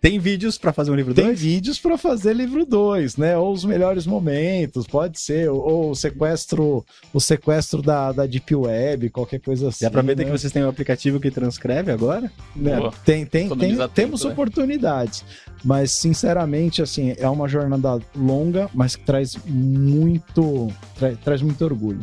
Tem 0.00 0.18
vídeos 0.18 0.56
pra 0.58 0.72
fazer 0.72 0.90
um 0.90 0.94
livro 0.94 1.12
Tem 1.14 1.24
2? 1.26 1.40
vídeos 1.40 1.78
para 1.78 1.98
fazer 1.98 2.32
livro 2.34 2.64
2, 2.64 3.16
né? 3.16 3.36
Ou 3.36 3.52
os 3.52 3.64
melhores 3.64 4.06
momentos, 4.06 4.86
pode 4.86 5.20
ser. 5.20 5.50
Ou, 5.50 5.58
ou 5.60 5.90
o 5.90 5.94
sequestro, 5.96 6.84
o 7.12 7.20
sequestro 7.20 7.82
da, 7.82 8.12
da 8.12 8.24
Deep 8.26 8.54
Web, 8.54 9.10
qualquer 9.10 9.40
coisa 9.40 9.68
assim. 9.68 9.84
Dá 9.84 9.90
pra 9.90 10.02
ver 10.02 10.16
né? 10.16 10.24
que 10.24 10.30
vocês 10.30 10.52
têm 10.52 10.64
um 10.64 10.68
aplicativo 10.68 11.18
que 11.18 11.30
transcreve 11.30 11.90
agora? 11.90 12.30
né? 12.54 12.76
Boa. 12.76 12.92
Tem, 13.04 13.26
tem, 13.26 13.48
tem, 13.48 13.58
tempo, 13.76 13.88
temos 13.88 14.24
né? 14.24 14.30
oportunidades. 14.30 15.24
Mas, 15.64 15.90
sinceramente, 15.92 16.82
assim, 16.82 17.14
é 17.18 17.28
uma 17.28 17.48
jornada 17.48 17.98
longa, 18.14 18.70
mas 18.74 18.94
que 18.94 19.04
traz 19.04 19.36
muito, 19.46 20.68
tra- 20.96 21.16
traz 21.16 21.42
muito 21.42 21.64
orgulho. 21.64 22.00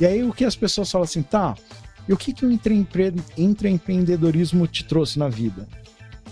E 0.00 0.06
aí, 0.06 0.24
o 0.24 0.32
que 0.32 0.44
as 0.44 0.56
pessoas 0.56 0.90
falam 0.90 1.04
assim, 1.04 1.22
tá, 1.22 1.54
e 2.08 2.12
o 2.12 2.16
que, 2.16 2.32
que 2.32 2.44
o 2.44 2.50
intraempre- 2.50 3.12
intraempreendedorismo 3.36 4.66
te 4.66 4.84
trouxe 4.84 5.18
na 5.18 5.28
vida? 5.28 5.66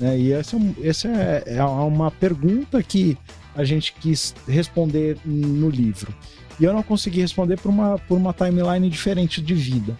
Né? 0.01 0.19
E 0.19 0.33
essa, 0.33 0.57
é 0.57 0.89
essa 0.89 1.09
é, 1.09 1.45
é 1.57 1.65
uma 1.65 2.11
pergunta 2.11 2.83
que 2.83 3.17
a 3.55 3.65
gente 3.65 3.93
quis 4.01 4.35
responder 4.49 5.17
no 5.25 5.69
livro. 5.69 6.13
E 6.59 6.65
eu 6.65 6.73
não 6.73 6.83
consegui 6.83 7.21
responder 7.21 7.59
por 7.59 7.69
uma, 7.69 7.99
por 7.99 8.17
uma 8.17 8.33
timeline 8.33 8.89
diferente 8.89 9.41
de 9.41 9.55
vida. 9.55 9.97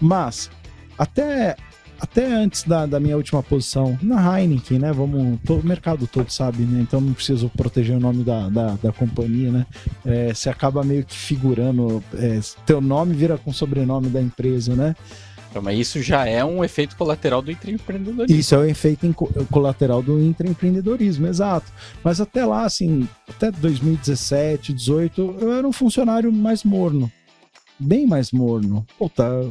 Mas, 0.00 0.50
até 0.98 1.56
até 1.98 2.30
antes 2.30 2.62
da, 2.64 2.84
da 2.84 3.00
minha 3.00 3.16
última 3.16 3.42
posição 3.42 3.98
na 4.02 4.38
Heineken, 4.38 4.78
né? 4.78 4.92
Vamos, 4.92 5.40
to- 5.46 5.54
o 5.54 5.64
mercado 5.66 6.06
todo 6.06 6.28
sabe, 6.30 6.62
né? 6.64 6.80
Então 6.82 7.00
não 7.00 7.14
preciso 7.14 7.48
proteger 7.48 7.96
o 7.96 8.00
nome 8.00 8.22
da, 8.22 8.50
da, 8.50 8.66
da 8.82 8.92
companhia, 8.92 9.50
né? 9.50 9.66
É, 10.04 10.34
você 10.34 10.50
acaba 10.50 10.84
meio 10.84 11.04
que 11.04 11.16
figurando, 11.16 12.04
é, 12.14 12.38
teu 12.66 12.82
nome 12.82 13.14
vira 13.14 13.38
com 13.38 13.50
o 13.50 13.54
sobrenome 13.54 14.08
da 14.10 14.20
empresa, 14.20 14.76
né? 14.76 14.94
Então, 15.56 15.62
mas 15.64 15.78
isso 15.78 16.02
já 16.02 16.26
é 16.28 16.44
um 16.44 16.62
efeito 16.62 16.94
colateral 16.96 17.40
do 17.40 17.50
empreendedorismo. 17.50 18.38
Isso 18.38 18.54
é 18.54 18.58
o 18.58 18.64
efeito 18.64 19.06
em 19.06 19.12
co- 19.12 19.32
colateral 19.50 20.02
do 20.02 20.20
intraempreendedorismo, 20.22 21.26
exato. 21.26 21.72
Mas 22.04 22.20
até 22.20 22.44
lá, 22.44 22.66
assim, 22.66 23.08
até 23.26 23.50
2017, 23.50 24.74
18, 24.74 25.36
eu 25.40 25.54
era 25.54 25.66
um 25.66 25.72
funcionário 25.72 26.30
mais 26.30 26.62
morno. 26.62 27.10
Bem 27.78 28.06
mais 28.06 28.32
morno. 28.32 28.86
Puta, 28.98 29.50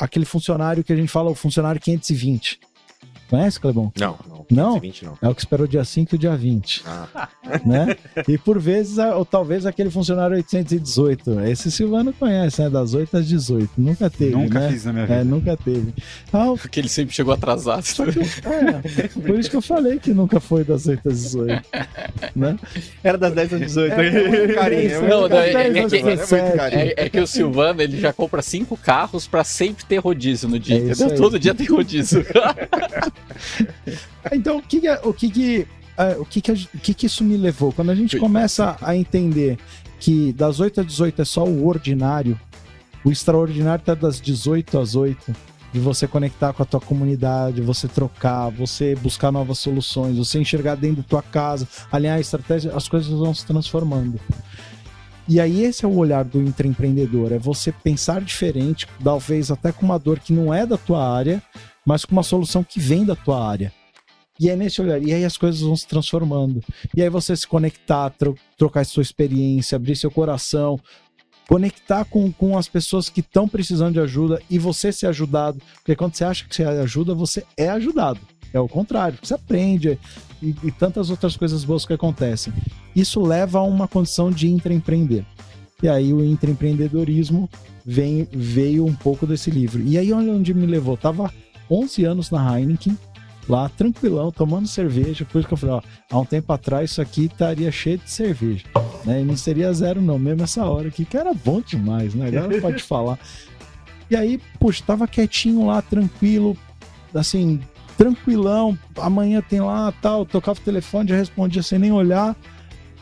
aquele 0.00 0.24
funcionário 0.24 0.82
que 0.82 0.92
a 0.92 0.96
gente 0.96 1.08
fala, 1.08 1.30
o 1.30 1.36
funcionário 1.36 1.80
520. 1.80 2.58
Conhece, 3.30 3.58
Clebão? 3.58 3.92
Não, 3.98 4.16
não. 4.28 4.44
Não? 4.50 4.80
20 4.80 5.04
não. 5.06 5.18
É 5.22 5.28
o 5.28 5.34
que 5.34 5.40
esperou 5.40 5.66
dia 5.66 5.84
5 5.84 6.14
e 6.14 6.16
o 6.16 6.18
dia 6.18 6.36
20, 6.36 6.82
Ah, 6.86 7.28
né? 7.64 7.96
e 8.28 8.36
por 8.36 8.58
vezes, 8.60 8.98
ou 8.98 9.24
talvez 9.24 9.64
aquele 9.66 9.90
funcionário 9.90 10.36
818. 10.36 11.40
Esse 11.40 11.70
Silvano 11.70 12.12
conhece, 12.12 12.62
né? 12.62 12.68
Das 12.70 12.92
8 12.94 13.16
às 13.16 13.26
18. 13.26 13.70
Nunca 13.78 14.10
teve, 14.10 14.32
Nunca 14.32 14.60
né? 14.60 14.70
fiz 14.70 14.84
na 14.84 14.92
minha 14.92 15.06
vida. 15.06 15.20
É, 15.20 15.24
nunca 15.24 15.56
teve. 15.56 15.94
Ah, 16.32 16.50
o 16.52 16.58
Porque 16.64 16.78
ele 16.80 16.88
sempre 16.88 17.14
chegou 17.14 17.32
atrasado. 17.32 17.84
é, 18.44 19.08
por 19.08 19.38
isso 19.38 19.50
que 19.50 19.56
eu 19.56 19.62
falei 19.62 19.98
que 19.98 20.12
nunca 20.12 20.38
foi 20.40 20.62
das 20.64 20.86
8 20.86 21.08
às 21.08 21.22
18. 21.22 21.62
Né? 22.36 22.58
Era 23.02 23.16
das 23.18 23.32
10 23.32 23.52
às 23.54 23.60
18. 23.60 23.94
carinho, 24.54 24.86
Isso, 24.86 25.02
não, 25.02 25.08
não, 25.08 25.24
é- 25.26 25.28
das 25.28 25.46
é 25.46 25.70
10 25.70 25.84
às 25.86 25.90
que- 25.92 25.98
é 25.98 26.02
muito 26.02 26.16
17. 26.18 26.56
carinho. 26.56 26.80
É, 26.82 26.94
é 26.96 27.08
que 27.08 27.20
o 27.20 27.26
Silvano 27.26 27.80
ele 27.82 27.98
já 27.98 28.12
compra 28.12 28.42
cinco 28.42 28.76
carros 28.76 29.26
pra 29.26 29.42
sempre 29.44 29.84
ter 29.86 29.98
rodízio 29.98 30.48
no 30.48 30.58
dia, 30.58 30.92
É. 30.92 31.14
Todo 31.16 31.38
dia 31.38 31.54
tem 31.54 31.66
rodízio. 31.66 32.24
Então, 34.32 34.58
o 34.58 34.62
que 34.62 34.80
que, 34.80 34.90
o 34.90 35.12
que, 35.12 35.30
que, 35.30 35.68
é, 35.98 36.16
o 36.18 36.24
que, 36.24 36.40
que, 36.40 36.52
o 36.52 36.78
que 36.78 36.94
que 36.94 37.06
isso 37.06 37.22
me 37.22 37.36
levou? 37.36 37.72
Quando 37.72 37.90
a 37.90 37.94
gente 37.94 38.18
começa 38.18 38.76
a 38.80 38.96
entender 38.96 39.58
que 40.00 40.32
das 40.32 40.60
8 40.60 40.80
às 40.80 40.86
18 40.86 41.22
é 41.22 41.24
só 41.24 41.44
o 41.44 41.66
ordinário, 41.66 42.40
o 43.04 43.12
extraordinário 43.12 43.84
tá 43.84 43.94
das 43.94 44.20
18 44.20 44.78
às 44.78 44.94
8, 44.96 45.34
de 45.74 45.80
você 45.80 46.06
conectar 46.06 46.52
com 46.52 46.62
a 46.62 46.66
tua 46.66 46.80
comunidade, 46.80 47.60
você 47.60 47.88
trocar, 47.88 48.48
você 48.48 48.94
buscar 48.94 49.32
novas 49.32 49.58
soluções, 49.58 50.16
você 50.16 50.38
enxergar 50.38 50.76
dentro 50.76 50.98
da 50.98 51.02
tua 51.02 51.22
casa, 51.22 51.66
alinhar 51.90 52.16
a 52.16 52.20
estratégia, 52.20 52.72
as 52.76 52.88
coisas 52.88 53.10
vão 53.10 53.34
se 53.34 53.44
transformando. 53.44 54.20
E 55.26 55.40
aí 55.40 55.64
esse 55.64 55.84
é 55.84 55.88
o 55.88 55.96
olhar 55.96 56.22
do 56.22 56.40
intraempreendedor, 56.40 57.32
é 57.32 57.38
você 57.38 57.72
pensar 57.72 58.20
diferente, 58.20 58.86
talvez 59.02 59.50
até 59.50 59.72
com 59.72 59.84
uma 59.84 59.98
dor 59.98 60.20
que 60.20 60.32
não 60.32 60.54
é 60.54 60.64
da 60.64 60.76
tua 60.76 61.12
área, 61.12 61.42
mas 61.86 62.04
com 62.04 62.12
uma 62.12 62.22
solução 62.22 62.64
que 62.64 62.80
vem 62.80 63.04
da 63.04 63.14
tua 63.14 63.46
área. 63.46 63.72
E 64.40 64.50
é 64.50 64.56
nesse 64.56 64.80
olhar. 64.80 65.00
E 65.02 65.12
aí 65.12 65.24
as 65.24 65.36
coisas 65.36 65.60
vão 65.60 65.76
se 65.76 65.86
transformando. 65.86 66.62
E 66.94 67.02
aí 67.02 67.08
você 67.08 67.36
se 67.36 67.46
conectar, 67.46 68.10
tro- 68.10 68.36
trocar 68.58 68.84
sua 68.84 69.02
experiência, 69.02 69.76
abrir 69.76 69.94
seu 69.94 70.10
coração, 70.10 70.78
conectar 71.46 72.04
com, 72.04 72.32
com 72.32 72.58
as 72.58 72.66
pessoas 72.66 73.08
que 73.08 73.20
estão 73.20 73.46
precisando 73.46 73.92
de 73.92 74.00
ajuda 74.00 74.42
e 74.50 74.58
você 74.58 74.90
ser 74.90 75.06
ajudado. 75.06 75.60
Porque 75.76 75.94
quando 75.94 76.14
você 76.14 76.24
acha 76.24 76.44
que 76.48 76.54
você 76.54 76.64
ajuda, 76.64 77.14
você 77.14 77.44
é 77.56 77.68
ajudado. 77.68 78.18
É 78.52 78.58
o 78.58 78.68
contrário. 78.68 79.18
Você 79.22 79.34
aprende 79.34 79.98
e, 80.42 80.54
e 80.64 80.70
tantas 80.72 81.10
outras 81.10 81.36
coisas 81.36 81.64
boas 81.64 81.86
que 81.86 81.92
acontecem. 81.92 82.52
Isso 82.94 83.20
leva 83.22 83.58
a 83.58 83.62
uma 83.62 83.86
condição 83.86 84.30
de 84.30 84.48
intraempreender. 84.48 85.24
E 85.82 85.88
aí 85.88 86.12
o 86.12 86.24
intraempreendedorismo 86.24 87.48
vem, 87.84 88.26
veio 88.32 88.84
um 88.84 88.94
pouco 88.94 89.26
desse 89.26 89.50
livro. 89.50 89.82
E 89.82 89.98
aí 89.98 90.12
olha 90.12 90.32
onde 90.32 90.54
me 90.54 90.66
levou. 90.66 90.96
Tava 90.96 91.32
11 91.74 92.04
anos 92.04 92.30
na 92.30 92.58
Heineken, 92.58 92.96
lá 93.48 93.68
tranquilão, 93.68 94.30
tomando 94.30 94.68
cerveja. 94.68 95.24
Por 95.24 95.38
isso 95.38 95.48
que 95.48 95.54
eu 95.54 95.58
falei, 95.58 95.74
ó, 95.76 95.82
há 96.10 96.18
um 96.18 96.24
tempo 96.24 96.52
atrás 96.52 96.92
isso 96.92 97.02
aqui 97.02 97.26
estaria 97.26 97.70
cheio 97.72 97.98
de 97.98 98.10
cerveja. 98.10 98.64
Né? 99.04 99.20
E 99.20 99.24
não 99.24 99.36
seria 99.36 99.72
zero, 99.72 100.00
não, 100.00 100.18
mesmo 100.18 100.42
essa 100.42 100.64
hora 100.64 100.88
aqui, 100.88 101.04
que 101.04 101.16
era 101.16 101.34
bom 101.34 101.60
demais, 101.60 102.14
né? 102.14 102.28
Agora 102.28 102.60
pode 102.60 102.82
falar. 102.84 103.18
E 104.10 104.16
aí, 104.16 104.40
puxa, 104.60 104.82
tava 104.86 105.08
quietinho 105.08 105.66
lá, 105.66 105.82
tranquilo, 105.82 106.56
assim, 107.14 107.60
tranquilão. 107.96 108.78
Amanhã 108.96 109.42
tem 109.42 109.60
lá, 109.60 109.92
tal, 110.00 110.24
tocava 110.24 110.58
o 110.58 110.62
telefone, 110.62 111.08
já 111.08 111.16
respondia 111.16 111.62
sem 111.62 111.78
nem 111.78 111.92
olhar, 111.92 112.36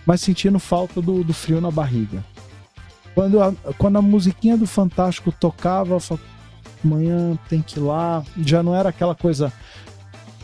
mas 0.07 0.21
sentindo 0.21 0.59
falta 0.59 1.01
do, 1.01 1.23
do 1.23 1.33
frio 1.33 1.61
na 1.61 1.71
barriga. 1.71 2.25
Quando 3.15 3.43
a, 3.43 3.53
quando 3.77 3.99
a 3.99 4.03
musiquinha 4.03 4.57
do 4.57 4.67
Fantástico 4.67 5.31
tocava, 5.33 5.95
eu 5.95 6.01
falava, 6.01 6.27
amanhã 6.85 7.39
tem 7.49 7.63
que 7.63 7.79
ir 7.79 7.83
lá. 7.83 8.23
Já 8.45 8.63
não 8.63 8.75
era 8.75 8.89
aquela 8.89 9.15
coisa, 9.15 9.53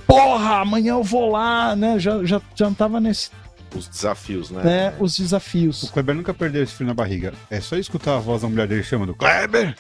porra, 0.06 0.60
amanhã 0.60 0.92
eu 0.92 1.02
vou 1.02 1.30
lá, 1.30 1.74
né? 1.76 1.98
Já, 1.98 2.24
já, 2.24 2.40
já 2.54 2.66
não 2.66 2.74
tava 2.74 3.00
nesse, 3.00 3.30
os 3.74 3.88
desafios, 3.88 4.50
né? 4.50 4.62
né, 4.62 4.94
os 4.98 5.16
desafios. 5.16 5.82
O 5.84 5.92
Kleber 5.92 6.14
nunca 6.14 6.32
perdeu 6.32 6.62
esse 6.62 6.72
frio 6.72 6.86
na 6.86 6.94
barriga. 6.94 7.32
É 7.50 7.60
só 7.60 7.76
escutar 7.76 8.16
a 8.16 8.18
voz 8.18 8.42
da 8.42 8.48
mulher 8.48 8.66
dele 8.66 8.82
chamando 8.82 9.14
Kleber. 9.14 9.76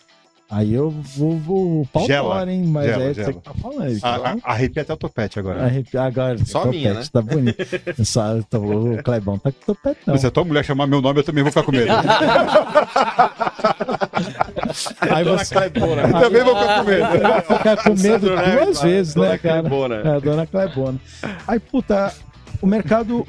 Aí 0.50 0.72
eu 0.72 0.88
vou, 0.90 1.36
vou 1.36 1.82
o 1.82 1.86
pau 1.92 2.06
Gela, 2.06 2.36
tora, 2.38 2.50
hein? 2.50 2.64
Mas 2.64 2.86
gela, 2.86 3.02
é 3.04 3.08
você 3.08 3.20
gela. 3.20 3.32
que 3.34 3.40
tá 3.40 3.52
falando. 3.60 3.98
A- 4.02 4.16
a- 4.16 4.36
Arrepia 4.52 4.80
até 4.82 4.92
o 4.94 4.96
topete 4.96 5.38
agora. 5.38 5.64
Arrepia- 5.64 6.02
Agora, 6.02 6.38
Só 6.46 6.60
a 6.60 6.62
topete, 6.62 6.78
minha, 6.78 6.94
né? 6.94 7.02
Tá 7.12 7.20
bonito. 7.20 7.56
Só, 8.04 8.40
tô, 8.48 8.58
o 8.58 9.02
Clebão 9.02 9.38
tá 9.38 9.52
com 9.52 9.74
topetão. 9.74 10.16
Se 10.16 10.26
a 10.26 10.30
tua 10.30 10.44
mulher 10.44 10.64
chamar 10.64 10.86
meu 10.86 11.02
nome, 11.02 11.20
eu 11.20 11.24
também 11.24 11.42
vou 11.44 11.52
ficar 11.52 11.64
com 11.64 11.72
medo. 11.72 11.92
Aí 15.14 15.24
você 15.24 15.54
eu 15.54 15.70
também 16.20 16.42
vou 16.44 16.56
ficar 16.56 16.78
com 16.84 16.90
medo. 16.90 17.06
vai 17.22 17.40
ficar 17.42 17.76
com 17.76 17.94
medo 17.94 18.30
duas 18.30 18.80
vezes, 18.82 19.14
né, 19.14 19.38
cara? 19.38 19.60
Clebona. 19.60 19.94
É, 19.96 20.08
a 20.16 20.18
dona 20.18 20.46
Clebona. 20.46 20.98
Aí, 21.46 21.58
puta, 21.60 22.12
o 22.62 22.66
mercado. 22.66 23.26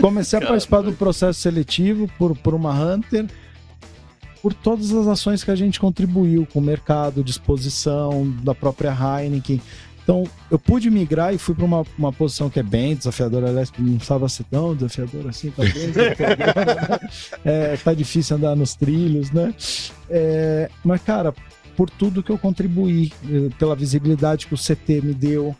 Comecei 0.00 0.38
a 0.38 0.42
participar 0.46 0.80
do 0.82 0.92
processo 0.92 1.38
seletivo 1.40 2.08
por, 2.18 2.36
por 2.36 2.54
uma 2.54 2.72
Hunter, 2.72 3.26
por 4.42 4.54
todas 4.54 4.92
as 4.92 5.06
ações 5.06 5.42
que 5.42 5.50
a 5.50 5.56
gente 5.56 5.80
contribuiu 5.80 6.46
com 6.46 6.58
o 6.58 6.62
mercado, 6.62 7.24
disposição 7.24 8.30
da 8.42 8.54
própria 8.54 8.90
Heineken. 8.90 9.60
Então, 10.02 10.24
eu 10.50 10.58
pude 10.58 10.88
migrar 10.88 11.34
e 11.34 11.38
fui 11.38 11.54
para 11.54 11.66
uma, 11.66 11.84
uma 11.98 12.10
posição 12.10 12.48
que 12.48 12.58
é 12.58 12.62
bem 12.62 12.94
desafiadora. 12.94 13.48
Aliás, 13.48 13.70
não 13.78 13.96
precisava 13.96 14.26
ser 14.28 14.44
tão 14.44 14.74
desafiadora 14.74 15.28
assim, 15.28 15.50
tá 15.50 15.62
bem 15.62 15.88
né? 15.88 17.00
É, 17.44 17.76
tá 17.76 17.92
difícil 17.92 18.36
andar 18.36 18.56
nos 18.56 18.74
trilhos, 18.74 19.30
né? 19.30 19.54
É, 20.08 20.70
mas, 20.82 21.02
cara, 21.02 21.34
por 21.76 21.90
tudo 21.90 22.22
que 22.24 22.30
eu 22.30 22.36
contribuí, 22.38 23.12
eh, 23.30 23.50
pela 23.56 23.76
visibilidade 23.76 24.48
que 24.48 24.54
o 24.54 24.58
CT 24.58 25.00
me 25.00 25.14
deu, 25.14 25.54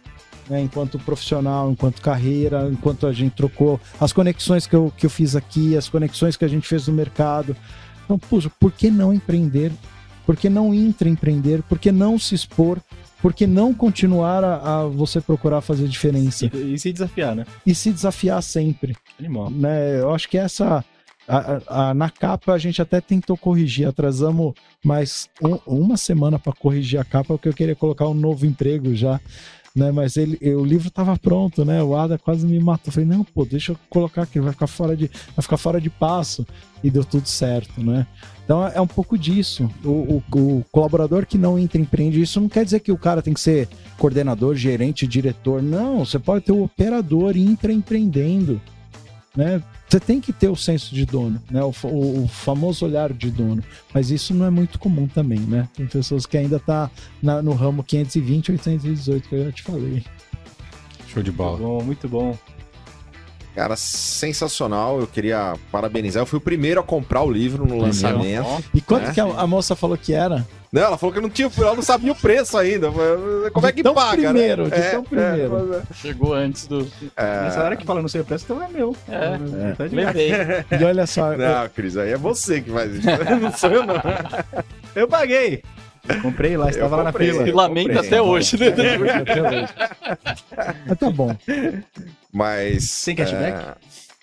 né, 0.48 0.60
enquanto 0.60 0.98
profissional, 0.98 1.70
enquanto 1.70 2.02
carreira, 2.02 2.68
enquanto 2.72 3.06
a 3.06 3.12
gente 3.12 3.36
trocou, 3.36 3.78
as 4.00 4.12
conexões 4.12 4.66
que 4.66 4.74
eu, 4.74 4.92
que 4.96 5.06
eu 5.06 5.10
fiz 5.10 5.36
aqui, 5.36 5.76
as 5.76 5.88
conexões 5.88 6.36
que 6.36 6.44
a 6.44 6.48
gente 6.48 6.66
fez 6.66 6.88
no 6.88 6.94
mercado. 6.94 7.56
Então, 8.08 8.18
puxa, 8.18 8.50
por 8.58 8.72
que 8.72 8.90
não 8.90 9.12
empreender? 9.12 9.70
Por 10.24 10.34
que 10.34 10.48
não 10.48 10.72
intraempreender? 10.72 11.62
Por 11.62 11.78
que 11.78 11.92
não 11.92 12.18
se 12.18 12.34
expor? 12.34 12.78
Por 13.20 13.34
que 13.34 13.46
não 13.46 13.74
continuar 13.74 14.42
a, 14.42 14.80
a 14.80 14.84
você 14.86 15.20
procurar 15.20 15.60
fazer 15.60 15.86
diferença? 15.88 16.46
E, 16.54 16.72
e 16.74 16.78
se 16.78 16.90
desafiar, 16.90 17.36
né? 17.36 17.44
E 17.66 17.74
se 17.74 17.92
desafiar 17.92 18.42
sempre 18.42 18.96
Animal. 19.18 19.50
né? 19.50 20.00
Eu 20.00 20.14
acho 20.14 20.26
que 20.28 20.38
essa. 20.38 20.82
a- 21.28 21.60
a- 21.90 21.94
na 21.94 22.08
capa 22.08 22.54
a 22.54 22.58
gente 22.58 22.80
até 22.80 23.00
tentou 23.02 23.36
corrigir, 23.36 23.86
atrasamos 23.86 24.54
mais 24.82 25.28
um- 25.42 25.58
uma 25.66 25.96
semana 25.98 26.38
para 26.38 26.54
corrigir 26.54 26.98
a 26.98 27.04
capa, 27.04 27.34
porque 27.34 27.48
eu 27.50 27.52
queria 27.54 27.76
colocar 27.76 28.08
um 28.08 28.14
novo 28.14 28.46
emprego 28.46 28.94
já, 28.94 29.20
né? 29.74 29.90
Mas 29.92 30.16
ele, 30.16 30.38
o 30.54 30.64
livro 30.64 30.90
tava 30.90 31.16
pronto, 31.16 31.64
né? 31.64 31.82
O 31.82 31.96
Ada 31.96 32.18
quase 32.18 32.46
me 32.46 32.58
matou. 32.58 32.92
Falei, 32.92 33.08
não, 33.08 33.22
pô, 33.24 33.44
deixa 33.44 33.72
eu 33.72 33.76
colocar 33.88 34.22
aqui, 34.22 34.40
vai 34.40 34.52
ficar 34.52 34.66
fora 34.66 34.96
de, 34.96 35.10
vai 35.36 35.42
ficar 35.42 35.56
fora 35.56 35.80
de 35.80 35.90
passo. 35.90 36.46
E 36.82 36.90
deu 36.90 37.04
tudo 37.04 37.26
certo, 37.26 37.82
né? 37.82 38.06
Então 38.44 38.66
é 38.66 38.80
um 38.80 38.86
pouco 38.86 39.18
disso. 39.18 39.68
O, 39.84 39.88
o- 39.88 40.22
o 40.32 40.64
colaborador 40.70 41.26
que 41.26 41.36
não 41.36 41.58
entra 41.58 41.80
empreende, 41.80 42.20
isso 42.20 42.40
não 42.40 42.48
quer 42.48 42.64
dizer 42.64 42.80
que 42.80 42.92
o 42.92 42.96
cara 42.98 43.20
tem 43.20 43.34
que 43.34 43.40
ser 43.40 43.68
coordenador, 43.98 44.54
gerente, 44.54 45.06
diretor. 45.06 45.60
Não, 45.62 46.04
você 46.04 46.18
pode 46.18 46.44
ter 46.44 46.52
o 46.52 46.62
operador 46.62 47.36
intraempreendendo. 47.36 48.60
Né? 49.36 49.62
Você 49.88 49.98
tem 49.98 50.20
que 50.20 50.32
ter 50.34 50.48
o 50.48 50.56
senso 50.56 50.94
de 50.94 51.06
dono, 51.06 51.42
né? 51.50 51.62
O, 51.64 51.72
o- 51.84 52.24
o 52.24 52.28
famoso 52.28 52.84
olhar 52.84 53.10
de 53.12 53.30
dono. 53.30 53.64
Mas 53.94 54.10
isso 54.10 54.34
não 54.34 54.44
é 54.44 54.50
muito 54.50 54.78
comum 54.78 55.08
também, 55.08 55.38
né? 55.40 55.66
Tem 55.74 55.86
pessoas 55.86 56.26
que 56.26 56.36
ainda 56.36 56.58
tá 56.60 56.90
na- 57.22 57.40
no 57.40 57.52
ramo 57.54 57.82
520, 57.82 58.52
818, 58.52 59.28
que 59.28 59.34
eu 59.34 59.44
já 59.46 59.52
te 59.52 59.62
falei. 59.62 60.04
Show 61.08 61.22
de 61.22 61.30
Muito 61.30 61.32
bola. 61.32 61.56
bom, 61.56 61.82
muito 61.82 62.06
bom. 62.08 62.36
Cara, 63.54 63.76
sensacional. 63.76 65.00
Eu 65.00 65.06
queria 65.06 65.56
parabenizar. 65.72 66.20
Eu 66.22 66.26
fui 66.26 66.36
o 66.38 66.40
primeiro 66.42 66.80
a 66.80 66.82
comprar 66.82 67.22
o 67.22 67.30
livro 67.30 67.66
no 67.66 67.78
lançamento. 67.78 68.46
E 68.74 68.80
quanto 68.80 69.08
É. 69.08 69.12
que 69.14 69.20
a, 69.20 69.24
a 69.24 69.46
moça 69.46 69.74
falou 69.74 69.96
que 69.96 70.12
era? 70.12 70.46
Não, 70.70 70.82
ela 70.82 70.98
falou 70.98 71.14
que 71.14 71.20
não 71.20 71.30
tinha, 71.30 71.50
ela 71.58 71.74
não 71.74 71.82
sabia 71.82 72.12
o 72.12 72.14
preço 72.14 72.56
ainda. 72.58 72.88
Como 73.52 73.66
é 73.66 73.72
que 73.72 73.82
paga, 73.82 74.22
primeiro, 74.30 74.68
né? 74.68 74.76
de 74.76 74.90
tão 74.90 75.02
primeiro. 75.02 75.82
Chegou 75.94 76.34
antes 76.34 76.66
do. 76.66 76.86
Nessa 77.16 77.62
hora 77.64 77.76
que 77.76 77.86
fala 77.86 78.02
não 78.02 78.08
sei 78.08 78.20
o 78.20 78.24
preço, 78.24 78.44
então 78.44 78.62
é 78.62 78.68
meu. 78.68 78.94
É. 79.08 79.72
Tá 79.72 79.86
de 79.86 79.96
graça. 79.96 80.18
Levei. 80.18 80.32
E 80.80 80.84
olha 80.84 81.06
só, 81.06 81.32
eu- 81.32 81.38
Não, 81.38 81.68
Cris, 81.70 81.96
aí 81.96 82.12
é 82.12 82.16
você 82.18 82.60
que 82.60 82.70
faz 82.70 82.92
isso. 82.94 83.06
não 83.40 83.52
sou 83.52 83.70
eu, 83.70 83.84
não. 83.86 83.94
Eu 84.94 85.08
paguei. 85.08 85.62
Comprei 86.22 86.56
lá, 86.56 86.70
estava 86.70 86.96
lá 86.96 87.04
na 87.04 87.12
fila. 87.12 87.46
E 87.48 87.52
lamenta 87.52 87.88
comprei. 87.94 88.08
até 88.08 88.22
hoje, 88.22 88.58
né? 88.58 88.68
Até 88.68 88.98
hoje. 88.98 89.68
Mas 90.86 90.98
tá 90.98 91.10
bom. 91.10 91.36
Mas. 92.32 93.04
Tem 93.04 93.14
cashback? 93.16 93.58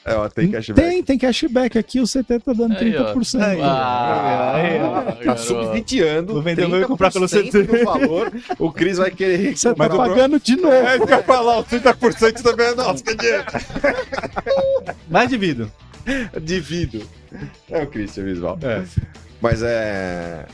É, 0.08 0.14
ó, 0.16 0.30
tem 0.30 0.52
cashback. 0.52 0.88
Tem, 0.88 1.04
tem 1.04 1.18
cashback 1.18 1.80
aqui, 1.80 2.00
o 2.00 2.04
CT 2.06 2.40
tá 2.40 2.54
dando 2.54 2.78
Aí, 2.78 2.96
ó. 2.96 3.14
30%. 3.16 3.42
Aí, 3.42 3.60
Ah, 3.62 4.54
Aí, 4.56 4.80
ó. 4.80 5.02
Tá 5.02 5.12
garoto. 5.24 5.42
subsidiando. 5.42 6.38
O 6.38 6.42
vendedor 6.44 6.80
vai 6.80 6.88
comprar 6.88 7.12
pelo 7.12 7.26
30% 7.26 7.66
do 7.66 7.84
valor. 7.84 8.32
O 8.60 8.72
Cris 8.72 8.98
vai 9.00 9.10
querer. 9.10 9.58
Você 9.58 9.70
tá 9.70 9.76
Mas 9.76 9.92
o 9.94 9.98
pagando 9.98 10.40
de 10.40 10.56
novo. 10.58 10.72
É, 10.74 10.96
isso 10.98 11.08
que 11.08 11.12
eu 11.14 11.18
ia 11.18 11.24
falar, 11.24 11.60
os 11.60 11.66
30% 11.68 12.42
também 12.44 12.68
é 12.68 12.76
nosso, 12.76 13.04
que 13.04 13.16
dinheiro. 13.16 13.46
Mais 15.10 15.28
divido. 15.28 15.72
Divido. 16.40 17.02
É 17.72 17.82
o 17.82 17.88
Christian 17.88 18.26
Visual. 18.26 18.60
É. 18.62 18.84
Mas 19.42 19.64
é, 19.64 20.46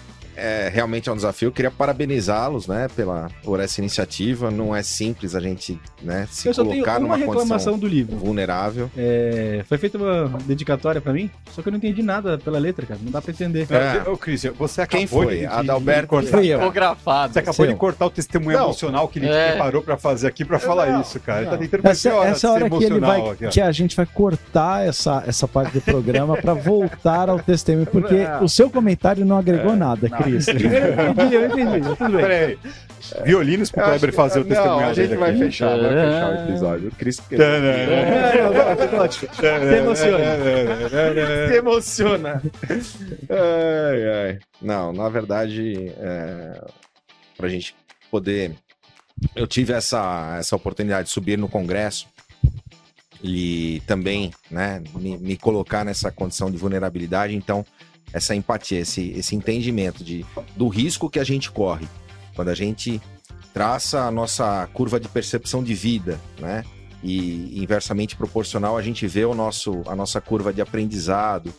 é 0.42 0.70
realmente 0.74 1.08
é 1.10 1.12
um 1.12 1.16
desafio. 1.16 1.48
Eu 1.48 1.52
queria 1.52 1.72
parabenizá-los, 1.72 2.68
né, 2.68 2.88
pela, 2.96 3.30
por 3.44 3.60
essa 3.60 3.80
iniciativa. 3.80 4.50
Não 4.52 4.76
é 4.76 4.82
simples 4.84 5.36
a 5.36 5.40
gente, 5.40 5.80
né, 6.02 6.28
se 6.32 6.48
Eu 6.48 6.54
só 6.54 6.64
tenho 6.64 6.76
colocar 6.84 6.94
uma 7.00 7.02
numa 7.02 7.18
reclamação 7.18 7.48
condição 7.74 7.80
do 7.80 7.88
livro. 7.88 8.16
vulnerável. 8.18 8.90
É, 8.98 9.64
foi 9.68 9.78
feita 9.78 9.98
uma 9.98 10.28
dedicatória 10.46 11.00
pra 11.02 11.14
mim, 11.14 11.30
só 11.52 11.62
que 11.62 11.68
eu 11.68 11.72
não 11.72 11.78
entendi 11.78 12.02
nada 12.02 12.38
pela 12.38 12.58
letra, 12.60 12.86
cara. 12.86 13.00
Não 13.04 13.12
dá 13.12 13.22
pra 13.22 13.32
entender. 13.32 13.68
É. 13.72 14.10
Ô, 14.10 14.18
Cristian, 14.18 14.52
você 14.58 14.82
acabou 14.82 15.00
Quem 15.00 15.08
foi? 15.08 15.40
de- 15.40 15.46
Adalberto? 15.46 16.02
de 16.02 16.08
cortar-. 16.08 16.42
Fotografado. 16.60 17.34
Você 17.34 17.40
acabou 17.40 17.66
Seu. 17.66 17.68
de 17.68 17.76
cortar 17.76 18.06
o 18.06 18.10
testemunho 18.10 18.58
Não. 18.58 18.66
emocional 18.66 19.08
que 19.08 19.20
ele 19.20 19.28
É. 19.30 19.50
preparou 19.52 19.82
pra 19.82 19.98
fazer 19.98 20.28
aqui 20.28 20.44
pra 20.44 20.60
falar 20.60 20.88
Não. 20.88 21.02
isso, 21.02 21.20
cara. 21.20 21.42
Ele 21.42 21.46
tá 21.48 21.52
Não. 21.54 21.60
tentando 21.60 21.88
Essa, 21.88 22.12
fazer 22.12 22.28
essa 22.32 22.48
é 22.48 22.50
a 22.50 22.54
hora 22.54 22.70
que 22.70 22.76
ele 22.76 22.86
emocional 22.86 23.22
vai, 23.24 23.32
aqui, 23.34 23.48
que 23.50 23.62
a 23.62 23.72
gente 23.72 23.96
vai 23.96 24.06
cortar 24.06 24.86
essa, 24.88 25.24
essa 25.28 25.48
parte 25.48 25.74
do 25.74 25.82
programa 25.82 26.38
pra 26.38 26.54
voltar 26.56 27.30
ao 27.30 27.40
testemunho, 27.40 27.86
porque 27.88 28.24
Não. 28.24 28.44
o 28.46 28.50
seu 28.50 28.70
comentário 28.70 29.26
não 29.26 29.38
agregou 29.38 29.76
nada, 29.76 30.10
Cris. 30.10 30.31
Eu 30.42 31.10
entendi, 31.12 31.36
eu 31.36 31.46
entendi. 31.48 31.96
Tudo 31.98 32.12
bem. 32.12 32.22
Peraí. 32.22 32.60
Violinos 33.26 33.72
pro 33.72 33.84
Kleber 33.84 34.14
fazer 34.14 34.40
o 34.40 34.46
testemunho 34.46 34.80
Não, 34.82 34.90
a 34.90 34.94
gente 34.94 35.16
vai 35.16 35.30
aqui. 35.32 35.40
fechar, 35.40 35.78
vai 35.78 35.92
É. 35.98 36.06
fechar 36.12 36.30
o 36.30 36.50
episódio. 36.50 36.88
O 36.88 36.92
Cris 36.96 37.22
É, 37.32 38.98
ótimo. 39.00 39.32
Se 39.36 39.76
emociona. 39.78 41.48
se 41.50 41.56
emociona. 41.58 42.42
Ai, 43.30 44.28
ai. 44.30 44.40
Não, 44.62 44.94
na 44.94 45.10
verdade, 45.10 45.92
é, 45.98 46.62
pra 47.38 47.48
gente 47.50 47.76
poder. 48.10 48.54
Eu 49.36 49.46
tive 49.48 49.74
essa, 49.74 50.36
essa 50.40 50.56
oportunidade 50.56 51.08
de 51.08 51.14
subir 51.14 51.38
no 51.38 51.48
Congresso 51.50 52.08
e 53.24 53.82
também 53.86 54.32
né, 54.50 54.82
me, 54.96 55.18
me 55.18 55.38
colocar 55.38 55.84
nessa 55.84 56.12
condição 56.12 56.50
de 56.50 56.58
vulnerabilidade. 56.58 57.36
Então, 57.36 57.66
essa 58.14 58.36
empatia, 58.36 58.80
esse, 58.80 59.12
esse 59.12 59.36
entendimento 59.36 60.04
de, 60.04 60.26
do 60.56 60.68
risco 60.68 61.10
que 61.10 61.20
a 61.20 61.24
gente 61.24 61.52
corre 61.52 61.88
quando 62.36 62.50
a 62.50 62.56
gente 62.56 63.02
traça 63.54 64.02
a 64.02 64.12
nossa 64.12 64.68
curva 64.74 65.00
de 65.00 65.08
percepção 65.08 65.64
de 65.64 65.74
vida, 65.74 66.20
né? 66.40 66.64
E 67.04 67.62
inversamente 67.62 68.16
proporcional 68.16 68.78
a 68.78 68.82
gente 68.82 69.08
vê 69.08 69.26
o 69.26 69.34
nosso, 69.34 69.82
a 69.88 69.96
nossa 69.96 70.22
curva 70.22 70.54
de 70.54 70.62
aprendizado 70.62 71.54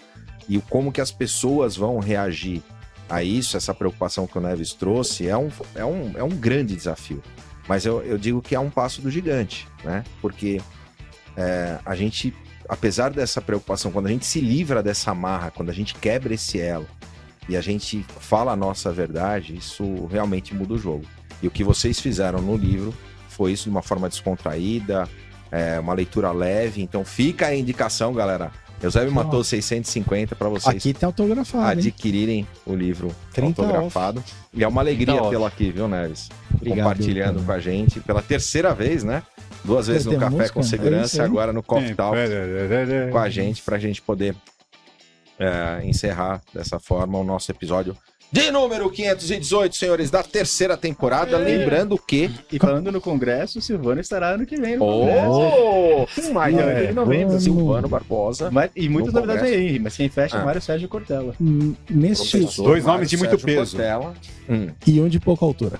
e 0.49 0.59
como 0.61 0.93
que 0.93 1.01
as 1.01 1.11
pessoas 1.11 1.77
vão 1.77 1.99
reagir 1.99 2.63
a 3.09 3.23
isso, 3.23 3.57
essa 3.57 3.75
preocupação 3.75 4.27
que 4.27 4.39
o 4.39 4.41
Neves 4.41 4.73
trouxe, 4.73 5.29
é 5.29 5.37
um, 5.37 5.51
é 5.75 5.85
um, 5.85 6.13
é 6.17 6.23
um 6.23 6.31
grande 6.31 6.75
desafio. 6.75 7.23
Mas 7.69 7.85
eu, 7.85 8.03
eu 8.03 8.17
digo 8.17 8.41
que 8.41 8.55
é 8.55 8.61
um 8.61 8.71
passo 8.71 9.03
do 9.03 9.11
gigante, 9.11 9.69
né? 9.85 10.03
Porque 10.21 10.61
é, 11.37 11.79
a 11.85 11.95
gente, 11.95 12.35
apesar 12.73 13.11
dessa 13.11 13.39
preocupação, 13.43 13.93
quando 13.93 14.07
a 14.07 14.09
gente 14.09 14.25
se 14.25 14.41
livra 14.41 14.83
dessa 14.83 15.11
amarra, 15.11 15.51
quando 15.51 15.69
a 15.69 15.75
gente 15.75 15.95
quebra 15.95 16.33
esse 16.33 16.59
elo 16.59 16.87
e 17.47 17.55
a 17.55 17.61
gente 17.61 18.03
fala 18.19 18.53
a 18.53 18.57
nossa 18.57 18.91
verdade, 18.91 19.55
isso 19.55 20.07
realmente 20.07 20.55
muda 20.55 20.73
o 20.73 20.79
jogo. 20.79 21.05
E 21.43 21.47
o 21.47 21.51
que 21.51 21.63
vocês 21.63 22.01
fizeram 22.01 22.41
no 22.41 22.57
livro 22.57 22.95
foi 23.29 23.53
isso 23.53 23.65
de 23.65 23.71
uma 23.71 23.83
forma 23.83 24.09
descontraída, 24.09 25.07
é, 25.51 25.79
uma 25.79 25.93
leitura 25.93 26.33
leve. 26.33 26.81
Então 26.81 27.05
fica 27.05 27.49
a 27.49 27.55
indicação, 27.55 28.15
galera. 28.15 28.51
Eusébio 28.83 29.11
Ó. 29.11 29.15
matou 29.15 29.45
650 29.45 30.35
para 30.35 30.49
vocês 30.49 30.75
Aqui 30.75 30.95
tem 30.95 31.07
autografado, 31.07 31.79
hein? 31.79 31.87
adquirirem 31.87 32.49
o 32.65 32.75
livro 32.75 33.15
30 33.35 33.63
autografado. 33.63 34.25
E 34.55 34.65
é 34.65 34.67
uma 34.67 34.81
alegria 34.81 35.07
30 35.09 35.23
off. 35.23 35.31
tê-lo 35.31 35.45
aqui, 35.45 35.71
viu, 35.71 35.87
Neves? 35.87 36.31
Obrigado, 36.55 36.79
Compartilhando 36.79 37.37
Wilton. 37.37 37.45
com 37.45 37.53
a 37.53 37.61
gente 37.61 38.01
pela 38.01 38.23
terceira 38.23 38.75
vez, 38.75 39.05
né? 39.05 39.23
Duas 39.65 39.87
vezes 39.87 40.07
no 40.07 40.19
Café 40.19 40.31
música? 40.37 40.53
com 40.55 40.61
É 40.61 40.63
Segurança 40.65 41.23
aí. 41.23 41.27
agora 41.29 41.53
no 41.53 41.63
Coffee 41.63 41.93
É, 41.93 41.95
Talk 41.95 42.17
com 43.11 43.19
a 43.19 43.29
gente, 43.31 43.63
pra 43.63 43.79
gente 43.79 44.03
poder 44.03 44.35
é, 45.39 45.81
encerrar 45.85 46.41
dessa 46.55 46.79
forma 46.79 47.19
o 47.19 47.25
nosso 47.25 47.51
episódio 47.51 47.97
de 48.31 48.51
número 48.51 48.89
518, 48.91 49.77
senhores, 49.77 50.11
da 50.11 50.23
terceira 50.23 50.75
temporada. 50.75 51.37
Lembrando 51.37 51.99
que. 51.99 52.31
E 52.51 52.59
falando 52.59 52.91
no 52.91 52.99
Congresso, 52.99 53.59
o 53.59 53.63
Silvano 53.63 54.01
estará 54.01 54.31
ano 54.31 54.47
que 54.47 54.57
vem 54.57 54.79
no 54.79 54.87
Congresso. 54.87 55.31
Oh! 55.31 56.07
Em 56.19 56.33
maio 56.33 56.61
É, 56.61 56.87
de 56.87 56.93
novembro, 56.95 57.29
vamos. 57.29 57.45
Silvano 57.45 57.89
Barbosa. 57.91 58.51
Mas- 58.51 58.71
e 58.75 58.89
muitas 58.89 59.13
No 59.13 59.21
novidades 59.21 59.53
aí, 59.53 59.79
mas 59.79 59.95
quem 59.99 60.09
fecha 60.09 60.39
é 60.39 60.41
Ah. 60.41 60.45
Mário 60.47 60.63
Sérgio 60.63 60.89
Cortella. 60.89 61.35
Hum, 61.39 61.75
Nesse 61.91 62.31
Professor 62.31 62.63
Dois 62.65 62.85
Mário 62.85 62.97
nomes 63.01 63.11
de 63.11 63.17
muito 63.19 63.31
Sérgio 63.39 63.47
peso. 63.47 63.77
Cortella. 63.77 64.15
Hum. 64.49 64.69
e 64.87 64.99
um 65.03 65.09
de 65.09 65.21
pouca 65.21 65.45
altura. 65.45 65.79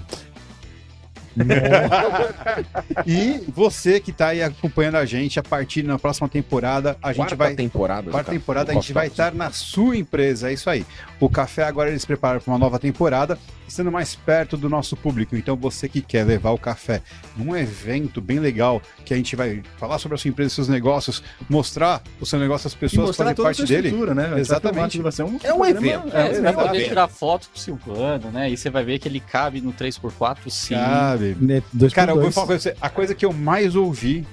E 3.07 3.43
você 3.49 4.01
que 4.01 4.13
tá 4.13 4.29
aí 4.29 4.43
acompanhando 4.43 4.97
a 4.97 5.05
gente, 5.05 5.39
a 5.39 5.43
partir 5.43 5.83
da 5.83 5.99
próxima 5.99 6.29
temporada, 6.29 6.97
a 7.03 7.09
gente 7.09 7.17
Quarta 7.23 7.37
vai. 7.37 7.55
temporada. 7.55 8.11
Quarta 8.11 8.27
Café- 8.27 8.39
temporada 8.39 8.73
a 8.73 8.75
gente 8.75 8.93
vai 8.93 9.07
estar 9.07 9.33
na 9.35 9.51
sua 9.51 9.97
empresa, 9.97 10.51
é 10.51 10.53
isso 10.55 10.69
aí. 10.69 10.85
O 11.21 11.29
café 11.29 11.65
agora 11.65 11.91
eles 11.91 12.05
preparam 12.05 12.41
para 12.41 12.53
uma 12.53 12.59
nova 12.59 12.79
temporada, 12.79 13.39
sendo 13.69 13.91
mais 13.91 14.15
perto 14.15 14.57
do 14.57 14.69
nosso 14.69 14.97
público. 14.97 15.37
Então 15.37 15.57
você 15.57 15.89
que 15.89 16.01
quer 16.03 16.25
levar 16.27 16.51
o 16.51 16.59
café 16.59 17.01
num 17.37 17.57
evento 17.57 18.21
bem 18.21 18.39
legal, 18.39 18.83
que 19.05 19.15
a 19.15 19.17
gente 19.17 19.35
vai 19.35 19.63
falar 19.79 19.99
sobre 19.99 20.15
a 20.17 20.19
sua 20.19 20.29
empresa, 20.29 20.55
seus 20.55 20.69
negócios, 20.69 21.23
mostrar 21.49 22.03
o 22.21 22.27
seu 22.27 22.39
negócio 22.39 22.67
às 22.67 22.75
E 22.75 22.77
pessoas 22.77 23.07
mostrar 23.09 23.31
a 23.31 23.35
parte 23.35 23.57
sua 23.59 23.67
dele. 23.67 23.89
estrutura, 23.89 24.15
né? 24.15 24.39
Exatamente. 24.39 25.01
Vai 25.01 25.13
ser 25.13 25.23
um, 25.23 25.39
É 25.43 25.55
um 25.55 25.65
evento. 25.65 26.09
É, 26.15 26.29
É, 26.29 26.35
você 26.35 26.41
um 26.41 26.43
vai 26.43 26.53
evento. 26.53 26.67
poder 26.69 26.89
tirar 26.89 27.09
foto 27.09 27.49
com 27.49 27.57
o 27.57 27.59
Silvano, 27.59 28.31
né? 28.31 28.51
E 28.51 28.57
você 28.57 28.69
vai 28.71 28.85
ver 28.85 28.99
que 28.99 29.09
ele 29.09 29.21
cabe 29.21 29.61
no 29.61 29.73
3x4 29.73 30.51
sim. 30.51 30.75
Sabe? 30.75 31.37
Ne- 31.41 31.63
Dois 31.73 31.93
Cara, 31.93 32.13
por 32.13 32.19
eu 32.19 32.23
vou 32.25 32.33
falar 32.33 32.47
pra 32.49 32.59
você, 32.59 32.77
a 32.81 32.89
coisa 32.91 33.15
que 33.15 33.25
eu 33.25 33.33
mais 33.33 33.75
ouvi 33.75 34.27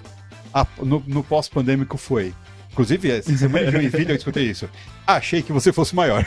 a- 0.53 0.65
no, 0.82 1.03
no 1.07 1.23
pós-pandêmico 1.23 1.97
foi. 1.97 2.34
Inclusive, 2.72 3.11
essa 3.11 3.36
semana 3.38 3.65
de 3.65 3.72
Joinville 3.72 4.11
eu 4.11 4.15
escutei 4.15 4.45
isso. 4.45 4.70
Achei 5.05 5.41
que 5.41 5.51
você 5.51 5.74
fosse 5.74 5.95
maior. 5.95 6.24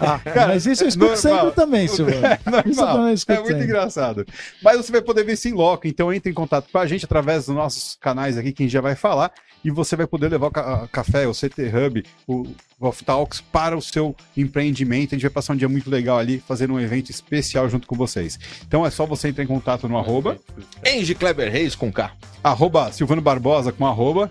Ah, 0.00 0.20
mas 0.48 0.66
isso 0.66 0.82
eu 0.84 0.88
escuto 0.88 1.06
normal. 1.12 1.44
sempre 1.44 1.50
também, 1.52 1.86
Silvano. 1.88 2.18
Isso 2.66 2.80
eu 2.82 3.12
escuto 3.14 3.32
É 3.32 3.36
muito 3.36 3.48
sempre. 3.52 3.64
engraçado. 3.64 4.26
Mas 4.62 4.76
você 4.78 4.90
vai 4.92 5.00
poder 5.00 5.24
ver 5.24 5.34
isso 5.34 5.48
em 5.48 5.52
loco. 5.52 5.86
Então 5.86 6.12
entre 6.12 6.30
em 6.30 6.34
contato 6.34 6.66
com 6.70 6.78
a 6.78 6.86
gente 6.86 7.04
através 7.04 7.46
dos 7.46 7.54
nossos 7.54 7.96
canais 8.00 8.36
aqui, 8.36 8.52
que 8.52 8.62
a 8.62 8.66
gente 8.66 8.72
já 8.72 8.80
vai 8.80 8.96
falar. 8.96 9.30
E 9.64 9.70
você 9.70 9.94
vai 9.96 10.06
poder 10.06 10.28
levar 10.28 10.48
o 10.48 10.50
ca- 10.50 10.88
café, 10.92 11.26
o 11.26 11.32
CT 11.32 11.70
Hub, 11.74 12.04
o 12.26 12.46
Off 12.80 13.02
Talks 13.04 13.40
para 13.40 13.76
o 13.76 13.80
seu 13.80 14.14
empreendimento. 14.36 15.14
A 15.14 15.16
gente 15.16 15.22
vai 15.22 15.30
passar 15.30 15.54
um 15.54 15.56
dia 15.56 15.68
muito 15.68 15.88
legal 15.88 16.18
ali, 16.18 16.42
fazendo 16.46 16.74
um 16.74 16.80
evento 16.80 17.10
especial 17.10 17.68
junto 17.68 17.86
com 17.86 17.94
vocês. 17.96 18.38
Então 18.66 18.84
é 18.84 18.90
só 18.90 19.06
você 19.06 19.28
entrar 19.28 19.44
em 19.44 19.46
contato 19.46 19.88
no 19.88 19.96
arroba, 19.96 20.36
Enge 20.84 21.14
Kleber 21.14 21.50
Reis 21.50 21.74
com 21.74 21.90
K. 21.92 22.10
arroba 22.42 22.92
Silvano 22.92 23.22
Barbosa 23.22 23.72
com 23.72 23.86
arroba. 23.86 24.30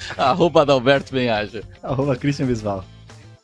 Arroba 0.16 0.62
Adalberto 0.62 1.12
Benhaja. 1.12 1.62
Arroba 1.82 2.16
Christian 2.16 2.46
Bisval. 2.46 2.84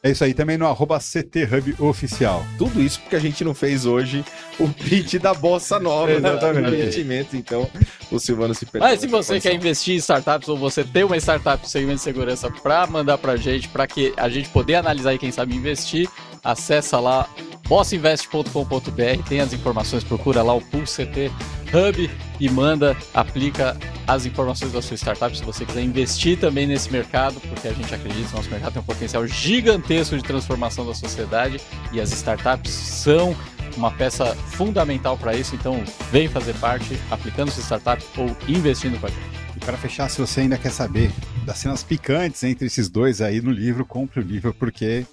É 0.04 0.10
isso 0.10 0.22
aí, 0.22 0.34
também 0.34 0.58
no 0.58 0.66
arroba 0.66 0.98
CT 0.98 1.44
Hub 1.44 1.76
Oficial. 1.78 2.44
Tudo 2.58 2.82
isso 2.82 3.00
porque 3.00 3.16
a 3.16 3.18
gente 3.18 3.42
não 3.42 3.54
fez 3.54 3.86
hoje 3.86 4.22
o 4.60 4.68
pitch 4.68 5.14
da 5.14 5.32
Bossa 5.32 5.80
Nova. 5.80 6.08
né? 6.08 6.16
Exatamente. 6.16 6.68
Investimento, 6.74 7.36
então 7.38 7.66
o 8.10 8.18
Silvano 8.18 8.54
se 8.54 8.66
perdeu. 8.66 8.86
Mas 8.86 9.00
se 9.00 9.06
você 9.06 9.40
quer 9.40 9.54
investir 9.54 9.94
em 9.94 9.96
startups 9.96 10.46
ou 10.46 10.58
você 10.58 10.84
tem 10.84 11.04
uma 11.04 11.16
startup 11.16 11.66
segmento 11.66 11.96
de 11.96 12.02
segurança 12.02 12.50
para 12.50 12.86
mandar 12.86 13.16
pra 13.16 13.36
gente, 13.36 13.66
para 13.70 13.86
que 13.86 14.12
a 14.18 14.28
gente 14.28 14.50
poder 14.50 14.74
analisar 14.74 15.14
e 15.14 15.18
quem 15.18 15.32
sabe 15.32 15.56
investir, 15.56 16.06
acessa 16.44 17.00
lá 17.00 17.26
bossinvest.com.br, 17.66 19.22
tem 19.26 19.40
as 19.40 19.54
informações, 19.54 20.04
procura 20.04 20.42
lá 20.42 20.52
o 20.52 20.60
Pulse 20.60 21.06
CT 21.06 21.32
Hub 21.74 22.10
e 22.38 22.48
manda, 22.48 22.96
aplica 23.12 23.76
as 24.06 24.26
informações 24.26 24.72
da 24.72 24.80
sua 24.80 24.96
startup 24.96 25.36
se 25.36 25.44
você 25.44 25.64
quiser 25.64 25.82
investir 25.82 26.38
também 26.38 26.66
nesse 26.66 26.90
mercado, 26.92 27.40
porque 27.40 27.68
a 27.68 27.72
gente 27.72 27.92
acredita 27.92 28.28
que 28.28 28.34
o 28.34 28.36
nosso 28.36 28.50
mercado 28.50 28.72
tem 28.74 28.82
um 28.82 28.84
potencial 28.84 29.26
gigantesco 29.26 30.16
de 30.16 30.22
transformação 30.22 30.86
da 30.86 30.94
sociedade 30.94 31.60
e 31.92 32.00
as 32.00 32.12
startups 32.12 32.70
são 32.70 33.36
uma 33.76 33.90
peça 33.90 34.26
fundamental 34.52 35.16
para 35.16 35.34
isso, 35.34 35.54
então 35.54 35.82
vem 36.12 36.28
fazer 36.28 36.54
parte 36.54 36.96
aplicando 37.10 37.50
sua 37.50 37.62
startup 37.62 38.02
ou 38.16 38.36
investindo 38.48 39.00
com 39.00 39.06
a 39.06 39.10
gente. 39.10 39.34
E 39.56 39.60
para 39.60 39.76
fechar, 39.76 40.08
se 40.08 40.20
você 40.20 40.42
ainda 40.42 40.56
quer 40.56 40.70
saber 40.70 41.10
das 41.44 41.58
cenas 41.58 41.82
picantes 41.82 42.42
entre 42.44 42.66
esses 42.66 42.88
dois 42.88 43.20
aí 43.20 43.40
no 43.40 43.50
livro, 43.50 43.84
compre 43.84 44.20
o 44.20 44.22
livro, 44.22 44.54
porque 44.54 45.04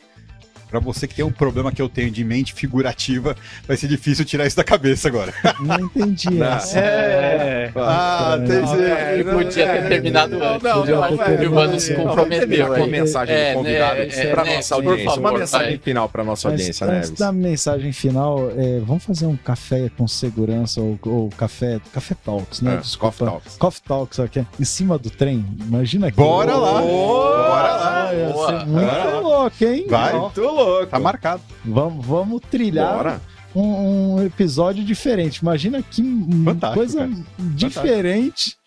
Pra 0.72 0.80
você 0.80 1.06
que 1.08 1.14
tem 1.14 1.24
um 1.26 1.32
problema 1.32 1.72
que 1.72 1.82
eu 1.82 1.90
tenho 1.90 2.10
de 2.10 2.24
mente 2.24 2.54
figurativa, 2.54 3.36
vai 3.68 3.76
ser 3.78 3.88
difícil 3.90 4.24
tirar 4.26 4.48
isso 4.48 4.56
da 4.56 4.64
cabeça 4.64 5.08
agora. 5.10 5.34
Não 5.60 5.80
entendi 5.82 6.30
Não. 6.34 6.48
essa. 6.48 6.80
É. 6.80 7.72
Ah, 7.76 8.38
Não, 8.40 8.46
entendi. 8.46 8.82
Ele 9.14 9.24
podia 9.26 9.68
ter 9.68 9.88
terminado 9.90 10.36
antes. 10.42 10.64
não, 10.64 10.86
não, 10.86 11.00
vai, 11.02 11.10
terminado 11.10 11.42
Giovanni 11.44 11.80
se 11.82 11.92
antes. 11.94 12.04
comprometeu 12.06 12.40
terminar 12.48 12.68
com 12.68 12.74
a 12.74 12.78
aí. 12.86 12.90
mensagem 12.92 13.36
É, 13.36 13.52
do 13.52 13.58
convidado 13.58 14.00
né, 14.00 14.06
para 14.06 14.42
é, 14.42 14.46
né, 14.46 14.56
nossa 14.56 14.76
por 14.76 14.86
audiência. 14.88 15.06
favor, 15.12 15.20
Uma 15.30 15.40
mensagem 15.40 15.68
vai. 15.70 15.78
final 15.78 16.10
pra 16.10 16.24
nossa 16.24 16.48
audiência, 16.48 16.86
antes 16.88 16.96
Neves. 17.10 17.20
da 17.20 17.32
mensagem 17.32 17.92
final, 17.92 18.50
é, 18.58 18.80
vamos 18.80 19.04
fazer 19.04 19.26
um 19.26 19.36
café 19.36 19.90
com 19.98 20.08
segurança 20.08 20.80
ou, 20.82 20.98
ou 21.06 21.30
café, 21.32 21.80
café 21.94 22.16
talks, 22.24 22.62
né? 22.62 22.76
É, 22.76 22.78
Desculpa. 22.78 23.12
Coffee 23.12 23.28
Talks. 23.28 23.58
Coffee 23.58 23.82
talks 23.86 24.20
aqui, 24.20 24.46
em 24.60 24.64
cima 24.66 24.98
do 24.98 25.10
trem. 25.10 25.46
Imagina 25.68 26.08
aqui. 26.08 26.18
Bora 26.18 26.56
lá! 26.56 26.82
Bora 26.82 27.74
lá! 27.74 28.08
Ah, 28.10 28.14
ia 28.14 28.30
Boa. 28.30 28.48
ser 28.60 28.66
muito 28.66 29.20
louco, 29.22 29.66
hein? 29.66 29.86
Vai. 29.90 30.14
Muito 30.14 30.42
louco. 30.42 30.61
Tá 30.90 31.00
marcado. 31.00 31.42
Vamos, 31.66 32.06
vamos 32.06 32.42
trilhar 32.50 32.96
Bora. 32.98 33.22
um, 33.56 34.16
um 34.18 34.24
episódio 34.26 34.84
diferente. 34.84 35.38
Imagina 35.38 35.82
que 35.82 36.02
Fantástico, 36.46 36.74
coisa 36.80 37.00
cara. 37.08 37.24
diferente. 37.56 38.58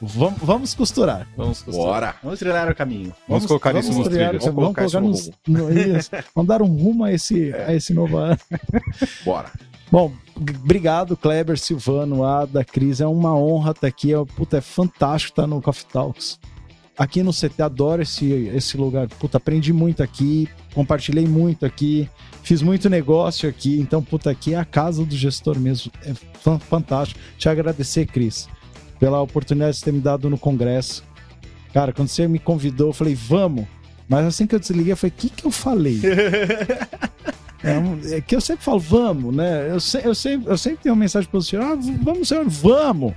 Vamos, 0.00 0.40
vamos 0.42 0.74
costurar. 0.74 1.28
Vamos 1.36 1.62
costurar. 1.62 1.86
Bora. 1.92 2.14
Vamos 2.24 2.38
trilhar 2.40 2.68
o 2.70 2.74
caminho. 2.74 3.14
Vamos, 3.28 3.46
colocar 3.46 3.74
isso 3.76 3.92
nos 3.92 4.08
trilhar- 4.08 4.30
trilhos. 4.30 4.46
Vamos 4.46 4.62
Vamos 4.74 4.76
colocar 4.92 5.00
nos, 5.00 5.30
no, 5.46 5.70
isso. 5.96 6.10
Vamos 6.34 6.48
dar 6.48 6.60
um 6.60 6.66
rumo 6.66 7.04
a 7.04 7.12
esse, 7.12 7.52
a 7.66 7.72
esse 7.72 7.94
novo 7.94 8.16
ano. 8.16 8.36
Bora. 9.24 9.50
Bom, 9.92 10.10
obrigado, 10.34 11.16
Kleber, 11.16 11.56
Silvano, 11.58 12.24
Ada, 12.24 12.64
Cris. 12.64 13.00
É 13.00 13.06
uma 13.06 13.36
honra 13.36 13.70
estar 13.72 13.86
aqui. 13.86 14.12
É, 14.12 14.24
puta, 14.24 14.56
é 14.56 14.60
fantástico 14.60 15.32
estar 15.32 15.46
no 15.46 15.60
Coffee 15.62 15.86
Talks. 15.92 16.40
Aqui 16.96 17.22
no 17.22 17.32
CT, 17.32 17.62
adoro 17.62 18.02
esse, 18.02 18.30
esse 18.54 18.76
lugar. 18.76 19.08
Puta, 19.08 19.38
aprendi 19.38 19.72
muito 19.72 20.02
aqui, 20.02 20.48
compartilhei 20.74 21.26
muito 21.26 21.64
aqui, 21.64 22.08
fiz 22.42 22.60
muito 22.60 22.90
negócio 22.90 23.48
aqui. 23.48 23.80
Então, 23.80 24.02
puta, 24.02 24.30
aqui 24.30 24.52
é 24.54 24.58
a 24.58 24.64
casa 24.64 25.04
do 25.04 25.16
gestor 25.16 25.58
mesmo. 25.58 25.90
É 26.04 26.12
fan- 26.40 26.58
fantástico. 26.58 27.18
Te 27.38 27.48
agradecer, 27.48 28.06
Cris, 28.06 28.46
pela 29.00 29.20
oportunidade 29.22 29.72
de 29.72 29.78
você 29.78 29.84
ter 29.86 29.92
me 29.92 30.00
dado 30.00 30.28
no 30.28 30.36
congresso. 30.38 31.02
Cara, 31.72 31.92
quando 31.92 32.08
você 32.08 32.28
me 32.28 32.38
convidou, 32.38 32.88
eu 32.88 32.92
falei, 32.92 33.14
vamos. 33.14 33.66
Mas 34.06 34.26
assim 34.26 34.46
que 34.46 34.54
eu 34.54 34.60
desliguei, 34.60 34.92
eu 34.92 34.96
falei, 34.96 35.14
o 35.16 35.20
que, 35.20 35.30
que 35.30 35.46
eu 35.46 35.50
falei? 35.50 35.98
É, 37.64 38.16
é 38.16 38.20
que 38.20 38.34
eu 38.34 38.40
sempre 38.40 38.64
falo, 38.64 38.80
vamos, 38.80 39.32
né? 39.32 39.70
Eu, 39.70 39.78
se- 39.78 40.04
eu, 40.04 40.16
sempre, 40.16 40.50
eu 40.50 40.58
sempre 40.58 40.80
tenho 40.82 40.96
uma 40.96 40.98
mensagem 40.98 41.30
positiva, 41.30 41.62
ah, 41.64 41.78
vamos, 42.02 42.26
senhor, 42.26 42.44
vamos! 42.48 43.14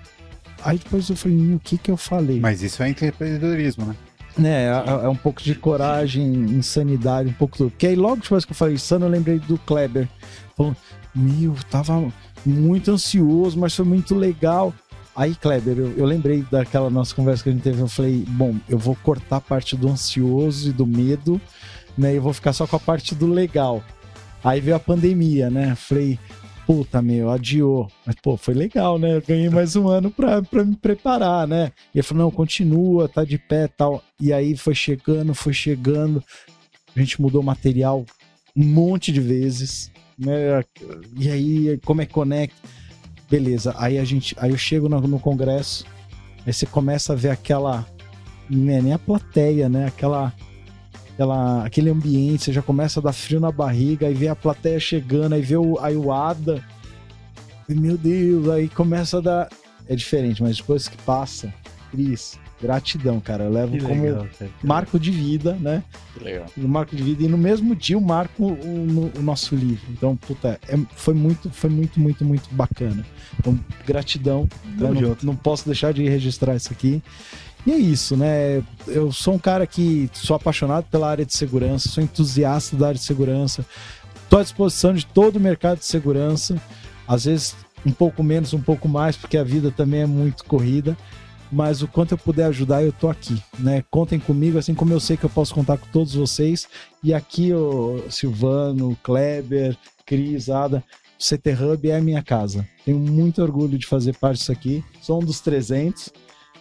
Aí 0.66 0.78
depois 0.80 1.10
eu 1.10 1.16
falei, 1.16 1.38
"Ih, 1.38 1.54
o 1.54 1.60
que 1.60 1.78
que 1.78 1.92
eu 1.92 1.96
falei? 1.96 2.40
Mas 2.40 2.62
isso 2.62 2.82
é 2.84 2.90
empreendedorismo, 2.90 3.86
né? 3.86 3.96
Né, 4.38 4.66
é, 4.66 5.06
é 5.06 5.08
um 5.08 5.16
pouco 5.16 5.42
de 5.42 5.56
coragem, 5.56 6.26
insanidade, 6.26 7.30
um 7.30 7.34
pouco 7.34 7.58
do. 7.58 7.70
Porque 7.70 7.88
aí 7.88 7.96
logo 7.96 8.18
depois 8.18 8.44
que 8.44 8.52
eu 8.52 8.56
falei 8.56 8.76
insano, 8.76 9.06
eu 9.06 9.10
lembrei 9.10 9.40
do 9.40 9.58
Kleber. 9.60 10.10
Falando, 10.58 10.76
meu, 11.16 11.56
tava 11.70 12.12
muito 12.46 12.92
ansioso, 12.92 13.58
mas 13.58 13.74
foi 13.74 13.86
muito 13.86 14.14
legal. 14.14 14.74
Aí, 15.16 15.34
Kleber, 15.36 15.78
eu, 15.78 15.94
eu 15.98 16.06
lembrei 16.06 16.46
daquela 16.52 16.90
nossa 16.90 17.16
conversa 17.16 17.44
que 17.44 17.50
a 17.50 17.54
gente 17.54 17.62
teve. 17.62 17.80
Eu 17.80 17.88
falei, 17.88 18.26
bom, 18.28 18.56
eu 18.68 18.78
vou 18.78 18.96
cortar 18.96 19.38
a 19.38 19.42
parte 19.42 19.78
do 19.78 19.88
ansioso 19.88 20.70
e 20.70 20.74
do 20.74 20.86
medo, 20.86 21.40
né? 21.98 22.18
Eu 22.18 22.22
vou 22.22 22.34
ficar 22.34 22.52
só 22.52 22.68
com 22.68 22.76
a 22.76 22.80
parte 22.80 23.16
do 23.16 23.28
legal. 23.28 23.82
Aí 24.44 24.60
veio 24.60 24.76
a 24.76 24.80
pandemia, 24.80 25.50
né? 25.50 25.74
Falei, 25.76 26.20
puta, 26.66 27.02
meu, 27.02 27.30
adiou. 27.30 27.90
Mas, 28.06 28.16
pô, 28.22 28.36
foi 28.38 28.54
legal, 28.54 28.98
né? 28.98 29.16
Eu 29.16 29.22
ganhei 29.22 29.50
mais 29.50 29.76
um 29.76 29.88
ano 29.88 30.10
pra, 30.12 30.42
pra 30.42 30.64
me 30.64 30.76
preparar, 30.76 31.48
né? 31.48 31.72
E 31.94 32.00
ele 32.00 32.04
falou, 32.04 32.24
não, 32.26 32.32
continua, 32.32 33.08
tá 33.08 33.24
de 33.24 33.38
pé 33.38 33.68
tal. 33.68 34.04
E 34.20 34.34
aí 34.34 34.58
foi 34.58 34.76
chegando, 34.76 35.34
foi 35.34 35.54
chegando. 35.54 36.24
A 36.96 37.00
gente 37.00 37.22
mudou 37.22 37.44
material 37.44 38.06
um 38.56 38.64
monte 38.64 39.12
de 39.12 39.20
vezes, 39.20 39.92
né? 40.18 40.64
E 41.18 41.30
aí, 41.30 41.80
como 41.86 42.02
é 42.02 42.06
que 42.06 42.14
conecta? 42.14 42.56
Beleza, 43.30 43.74
aí 43.78 43.98
a 43.98 44.04
gente, 44.06 44.36
aí 44.40 44.52
eu 44.52 44.58
chego 44.58 44.88
no, 44.88 45.02
no 45.02 45.20
congresso, 45.20 45.84
aí 46.46 46.54
você 46.54 46.66
começa 46.66 47.14
a 47.14 47.16
ver 47.16 47.32
aquela, 47.32 47.86
né, 48.48 48.80
nem 48.82 48.94
a 48.94 49.00
plateia, 49.00 49.68
né? 49.68 49.88
Aquela, 49.88 50.32
aquela, 51.16 51.66
aquele 51.66 51.90
ambiente, 51.90 52.44
você 52.44 52.54
já 52.54 52.62
começa 52.62 53.00
a 53.00 53.04
dar 53.04 53.14
frio 53.14 53.40
na 53.40 53.52
barriga, 53.52 54.08
aí 54.08 54.14
vê 54.14 54.28
a 54.28 54.36
plateia 54.36 54.80
chegando, 54.80 55.34
aí 55.34 55.42
vê 55.42 55.56
o, 55.58 55.80
aí 55.80 55.96
o 55.96 56.12
Ada, 56.12 56.62
e, 57.68 57.74
meu 57.74 57.98
Deus, 57.98 58.48
aí 58.50 58.68
começa 58.70 59.18
a 59.18 59.22
dar, 59.22 59.50
é 59.88 59.96
diferente, 59.96 60.44
mas 60.44 60.58
depois 60.58 60.88
que 60.88 60.98
passa, 60.98 61.52
Cris, 61.92 62.38
gratidão, 62.62 63.20
cara, 63.20 63.46
eu 63.46 63.52
levo 63.52 63.78
como 63.80 64.28
marco 64.64 65.00
de 65.00 65.10
vida, 65.12 65.54
né? 65.60 65.84
Que 66.14 66.24
legal. 66.24 66.46
o 66.58 66.68
marco 66.68 66.96
de 66.96 67.04
vida 67.04 67.24
e 67.24 67.28
no 67.28 67.38
mesmo 67.38 67.76
dia 67.76 67.96
eu 67.96 68.02
marco 68.02 68.46
o, 68.46 68.86
no- 68.86 69.12
o 69.18 69.22
nosso 69.22 69.56
livro. 69.56 69.86
Então, 69.92 70.16
puta, 70.16 70.60
é- 70.68 70.78
foi 70.96 71.14
muito, 71.14 71.50
foi 71.50 71.70
muito, 71.70 72.00
muito, 72.00 72.24
muito 72.26 72.50
bacana. 72.54 73.06
Então, 73.40 73.58
gratidão. 73.86 74.48
Tamo 74.78 74.94
né? 74.94 75.02
não, 75.02 75.08
junto. 75.10 75.26
não 75.26 75.36
posso 75.36 75.66
deixar 75.66 75.94
de 75.94 76.08
registrar 76.08 76.56
isso 76.56 76.72
aqui. 76.72 77.02
E 77.66 77.72
é 77.72 77.78
isso, 77.78 78.16
né? 78.16 78.64
Eu 78.88 79.12
sou 79.12 79.34
um 79.34 79.40
cara 79.40 79.66
que 79.66 80.10
sou 80.14 80.36
apaixonado 80.36 80.86
pela 80.86 81.10
área 81.10 81.26
de 81.26 81.36
segurança, 81.36 81.90
sou 81.90 82.04
entusiasta 82.04 82.76
da 82.76 82.88
área 82.90 83.00
de 83.00 83.06
segurança, 83.06 83.66
estou 84.24 84.40
à 84.40 84.44
disposição 84.44 84.94
de 84.94 85.06
todo 85.06 85.38
o 85.38 85.40
mercado 85.40 85.80
de 85.80 85.86
segurança, 85.86 86.62
às 87.08 87.26
vezes 87.26 87.56
um 87.86 87.92
pouco 87.92 88.24
menos, 88.24 88.54
um 88.54 88.62
pouco 88.62 88.88
mais, 88.88 89.16
porque 89.16 89.38
a 89.38 89.44
vida 89.44 89.72
também 89.72 90.02
é 90.02 90.06
muito 90.06 90.46
corrida 90.46 90.96
mas 91.52 91.82
o 91.82 91.88
quanto 91.88 92.14
eu 92.14 92.18
puder 92.18 92.46
ajudar, 92.48 92.84
eu 92.84 92.92
tô 92.92 93.08
aqui, 93.08 93.42
né? 93.60 93.84
Contem 93.90 94.20
comigo, 94.20 94.58
assim 94.58 94.74
como 94.74 94.92
eu 94.92 95.00
sei 95.00 95.16
que 95.16 95.24
eu 95.24 95.30
posso 95.30 95.54
contar 95.54 95.78
com 95.78 95.88
todos 95.88 96.14
vocês. 96.14 96.68
E 97.04 97.14
aqui 97.14 97.54
o 97.54 98.04
Silvano, 98.10 98.98
Kleber, 99.04 99.78
Cris, 100.06 100.50
Ada, 100.50 100.84
o 101.20 101.24
CT 101.24 101.54
Hub 101.54 101.90
é 101.90 101.98
a 101.98 102.02
minha 102.02 102.22
casa. 102.22 102.68
Tenho 102.84 103.00
muito 103.00 103.42
orgulho 103.42 103.78
de 103.78 103.86
fazer 103.86 104.18
parte 104.18 104.40
disso 104.40 104.52
aqui. 104.52 104.84
Sou 105.02 105.22
um 105.22 105.26
dos 105.26 105.40
300. 105.40 106.12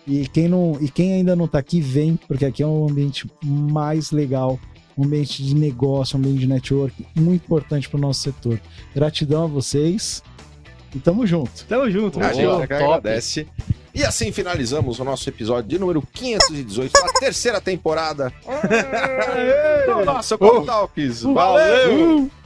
E 0.07 0.29
quem, 0.29 0.49
não, 0.49 0.77
e 0.81 0.89
quem 0.89 1.15
ainda 1.15 1.35
não 1.35 1.49
tá 1.49 1.59
aqui, 1.59 1.81
vem, 1.81 2.17
porque 2.29 2.45
aqui 2.45 2.63
é 2.63 2.67
um 2.67 2.89
ambiente 2.89 3.31
mais 3.43 4.11
legal, 4.11 4.59
um 4.97 5.05
ambiente 5.05 5.43
de 5.43 5.55
negócio, 5.55 6.17
um 6.17 6.21
ambiente 6.21 6.41
de 6.41 6.47
network, 6.47 7.07
muito 7.15 7.45
importante 7.45 7.89
para 7.89 7.97
o 7.97 8.01
nosso 8.01 8.21
setor. 8.21 8.61
Gratidão 8.95 9.45
a 9.45 9.47
vocês 9.47 10.23
e 10.95 10.99
tamo 10.99 11.27
junto. 11.27 11.65
Tamo 11.67 11.91
junto. 11.91 12.21
A 12.21 12.33
gente 12.33 12.47
Boa, 12.47 12.63
agradece. 12.63 13.47
E 13.95 14.03
assim 14.03 14.33
finalizamos 14.33 14.99
o 14.99 15.05
nosso 15.05 15.29
episódio 15.29 15.71
de 15.71 15.79
número 15.79 16.03
518 16.13 16.93
da 16.93 17.13
terceira 17.13 17.61
temporada 17.61 18.33
do 19.87 20.05
nosso 20.05 20.37
Coffee 20.37 20.67
Talks. 20.67 21.23
Valeu! 21.23 22.25
Uh! 22.25 22.44